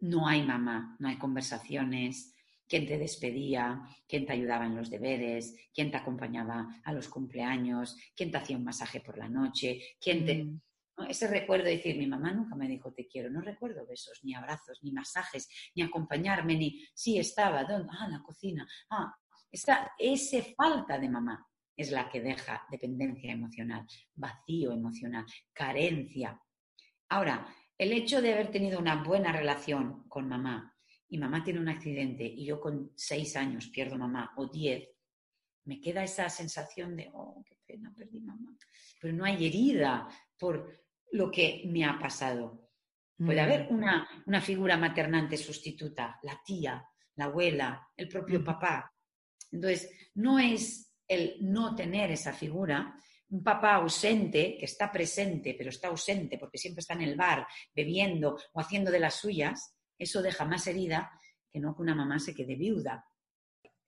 no 0.00 0.28
hay 0.28 0.42
mamá, 0.42 0.96
no 0.98 1.08
hay 1.08 1.16
conversaciones, 1.16 2.34
quién 2.68 2.86
te 2.86 2.98
despedía, 2.98 3.82
quién 4.06 4.26
te 4.26 4.32
ayudaba 4.32 4.66
en 4.66 4.76
los 4.76 4.90
deberes, 4.90 5.54
quién 5.72 5.90
te 5.90 5.96
acompañaba 5.96 6.80
a 6.84 6.92
los 6.92 7.08
cumpleaños, 7.08 7.96
quién 8.14 8.30
te 8.30 8.38
hacía 8.38 8.56
un 8.56 8.64
masaje 8.64 9.00
por 9.00 9.18
la 9.18 9.28
noche, 9.28 9.96
quién 10.00 10.24
te... 10.24 10.46
Ese 11.08 11.26
recuerdo 11.26 11.64
de 11.64 11.76
decir, 11.76 11.96
mi 11.96 12.06
mamá 12.06 12.32
nunca 12.32 12.54
me 12.54 12.68
dijo 12.68 12.92
te 12.92 13.08
quiero, 13.08 13.28
no 13.28 13.40
recuerdo 13.40 13.86
besos, 13.86 14.20
ni 14.22 14.34
abrazos, 14.34 14.78
ni 14.82 14.92
masajes, 14.92 15.48
ni 15.74 15.82
acompañarme, 15.82 16.56
ni, 16.56 16.86
sí, 16.94 17.18
estaba, 17.18 17.64
¿dónde? 17.64 17.88
Ah, 17.98 18.08
la 18.08 18.22
cocina. 18.22 18.66
Ah, 18.90 19.12
esa, 19.50 19.92
ese 19.98 20.54
falta 20.56 20.98
de 20.98 21.08
mamá 21.08 21.46
es 21.76 21.90
la 21.90 22.08
que 22.08 22.20
deja 22.20 22.64
dependencia 22.70 23.32
emocional, 23.32 23.84
vacío 24.14 24.72
emocional, 24.72 25.26
carencia. 25.52 26.40
Ahora, 27.08 27.46
el 27.76 27.92
hecho 27.92 28.22
de 28.22 28.32
haber 28.32 28.50
tenido 28.52 28.78
una 28.78 29.02
buena 29.02 29.32
relación 29.32 30.08
con 30.08 30.28
mamá 30.28 30.76
y 31.08 31.18
mamá 31.18 31.42
tiene 31.42 31.60
un 31.60 31.68
accidente 31.68 32.24
y 32.24 32.46
yo 32.46 32.60
con 32.60 32.92
seis 32.94 33.34
años 33.36 33.68
pierdo 33.68 33.98
mamá 33.98 34.32
o 34.36 34.46
diez, 34.46 34.88
me 35.64 35.80
queda 35.80 36.04
esa 36.04 36.28
sensación 36.28 36.94
de, 36.96 37.10
oh, 37.12 37.42
qué 37.44 37.56
pena, 37.66 37.92
perdí 37.96 38.20
mamá. 38.20 38.56
Pero 39.00 39.14
no 39.14 39.24
hay 39.24 39.46
herida 39.46 40.08
por 40.38 40.83
lo 41.14 41.30
que 41.30 41.62
me 41.66 41.84
ha 41.84 41.96
pasado. 41.98 42.68
Puede 43.16 43.40
haber 43.40 43.70
mm. 43.70 43.74
una, 43.74 44.08
una, 44.26 44.40
figura 44.40 44.76
maternante 44.76 45.36
sustituta, 45.36 46.18
la 46.24 46.40
tía, 46.44 46.84
la 47.14 47.26
abuela, 47.26 47.88
el 47.96 48.08
propio 48.08 48.40
mm. 48.40 48.44
papá. 48.44 48.92
Entonces, 49.52 49.90
no 50.14 50.40
es 50.40 50.92
el 51.06 51.36
no 51.40 51.76
tener 51.76 52.10
esa 52.10 52.32
figura, 52.32 52.96
un 53.28 53.44
papá 53.44 53.76
ausente, 53.76 54.56
que 54.58 54.64
está 54.64 54.90
presente, 54.90 55.54
pero 55.56 55.70
está 55.70 55.86
ausente 55.86 56.36
porque 56.36 56.58
siempre 56.58 56.80
está 56.80 56.94
en 56.94 57.02
el 57.02 57.16
bar, 57.16 57.46
bebiendo 57.72 58.36
o 58.52 58.60
haciendo 58.60 58.90
de 58.90 58.98
las 58.98 59.14
suyas, 59.14 59.76
eso 59.96 60.20
deja 60.20 60.44
más 60.44 60.66
herida 60.66 61.12
que 61.52 61.60
no 61.60 61.76
que 61.76 61.82
una 61.82 61.94
mamá 61.94 62.18
se 62.18 62.34
quede 62.34 62.56
viuda. 62.56 63.06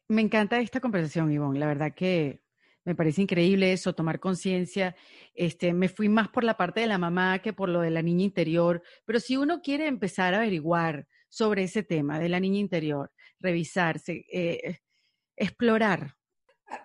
Me 0.09 0.23
encanta 0.23 0.61
esta 0.61 0.81
conversación, 0.81 1.33
Ivonne. 1.33 1.59
La 1.59 1.67
verdad 1.67 1.93
que 1.93 2.45
me 2.87 2.95
parece 2.95 3.21
increíble 3.21 3.73
eso, 3.73 3.95
tomar 3.95 4.21
conciencia. 4.21 4.97
Este, 5.35 5.75
me 5.75 5.89
fui 5.89 6.09
más 6.09 6.29
por 6.29 6.45
la 6.45 6.57
parte 6.57 6.81
de 6.81 6.87
la 6.87 6.99
mamá 6.99 7.41
que 7.41 7.53
por 7.53 7.69
lo 7.69 7.81
de 7.81 7.91
la 7.91 8.01
niña 8.01 8.25
interior, 8.25 8.83
pero 9.05 9.21
si 9.21 9.37
uno 9.37 9.61
quiere 9.61 9.89
empezar 9.89 10.33
a 10.33 10.39
averiguar 10.39 11.07
sobre 11.29 11.65
ese 11.65 11.83
tema 11.83 12.21
de 12.21 12.29
la 12.29 12.41
niña 12.41 12.61
interior, 12.61 13.13
revisarse, 13.41 14.25
eh, 14.33 14.79
explorar. 15.37 16.15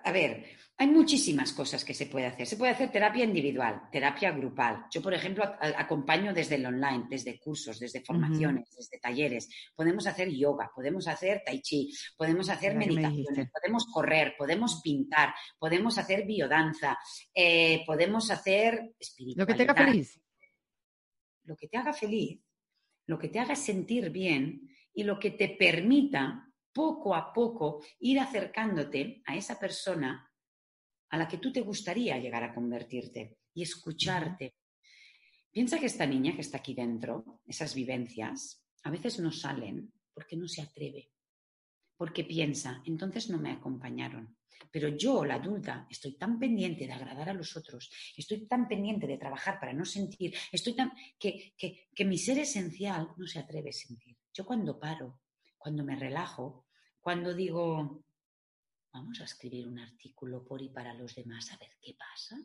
a 0.03 0.11
ver, 0.11 0.45
hay 0.81 0.87
muchísimas 0.87 1.53
cosas 1.53 1.85
que 1.85 1.93
se 1.93 2.07
puede 2.07 2.25
hacer. 2.25 2.47
Se 2.47 2.57
puede 2.57 2.71
hacer 2.71 2.91
terapia 2.91 3.23
individual, 3.23 3.83
terapia 3.91 4.31
grupal. 4.31 4.85
Yo, 4.89 4.99
por 4.99 5.13
ejemplo, 5.13 5.43
acompaño 5.77 6.33
desde 6.33 6.55
el 6.55 6.65
online, 6.65 7.05
desde 7.07 7.39
cursos, 7.39 7.77
desde 7.77 8.03
formaciones, 8.03 8.67
desde 8.75 8.97
talleres. 8.97 9.47
Podemos 9.75 10.07
hacer 10.07 10.29
yoga, 10.31 10.71
podemos 10.73 11.07
hacer 11.07 11.43
tai 11.45 11.61
chi, 11.61 11.93
podemos 12.17 12.49
hacer 12.49 12.73
meditaciones, 12.73 13.51
podemos 13.51 13.85
correr, 13.93 14.33
podemos 14.35 14.81
pintar, 14.81 15.35
podemos 15.59 15.99
hacer 15.99 16.25
biodanza, 16.25 16.97
eh, 17.31 17.83
podemos 17.85 18.31
hacer 18.31 18.95
espiritualidad. 18.99 19.37
Lo 19.37 19.45
que 19.45 19.63
te 19.63 19.69
haga 19.69 19.85
feliz. 19.85 20.21
Lo 21.43 21.55
que 21.55 21.67
te 21.67 21.77
haga 21.77 21.93
feliz, 21.93 22.41
lo 23.05 23.19
que 23.19 23.29
te 23.29 23.39
haga 23.39 23.55
sentir 23.55 24.09
bien 24.09 24.67
y 24.95 25.03
lo 25.03 25.19
que 25.19 25.29
te 25.29 25.49
permita 25.49 26.51
poco 26.73 27.13
a 27.13 27.31
poco 27.31 27.83
ir 27.99 28.19
acercándote 28.19 29.21
a 29.27 29.35
esa 29.35 29.59
persona 29.59 30.27
a 31.11 31.17
la 31.17 31.27
que 31.27 31.37
tú 31.37 31.51
te 31.51 31.61
gustaría 31.61 32.17
llegar 32.17 32.43
a 32.43 32.53
convertirte 32.53 33.37
y 33.53 33.63
escucharte. 33.63 34.55
Piensa 35.51 35.77
que 35.77 35.85
esta 35.85 36.05
niña 36.05 36.33
que 36.33 36.41
está 36.41 36.59
aquí 36.59 36.73
dentro, 36.73 37.41
esas 37.45 37.75
vivencias, 37.75 38.63
a 38.83 38.89
veces 38.89 39.19
no 39.19 39.31
salen 39.31 39.91
porque 40.13 40.37
no 40.37 40.47
se 40.47 40.61
atreve, 40.61 41.11
porque 41.97 42.23
piensa, 42.23 42.81
entonces 42.85 43.29
no 43.29 43.37
me 43.37 43.51
acompañaron. 43.51 44.37
Pero 44.71 44.87
yo, 44.89 45.25
la 45.25 45.35
adulta, 45.35 45.85
estoy 45.89 46.17
tan 46.17 46.39
pendiente 46.39 46.87
de 46.87 46.93
agradar 46.93 47.29
a 47.29 47.33
los 47.33 47.57
otros, 47.57 47.91
estoy 48.15 48.47
tan 48.47 48.69
pendiente 48.69 49.05
de 49.05 49.17
trabajar 49.17 49.59
para 49.59 49.73
no 49.73 49.83
sentir, 49.83 50.33
estoy 50.51 50.75
tan 50.75 50.93
que, 51.19 51.53
que, 51.57 51.89
que 51.93 52.05
mi 52.05 52.17
ser 52.17 52.39
esencial 52.39 53.09
no 53.17 53.27
se 53.27 53.39
atreve 53.39 53.71
a 53.71 53.73
sentir. 53.73 54.15
Yo 54.33 54.45
cuando 54.45 54.79
paro, 54.79 55.19
cuando 55.57 55.83
me 55.83 55.97
relajo, 55.97 56.67
cuando 57.01 57.33
digo, 57.33 58.05
vamos 58.93 59.21
a 59.21 59.23
escribir 59.23 59.67
un 59.67 59.79
artículo 59.79 60.43
por 60.43 60.61
y 60.61 60.69
para 60.69 60.93
los 60.93 61.15
demás 61.15 61.51
a 61.51 61.57
ver 61.57 61.77
qué 61.81 61.95
pasa. 61.97 62.37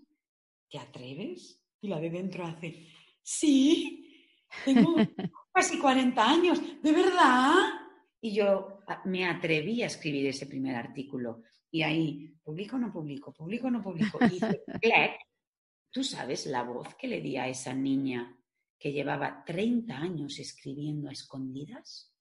¿Te 0.71 0.79
atreves? 0.79 1.61
Y 1.81 1.89
la 1.89 2.01
de 2.01 2.11
dentro 2.11 2.45
hace, 2.47 2.89
sí, 3.23 4.27
tengo 4.65 4.97
casi 5.53 5.79
40 5.79 6.31
años, 6.31 6.61
¿de 6.83 6.93
verdad? 6.93 7.55
Y 8.21 8.35
yo 8.35 8.81
ah, 8.87 9.03
me 9.05 9.27
atreví 9.27 9.83
a 9.83 9.87
escribir 9.87 10.27
ese 10.27 10.47
primer 10.47 10.75
artículo. 10.75 11.43
Y 11.71 11.83
ahí, 11.83 12.35
¿publico 12.43 12.77
o 12.77 12.79
no 12.79 12.93
publico? 12.93 13.33
¿Publico 13.33 13.67
o 13.67 13.71
no 13.71 13.83
publico? 13.83 14.19
Y 14.25 14.31
dice, 14.31 14.63
¿tú 15.91 16.03
sabes 16.03 16.47
la 16.47 16.63
voz 16.63 16.95
que 16.95 17.09
le 17.09 17.21
di 17.21 17.37
a 17.37 17.49
esa 17.49 17.75
niña 17.75 18.37
que 18.79 18.93
llevaba 18.93 19.45
30 19.45 19.97
años 19.97 20.39
escribiendo 20.39 21.09
a 21.09 21.13
escondidas? 21.13 22.13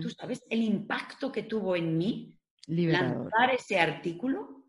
¿Tú 0.00 0.10
sabes 0.10 0.44
el 0.48 0.62
impacto 0.62 1.32
que 1.32 1.42
tuvo 1.42 1.74
en 1.74 1.98
mí 1.98 2.35
lanzar 2.66 3.50
ese 3.54 3.78
artículo, 3.78 4.64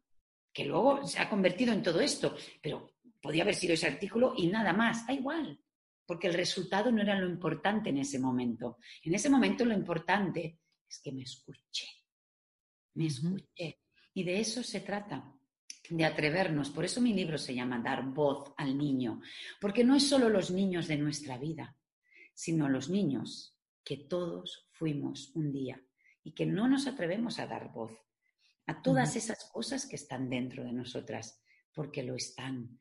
que 0.53 0.65
luego 0.65 1.05
se 1.05 1.19
ha 1.19 1.29
convertido 1.29 1.73
en 1.73 1.83
todo 1.83 1.99
esto, 1.99 2.35
pero 2.61 2.91
podía 3.21 3.43
haber 3.43 3.55
sido 3.55 3.73
ese 3.73 3.87
artículo 3.87 4.33
y 4.37 4.47
nada 4.47 4.73
más, 4.73 5.05
da 5.05 5.13
igual, 5.13 5.59
porque 6.05 6.27
el 6.27 6.33
resultado 6.33 6.91
no 6.91 7.01
era 7.01 7.19
lo 7.19 7.27
importante 7.27 7.89
en 7.89 7.97
ese 7.97 8.19
momento. 8.19 8.77
En 9.03 9.13
ese 9.13 9.29
momento 9.29 9.65
lo 9.65 9.73
importante 9.73 10.59
es 10.87 10.99
que 10.99 11.11
me 11.11 11.23
escuché, 11.23 11.87
me 12.95 13.07
escuché. 13.07 13.81
Y 14.13 14.23
de 14.23 14.39
eso 14.39 14.63
se 14.63 14.79
trata, 14.81 15.31
de 15.89 16.05
atrevernos. 16.05 16.69
Por 16.69 16.85
eso 16.85 17.01
mi 17.01 17.13
libro 17.13 17.37
se 17.37 17.53
llama 17.53 17.79
Dar 17.79 18.03
voz 18.05 18.53
al 18.57 18.77
niño, 18.77 19.21
porque 19.59 19.83
no 19.83 19.95
es 19.95 20.07
solo 20.07 20.29
los 20.29 20.51
niños 20.51 20.87
de 20.87 20.97
nuestra 20.97 21.37
vida, 21.37 21.77
sino 22.33 22.69
los 22.69 22.89
niños 22.89 23.55
que 23.83 23.97
todos 23.97 24.67
fuimos 24.71 25.31
un 25.35 25.51
día 25.51 25.81
y 26.27 26.33
que 26.33 26.45
no 26.45 26.67
nos 26.67 26.87
atrevemos 26.87 27.39
a 27.39 27.47
dar 27.47 27.71
voz 27.71 27.93
a 28.65 28.81
todas 28.81 29.15
esas 29.15 29.49
cosas 29.49 29.85
que 29.85 29.95
están 29.95 30.29
dentro 30.29 30.65
de 30.65 30.73
nosotras, 30.73 31.41
porque 31.73 32.03
lo 32.03 32.15
están. 32.15 32.77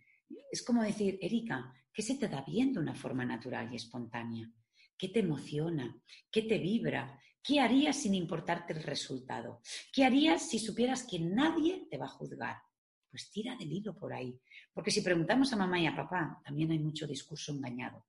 Es 0.50 0.64
como 0.64 0.82
decir, 0.82 1.16
Erika, 1.22 1.72
¿qué 1.92 2.02
se 2.02 2.16
te 2.16 2.26
da 2.26 2.42
bien 2.42 2.72
de 2.72 2.80
una 2.80 2.96
forma 2.96 3.24
natural 3.24 3.72
y 3.72 3.76
espontánea? 3.76 4.50
¿Qué 4.98 5.10
te 5.10 5.20
emociona? 5.20 5.96
¿Qué 6.28 6.42
te 6.42 6.58
vibra? 6.58 7.20
¿Qué 7.40 7.60
harías 7.60 7.94
sin 7.94 8.14
importarte 8.14 8.72
el 8.72 8.82
resultado? 8.82 9.60
¿Qué 9.92 10.04
harías 10.04 10.48
si 10.48 10.58
supieras 10.58 11.06
que 11.08 11.20
nadie 11.20 11.86
te 11.88 11.98
va 11.98 12.06
a 12.06 12.16
juzgar? 12.18 12.56
pues 13.08 13.30
tira 13.30 13.56
del 13.56 13.72
hilo 13.72 13.94
por 13.94 14.12
ahí. 14.12 14.38
Porque 14.74 14.90
si 14.90 15.00
preguntamos 15.00 15.50
a 15.52 15.56
mamá 15.56 15.78
y 15.78 15.86
a 15.86 15.96
papá, 15.96 16.42
también 16.44 16.72
hay 16.72 16.80
mucho 16.80 17.06
discurso 17.06 17.52
engañado. 17.52 18.04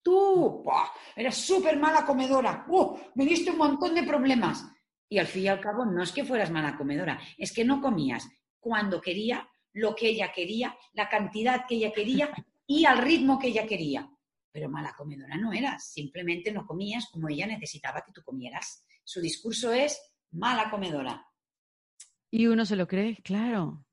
Tú, 0.00 0.64
eres 1.16 1.34
súper 1.34 1.76
mala 1.78 2.06
comedora, 2.06 2.64
¡uh! 2.68 2.96
me 3.16 3.26
diste 3.26 3.50
un 3.50 3.58
montón 3.58 3.92
de 3.92 4.04
problemas. 4.04 4.64
Y 5.08 5.18
al 5.18 5.26
fin 5.26 5.44
y 5.44 5.48
al 5.48 5.60
cabo, 5.60 5.84
no 5.84 6.02
es 6.02 6.12
que 6.12 6.24
fueras 6.24 6.50
mala 6.50 6.76
comedora, 6.76 7.20
es 7.38 7.52
que 7.52 7.64
no 7.64 7.80
comías 7.80 8.28
cuando 8.58 9.00
quería, 9.00 9.48
lo 9.72 9.94
que 9.94 10.08
ella 10.08 10.32
quería, 10.32 10.76
la 10.94 11.08
cantidad 11.08 11.66
que 11.68 11.76
ella 11.76 11.92
quería 11.92 12.30
y 12.66 12.84
al 12.84 12.98
ritmo 12.98 13.38
que 13.38 13.48
ella 13.48 13.66
quería. 13.66 14.10
Pero 14.50 14.70
mala 14.70 14.94
comedora 14.96 15.36
no 15.36 15.52
eras, 15.52 15.92
simplemente 15.92 16.50
no 16.50 16.66
comías 16.66 17.08
como 17.12 17.28
ella 17.28 17.46
necesitaba 17.46 18.02
que 18.04 18.12
tú 18.12 18.22
comieras. 18.24 18.84
Su 19.04 19.20
discurso 19.20 19.72
es 19.72 20.00
mala 20.32 20.70
comedora. 20.70 21.26
Y 22.30 22.46
uno 22.46 22.64
se 22.64 22.76
lo 22.76 22.88
cree, 22.88 23.16
claro. 23.22 23.84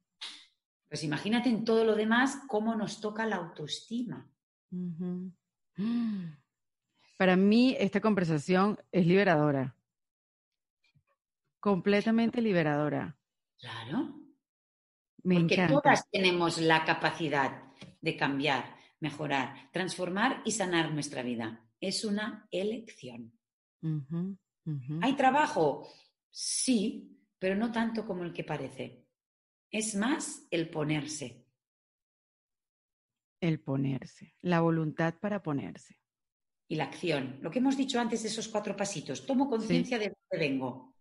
Pues 0.88 1.03
imagínate 1.03 1.49
en 1.49 1.66
todo 1.66 1.84
lo 1.86 1.95
demás 1.95 2.39
cómo 2.47 2.76
nos 2.76 3.01
toca 3.01 3.26
la 3.26 3.36
autoestima. 3.38 4.30
Para 7.18 7.36
mí 7.36 7.76
esta 7.80 7.99
conversación 8.01 8.80
es 8.91 9.05
liberadora. 9.05 9.76
Completamente 11.64 12.41
liberadora. 12.41 13.18
Claro. 13.57 14.20
Porque 15.24 15.66
todas 15.66 16.09
tenemos 16.11 16.57
la 16.57 16.84
capacidad 16.84 17.72
de 18.01 18.18
cambiar, 18.18 18.76
mejorar, 18.99 19.72
transformar 19.72 20.41
y 20.43 20.51
sanar 20.51 20.91
nuestra 20.91 21.24
vida. 21.24 21.66
Es 21.80 22.03
una 22.03 22.49
elección. 22.51 23.39
¿Hay 25.01 25.14
trabajo? 25.16 25.88
Sí, 26.30 27.18
pero 27.39 27.55
no 27.55 27.72
tanto 27.72 28.05
como 28.05 28.26
el 28.26 28.34
que 28.34 28.43
parece. 28.43 29.07
Es 29.72 29.95
más 29.95 30.45
el 30.51 30.70
ponerse. 30.70 31.45
El 33.39 33.61
ponerse, 33.61 34.36
la 34.41 34.59
voluntad 34.59 35.14
para 35.18 35.41
ponerse. 35.41 35.97
Y 36.68 36.76
la 36.76 36.84
acción. 36.84 37.39
Lo 37.41 37.49
que 37.49 37.59
hemos 37.59 37.78
dicho 37.78 38.01
antes 38.01 38.22
de 38.24 38.28
esos 38.28 38.49
cuatro 38.49 38.76
pasitos. 38.76 39.26
Tomo 39.26 39.49
conciencia 39.49 39.97
de 39.97 40.09
dónde 40.09 40.45
vengo. 40.45 40.93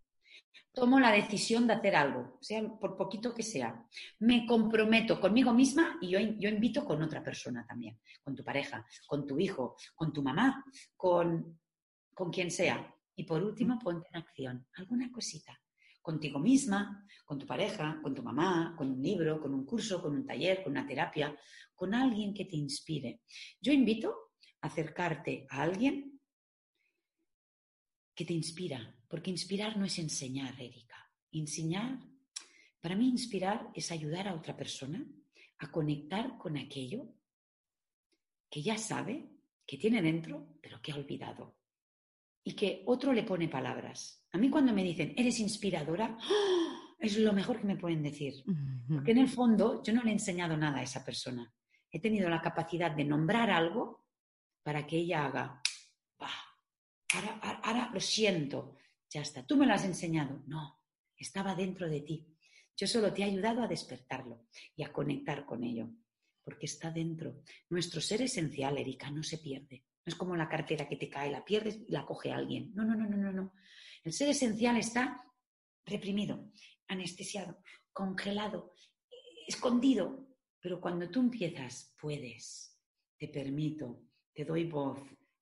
Tomo 0.72 0.98
la 0.98 1.12
decisión 1.12 1.66
de 1.66 1.74
hacer 1.74 1.94
algo, 1.96 2.38
sea 2.40 2.62
por 2.80 2.96
poquito 2.96 3.34
que 3.34 3.42
sea. 3.42 3.86
Me 4.20 4.46
comprometo 4.46 5.20
conmigo 5.20 5.53
misma 5.53 5.98
y 6.00 6.09
yo, 6.09 6.18
yo 6.18 6.48
invito 6.48 6.84
con 6.84 7.03
otra 7.03 7.22
persona 7.22 7.66
también, 7.66 8.00
con 8.22 8.34
tu 8.34 8.42
pareja, 8.42 8.86
con 9.07 9.26
tu 9.26 9.38
hijo, 9.38 9.76
con 9.94 10.12
tu 10.12 10.22
mamá, 10.22 10.64
con, 10.96 11.61
con 12.14 12.30
quien 12.30 12.50
sea. 12.50 12.94
Y 13.14 13.24
por 13.24 13.42
último, 13.42 13.78
ponte 13.78 14.09
en 14.11 14.16
acción, 14.16 14.66
alguna 14.74 15.11
cosita 15.12 15.59
contigo 16.03 16.38
misma, 16.38 17.07
con 17.24 17.38
tu 17.38 17.46
pareja, 17.46 18.00
con 18.03 18.14
tu 18.14 18.22
mamá, 18.22 18.74
con 18.76 18.90
un 18.90 19.00
libro, 19.00 19.40
con 19.40 19.55
un 19.55 19.64
curso, 19.64 20.03
con 20.03 20.12
un 20.14 20.26
taller, 20.26 20.62
con 20.62 20.72
una 20.72 20.86
terapia, 20.86 21.34
con 21.74 21.94
alguien 21.94 22.34
que 22.34 22.44
te 22.44 22.57
inspire. 22.57 23.22
Yo 23.61 23.72
invito 23.72 24.32
a 24.61 24.66
acercarte 24.66 25.46
a 25.48 25.62
alguien 25.62 26.20
que 28.14 28.24
te 28.24 28.32
inspira, 28.32 28.94
porque 29.08 29.30
inspirar 29.30 29.76
no 29.76 29.84
es 29.84 29.98
enseñar, 29.98 30.60
Erika. 30.60 31.10
Enseñar, 31.32 31.98
para 32.80 32.96
mí 32.96 33.08
inspirar 33.08 33.70
es 33.74 33.90
ayudar 33.90 34.28
a 34.28 34.34
otra 34.34 34.56
persona 34.56 35.04
a 35.58 35.70
conectar 35.70 36.36
con 36.36 36.56
aquello 36.56 37.06
que 38.50 38.62
ya 38.62 38.76
sabe, 38.76 39.30
que 39.66 39.78
tiene 39.78 40.02
dentro, 40.02 40.58
pero 40.60 40.82
que 40.82 40.92
ha 40.92 40.96
olvidado. 40.96 41.56
Y 42.44 42.54
que 42.54 42.82
otro 42.86 43.12
le 43.12 43.22
pone 43.22 43.48
palabras. 43.48 44.26
A 44.32 44.38
mí 44.38 44.50
cuando 44.50 44.72
me 44.72 44.82
dicen, 44.82 45.14
eres 45.16 45.38
inspiradora, 45.38 46.18
¡oh! 46.18 46.96
es 46.98 47.18
lo 47.18 47.32
mejor 47.32 47.60
que 47.60 47.66
me 47.66 47.76
pueden 47.76 48.02
decir. 48.02 48.44
Porque 48.88 49.12
en 49.12 49.18
el 49.18 49.28
fondo 49.28 49.82
yo 49.82 49.92
no 49.92 50.02
le 50.02 50.10
he 50.10 50.14
enseñado 50.14 50.56
nada 50.56 50.78
a 50.78 50.82
esa 50.82 51.04
persona. 51.04 51.52
He 51.90 52.00
tenido 52.00 52.28
la 52.28 52.40
capacidad 52.40 52.90
de 52.90 53.04
nombrar 53.04 53.50
algo 53.50 54.06
para 54.62 54.86
que 54.86 54.98
ella 54.98 55.26
haga, 55.26 55.62
ahora, 57.14 57.60
ahora 57.62 57.90
lo 57.92 58.00
siento, 58.00 58.76
ya 59.10 59.22
está. 59.22 59.46
¿Tú 59.46 59.56
me 59.56 59.66
lo 59.66 59.74
has 59.74 59.84
enseñado? 59.84 60.42
No, 60.46 60.82
estaba 61.16 61.54
dentro 61.54 61.88
de 61.88 62.00
ti. 62.00 62.26
Yo 62.76 62.86
solo 62.86 63.12
te 63.12 63.22
he 63.22 63.24
ayudado 63.24 63.62
a 63.62 63.68
despertarlo 63.68 64.46
y 64.74 64.82
a 64.82 64.92
conectar 64.92 65.44
con 65.44 65.62
ello, 65.62 65.90
porque 66.42 66.66
está 66.66 66.90
dentro. 66.90 67.42
Nuestro 67.68 68.00
ser 68.00 68.22
esencial, 68.22 68.78
Erika, 68.78 69.10
no 69.10 69.22
se 69.22 69.38
pierde. 69.38 69.84
No 70.04 70.10
es 70.10 70.14
como 70.16 70.34
la 70.34 70.48
cartera 70.48 70.88
que 70.88 70.96
te 70.96 71.08
cae, 71.08 71.30
la 71.30 71.44
pierdes 71.44 71.80
y 71.86 71.92
la 71.92 72.04
coge 72.04 72.32
alguien. 72.32 72.72
No, 72.74 72.84
no, 72.84 72.94
no, 72.94 73.06
no, 73.06 73.16
no, 73.16 73.32
no. 73.32 73.54
El 74.02 74.12
ser 74.12 74.30
esencial 74.30 74.76
está 74.76 75.22
reprimido, 75.84 76.50
anestesiado, 76.88 77.62
congelado, 77.92 78.74
escondido. 79.46 80.28
Pero 80.60 80.80
cuando 80.80 81.08
tú 81.08 81.20
empiezas, 81.20 81.94
puedes, 82.00 82.80
te 83.18 83.28
permito, 83.28 84.02
te 84.32 84.44
doy 84.44 84.64
voz, 84.64 84.98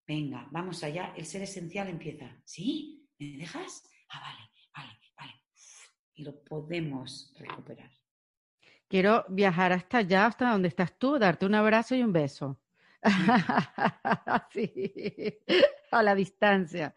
venga, 0.07 0.49
vamos 0.51 0.83
allá, 0.85 1.15
el 1.17 1.25
ser 1.25 1.43
esencial 1.43 1.89
empieza. 1.89 2.37
¿Sí? 2.45 3.09
¿Me 3.19 3.37
dejas? 3.37 3.89
Ah, 4.09 4.21
vale, 4.21 4.51
vale, 4.77 5.01
vale. 5.17 5.33
Y 6.15 6.25
lo 6.25 6.43
podemos 6.43 7.33
recuperar. 7.39 7.91
Quiero 8.89 9.25
viajar 9.29 9.73
hasta 9.73 9.99
allá, 9.99 10.27
hasta 10.27 10.51
donde 10.51 10.69
estás 10.69 10.99
tú, 10.99 11.19
darte 11.19 11.47
un 11.47 11.55
abrazo 11.55 11.95
y 11.95 12.03
un 12.03 12.13
beso. 12.13 12.61
sí, 14.53 15.03
a 15.91 16.03
la 16.03 16.15
distancia. 16.15 16.95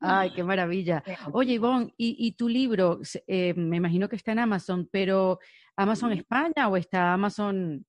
Ay, 0.00 0.32
qué 0.34 0.42
maravilla. 0.42 1.04
Oye, 1.32 1.54
Ivonne, 1.54 1.92
¿y, 1.96 2.32
tu 2.32 2.48
libro? 2.48 3.00
Eh, 3.26 3.54
me 3.54 3.76
imagino 3.76 4.08
que 4.08 4.16
está 4.16 4.32
en 4.32 4.40
Amazon, 4.40 4.88
pero 4.90 5.38
¿Amazon 5.76 6.12
España 6.12 6.68
o 6.68 6.76
está 6.76 7.12
Amazon 7.12 7.84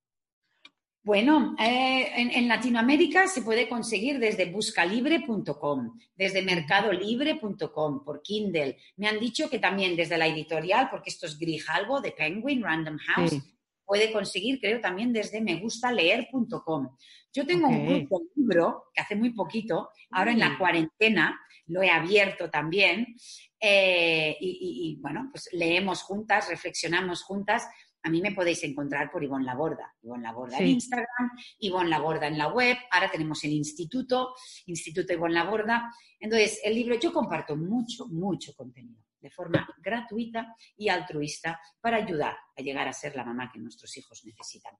bueno, 1.02 1.56
eh, 1.58 2.10
en, 2.16 2.48
Latinoamérica 2.48 3.26
se 3.28 3.42
puede 3.42 3.68
conseguir 3.68 4.18
desde 4.18 4.46
buscalibre.com, 4.46 5.98
desde 6.16 6.42
mercadolibre.com, 6.42 8.04
por 8.04 8.22
Kindle. 8.22 8.76
Me 8.96 9.08
han 9.08 9.18
dicho 9.18 9.48
que 9.48 9.58
también 9.58 9.96
desde 9.96 10.18
la 10.18 10.26
editorial, 10.26 10.88
porque 10.90 11.10
esto 11.10 11.26
es 11.26 11.38
Grijalbo 11.38 12.00
de 12.00 12.12
Penguin 12.12 12.62
Random 12.62 12.98
House, 12.98 13.40
puede 13.86 14.12
conseguir, 14.12 14.60
creo, 14.60 14.80
también 14.80 15.12
desde 15.12 15.40
megustaleer.com. 15.40 16.96
Yo 17.32 17.46
tengo 17.46 17.68
un 17.68 17.86
grupo, 17.86 18.22
libro 18.36 18.84
que 18.92 19.00
hace 19.00 19.16
muy 19.16 19.30
poquito, 19.30 19.88
ahora 20.10 20.32
en 20.32 20.40
la 20.40 20.50
mm. 20.50 20.58
cuarentena, 20.58 21.40
lo 21.68 21.82
he 21.82 21.90
abierto 21.90 22.50
también, 22.50 23.14
eh, 23.60 24.36
y, 24.40 24.98
bueno, 25.00 25.28
pues 25.30 25.48
leemos 25.52 26.02
juntas, 26.02 26.48
reflexionamos 26.48 27.22
juntas. 27.22 27.66
A 28.08 28.10
mí 28.10 28.22
me 28.22 28.32
podéis 28.32 28.64
encontrar 28.64 29.10
por 29.10 29.22
Ivonne 29.22 29.44
Laborda. 29.44 29.94
Ivonne 30.02 30.22
Laborda 30.22 30.56
en 30.56 30.68
Instagram, 30.68 31.30
Ivonne 31.58 31.90
Laborda 31.90 32.26
en 32.26 32.38
la 32.38 32.48
web, 32.48 32.74
ahora 32.90 33.10
tenemos 33.10 33.44
el 33.44 33.52
instituto, 33.52 34.34
Instituto 34.64 35.12
Ivonne 35.12 35.34
Laborda. 35.34 35.92
Entonces, 36.18 36.58
el 36.64 36.74
libro, 36.74 36.98
yo 36.98 37.12
comparto 37.12 37.54
mucho, 37.54 38.06
mucho 38.06 38.54
contenido 38.54 39.04
de 39.20 39.28
forma 39.28 39.68
gratuita 39.76 40.56
y 40.78 40.88
altruista 40.88 41.60
para 41.82 41.98
ayudar 41.98 42.34
a 42.56 42.62
llegar 42.62 42.88
a 42.88 42.94
ser 42.94 43.14
la 43.14 43.26
mamá 43.26 43.50
que 43.52 43.58
nuestros 43.58 43.94
hijos 43.98 44.24
necesitan. 44.24 44.72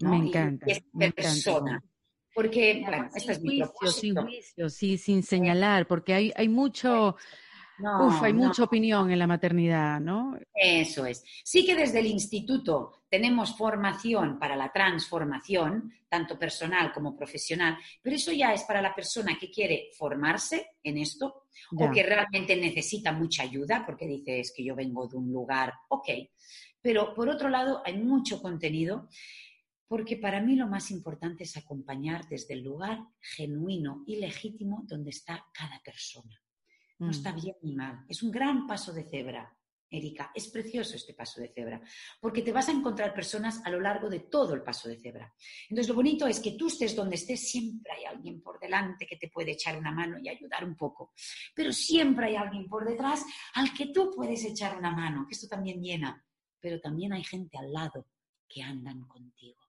Me 0.00 0.18
encanta. 0.18 0.66
Y 0.70 1.10
persona. 1.12 1.82
Porque, 2.34 2.82
bueno, 2.84 3.08
este 3.14 3.32
es 3.32 3.40
mi 3.40 3.62
Sin 3.90 4.14
juicio, 4.14 4.68
sí, 4.68 4.98
sin 4.98 5.22
señalar, 5.22 5.86
porque 5.86 6.12
hay, 6.12 6.32
hay 6.36 6.50
mucho... 6.50 7.16
Uf, 7.78 8.22
hay 8.22 8.32
mucha 8.32 8.64
opinión 8.64 9.10
en 9.10 9.18
la 9.18 9.26
maternidad, 9.26 10.00
¿no? 10.00 10.36
Eso 10.52 11.06
es. 11.06 11.22
Sí 11.44 11.64
que 11.64 11.76
desde 11.76 12.00
el 12.00 12.06
instituto 12.06 13.04
tenemos 13.08 13.56
formación 13.56 14.38
para 14.38 14.56
la 14.56 14.72
transformación, 14.72 15.92
tanto 16.08 16.38
personal 16.38 16.92
como 16.92 17.16
profesional, 17.16 17.78
pero 18.02 18.16
eso 18.16 18.32
ya 18.32 18.52
es 18.52 18.64
para 18.64 18.82
la 18.82 18.94
persona 18.94 19.38
que 19.38 19.50
quiere 19.50 19.90
formarse 19.96 20.72
en 20.82 20.98
esto 20.98 21.44
o 21.76 21.90
que 21.90 22.02
realmente 22.02 22.56
necesita 22.56 23.12
mucha 23.12 23.42
ayuda, 23.44 23.84
porque 23.86 24.06
dices 24.06 24.52
que 24.54 24.64
yo 24.64 24.74
vengo 24.74 25.06
de 25.06 25.16
un 25.16 25.30
lugar, 25.30 25.72
ok. 25.88 26.08
Pero 26.80 27.14
por 27.14 27.28
otro 27.28 27.48
lado, 27.48 27.82
hay 27.84 27.98
mucho 27.98 28.40
contenido 28.40 29.08
porque 29.86 30.16
para 30.16 30.40
mí 30.40 30.54
lo 30.54 30.66
más 30.66 30.90
importante 30.90 31.44
es 31.44 31.56
acompañar 31.56 32.28
desde 32.28 32.54
el 32.54 32.62
lugar 32.62 32.98
genuino 33.20 34.04
y 34.06 34.16
legítimo 34.16 34.82
donde 34.86 35.10
está 35.10 35.46
cada 35.52 35.80
persona. 35.80 36.38
No 36.98 37.08
mm. 37.08 37.10
está 37.10 37.32
bien 37.32 37.56
ni 37.62 37.74
mal. 37.74 38.04
Es 38.08 38.22
un 38.22 38.30
gran 38.30 38.66
paso 38.66 38.92
de 38.92 39.04
cebra, 39.04 39.56
Erika. 39.90 40.30
Es 40.34 40.48
precioso 40.48 40.96
este 40.96 41.14
paso 41.14 41.40
de 41.40 41.48
cebra, 41.48 41.80
porque 42.20 42.42
te 42.42 42.52
vas 42.52 42.68
a 42.68 42.72
encontrar 42.72 43.14
personas 43.14 43.60
a 43.64 43.70
lo 43.70 43.80
largo 43.80 44.08
de 44.08 44.20
todo 44.20 44.54
el 44.54 44.62
paso 44.62 44.88
de 44.88 45.00
cebra. 45.00 45.32
Entonces, 45.68 45.88
lo 45.88 45.94
bonito 45.94 46.26
es 46.26 46.40
que 46.40 46.52
tú 46.52 46.66
estés 46.66 46.94
donde 46.94 47.16
estés, 47.16 47.48
siempre 47.50 47.92
hay 47.92 48.04
alguien 48.04 48.42
por 48.42 48.58
delante 48.58 49.06
que 49.06 49.16
te 49.16 49.28
puede 49.28 49.52
echar 49.52 49.78
una 49.78 49.92
mano 49.92 50.18
y 50.18 50.28
ayudar 50.28 50.64
un 50.64 50.76
poco. 50.76 51.12
Pero 51.54 51.72
siempre 51.72 52.26
hay 52.26 52.36
alguien 52.36 52.68
por 52.68 52.86
detrás 52.86 53.24
al 53.54 53.72
que 53.72 53.86
tú 53.86 54.12
puedes 54.14 54.44
echar 54.44 54.76
una 54.76 54.90
mano, 54.90 55.26
que 55.26 55.34
esto 55.34 55.48
también 55.48 55.82
llena. 55.82 56.24
Pero 56.60 56.80
también 56.80 57.12
hay 57.12 57.24
gente 57.24 57.56
al 57.56 57.72
lado 57.72 58.06
que 58.48 58.62
andan 58.62 59.06
contigo. 59.06 59.60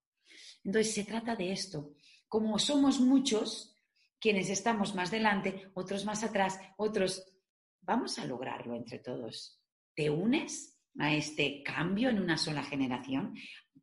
Entonces, 0.64 0.94
se 0.94 1.04
trata 1.06 1.36
de 1.36 1.52
esto. 1.52 1.94
Como 2.28 2.60
somos 2.60 3.00
muchos 3.00 3.76
quienes 4.20 4.50
estamos 4.50 4.96
más 4.96 5.12
delante, 5.12 5.72
otros 5.74 6.06
más 6.06 6.24
atrás, 6.24 6.60
otros, 6.78 7.24
vamos 7.82 8.20
a 8.20 8.26
lograrlo 8.26 8.76
entre 8.76 9.00
todos. 9.00 9.62
¿Te 9.96 10.10
unes? 10.10 10.80
a 10.98 11.14
este 11.14 11.64
cambio 11.64 12.10
en 12.10 12.20
una 12.20 12.38
sola 12.38 12.64
generación, 12.64 13.34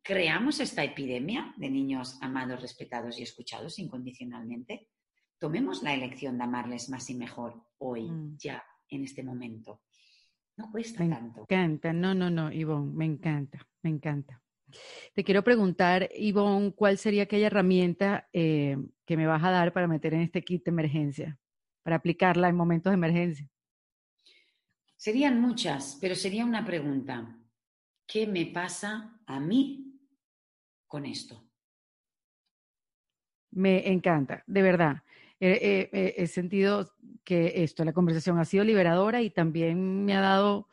creamos 0.03 0.61
esta 0.61 0.85
epidemia 0.85 1.55
de 1.57 1.71
niños 1.71 2.19
amados, 2.21 2.61
respetados 2.61 3.19
y 3.19 3.23
escuchados 3.23 3.79
incondicionalmente. 3.79 4.89
Tomemos 5.39 5.83
la 5.83 5.95
elección 5.95 6.39
de 6.39 6.45
amarles 6.45 6.89
más 6.89 7.09
y 7.11 7.15
mejor 7.15 7.63
hoy, 7.79 8.11
mm. 8.11 8.37
ya, 8.39 8.63
en 8.89 9.05
este 9.05 9.23
momento. 9.23 9.83
No 10.57 10.71
cuesta 10.71 10.99
tanto. 11.09 11.47
Me 11.49 11.57
encanta, 11.57 11.93
no, 11.93 12.15
no, 12.15 12.31
no, 12.31 12.51
Ivonne, 12.51 12.93
me 12.95 13.05
encanta, 13.05 13.67
me 13.83 13.91
encanta. 13.91 14.43
Te 15.15 15.25
quiero 15.25 15.43
preguntar, 15.43 16.11
Ivonne, 16.15 16.73
¿cuál 16.73 16.99
sería 16.99 17.25
aquella 17.25 17.47
herramienta 17.47 18.29
eh, 18.33 18.77
que 19.05 19.17
me 19.17 19.27
vas 19.27 19.43
a 19.43 19.51
dar 19.51 19.73
para 19.73 19.89
meter 19.89 20.15
en 20.15 20.21
este 20.21 20.43
kit 20.43 20.65
de 20.65 20.71
emergencia, 20.71 21.39
para 21.83 21.97
aplicarla 21.97 22.49
en 22.49 22.57
momentos 22.57 22.91
de 22.91 22.95
emergencia? 22.95 23.49
Serían 24.97 25.41
muchas, 25.41 25.99
pero 26.01 26.15
sería 26.15 26.45
una 26.45 26.65
pregunta. 26.65 27.39
¿Qué 28.07 28.27
me 28.27 28.47
pasa 28.47 29.21
a 29.27 29.41
mí 29.41 30.01
con 30.87 31.07
esto? 31.07 31.43
Me 33.51 33.91
encanta, 33.91 34.43
de 34.47 34.63
verdad. 34.63 35.03
he 35.41 36.27
sentido 36.27 36.93
que 37.25 37.65
esto, 37.65 37.85
la 37.85 37.93
conversación 37.93 38.39
ha 38.39 38.45
sido 38.45 38.65
liberadora 38.65 39.21
y 39.21 39.31
también 39.31 40.05
me 40.05 40.15
ha 40.15 40.21
dado 40.21 40.69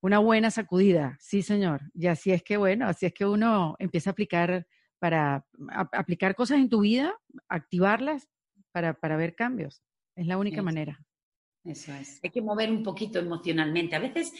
una 0.00 0.18
buena 0.18 0.50
sacudida, 0.50 1.16
sí, 1.20 1.42
señor. 1.42 1.82
Y 1.94 2.06
así 2.06 2.30
es 2.30 2.42
que, 2.42 2.56
bueno, 2.56 2.86
así 2.86 3.06
es 3.06 3.12
que 3.12 3.26
uno 3.26 3.76
empieza 3.78 4.10
a 4.10 4.12
aplicar 4.12 4.66
para 4.98 5.46
aplicar 5.92 6.34
cosas 6.34 6.58
en 6.58 6.68
tu 6.68 6.80
vida, 6.80 7.14
activarlas 7.48 8.28
para, 8.72 8.94
para 8.94 9.16
ver 9.16 9.34
cambios. 9.34 9.82
Es 10.16 10.26
la 10.26 10.38
única 10.38 10.62
manera. 10.62 11.00
Eso 11.64 11.92
es. 11.92 12.20
Hay 12.22 12.30
que 12.30 12.42
mover 12.42 12.70
un 12.70 12.82
poquito 12.82 13.18
emocionalmente. 13.18 13.94
A 13.94 14.00
veces 14.00 14.32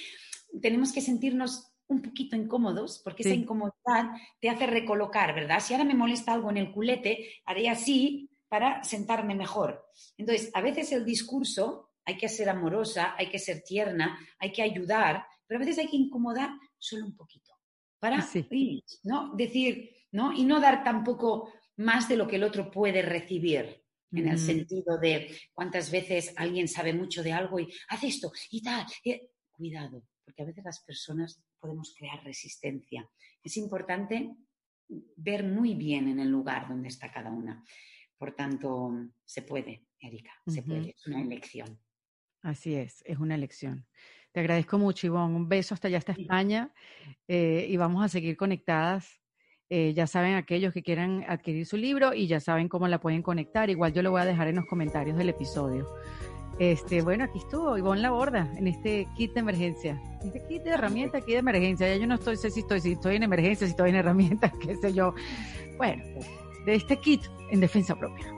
tenemos 0.61 0.93
que 0.93 1.01
sentirnos 1.01 1.73
un 1.87 2.03
poquito 2.03 2.37
incómodos 2.37 3.01
porque 3.03 3.23
esa 3.23 3.35
incomodidad 3.35 4.11
te 4.41 4.51
hace 4.51 4.67
recolocar, 4.67 5.35
¿verdad? 5.35 5.61
Si 5.61 5.73
ahora 5.73 5.85
me 5.85 5.95
molesta 5.95 6.33
algo 6.33 6.51
en 6.51 6.59
el 6.59 6.73
culete, 6.73 7.31
haré 7.47 7.69
así 7.69 8.31
para 8.49 8.83
sentarme 8.85 9.35
mejor. 9.35 9.87
Entonces, 10.17 10.51
a 10.55 10.61
veces 10.61 10.93
el 10.93 11.05
discurso 11.05 11.91
hay 12.05 12.17
que 12.17 12.29
ser 12.29 12.49
amorosa, 12.49 13.15
hay 13.17 13.29
que 13.29 13.39
ser 13.39 13.63
tierna, 13.63 14.19
hay 14.39 14.53
que 14.53 14.63
ayudar, 14.63 15.27
pero 15.49 15.59
a 15.59 15.65
veces 15.65 15.79
hay 15.79 15.89
que 15.89 15.97
incomodar 15.97 16.51
solo 16.79 17.07
un 17.07 17.17
poquito 17.17 17.53
para 17.99 18.19
¿no? 19.03 19.35
decir, 19.35 19.91
¿no? 20.13 20.33
Y 20.33 20.45
no 20.45 20.61
dar 20.61 20.85
tampoco 20.85 21.53
más 21.77 22.09
de 22.09 22.17
lo 22.17 22.29
que 22.29 22.37
el 22.37 22.45
otro 22.45 22.71
puede 22.71 23.03
recibir 23.03 23.83
en 24.13 24.29
el 24.29 24.39
sentido 24.39 24.99
de 24.99 25.37
cuántas 25.53 25.91
veces 25.91 26.33
alguien 26.37 26.67
sabe 26.67 26.95
mucho 26.95 27.23
de 27.23 27.33
algo 27.33 27.61
y 27.61 27.69
hace 27.89 28.07
esto 28.07 28.33
y 28.51 28.63
tal. 28.63 28.87
Cuidado, 29.51 30.05
porque 30.25 30.43
a 30.43 30.47
veces 30.47 30.65
las 30.65 30.83
personas 30.85 31.43
podemos 31.59 31.95
crear 31.97 32.23
resistencia. 32.25 33.09
Es 33.43 33.57
importante 33.57 34.37
ver 35.17 35.45
muy 35.45 35.75
bien 35.75 36.09
en 36.09 36.21
el 36.21 36.29
lugar 36.29 36.69
donde 36.69 36.89
está 36.89 37.13
cada 37.13 37.31
una. 37.31 37.65
Por 38.17 38.35
tanto, 38.35 38.91
se 39.25 39.43
puede, 39.43 39.87
Erika, 40.01 40.33
se 40.47 40.63
puede, 40.63 40.91
es 40.91 41.07
una 41.07 41.21
elección. 41.21 41.79
Así 42.43 42.75
es, 42.75 43.03
es 43.05 43.19
una 43.19 43.35
elección. 43.35 43.87
Te 44.39 44.43
agradezco 44.43 44.79
mucho, 44.79 45.05
Ivonne. 45.05 45.35
Un 45.35 45.49
beso 45.49 45.75
hasta 45.75 45.89
allá, 45.89 45.99
hasta 45.99 46.13
España. 46.13 46.73
Eh, 47.27 47.67
y 47.69 47.77
vamos 47.77 48.05
a 48.05 48.09
seguir 48.09 48.37
conectadas 48.37 49.21
eh, 49.69 49.93
ya 49.95 50.07
saben 50.07 50.37
aquellos 50.37 50.73
que 50.73 50.85
quieran 50.85 51.25
adquirir 51.29 51.67
su 51.67 51.77
libro 51.77 52.15
y 52.15 52.29
ya 52.29 52.39
saben 52.39 52.69
cómo 52.69 52.87
la 52.87 53.01
pueden 53.01 53.21
conectar. 53.21 53.69
Igual 53.69 53.93
yo 53.93 54.01
lo 54.03 54.13
voy 54.13 54.21
a 54.21 54.25
dejar 54.25 54.47
en 54.47 54.55
los 54.55 54.67
comentarios 54.67 55.19
del 55.19 55.31
episodio. 55.31 55.89
Este, 56.61 57.03
bueno, 57.03 57.25
aquí 57.25 57.39
estuvo 57.39 57.77
Ivonne 57.77 58.01
Laborda 58.01 58.49
en 58.57 58.69
este 58.69 59.09
kit 59.17 59.35
de 59.35 59.41
emergencia. 59.41 60.01
Este 60.25 60.41
kit 60.47 60.63
de 60.63 60.71
herramientas 60.71 61.23
aquí 61.23 61.33
de 61.33 61.39
emergencia. 61.39 61.89
Ya 61.89 61.97
yo 61.97 62.07
no 62.07 62.15
estoy, 62.15 62.37
sé 62.37 62.53
si 62.53 62.61
estoy, 62.61 62.81
si 62.81 62.93
estoy 62.93 63.17
en 63.17 63.25
emergencia, 63.25 63.67
si 63.67 63.73
estoy 63.73 63.91
en 63.91 63.97
herramientas, 63.97 64.53
qué 64.61 64.77
sé 64.77 64.95
yo. 64.95 65.17
Bueno, 65.79 66.05
de 66.65 66.75
este 66.77 66.97
kit 66.99 67.23
en 67.51 67.59
defensa 67.59 67.97
propia. 67.97 68.38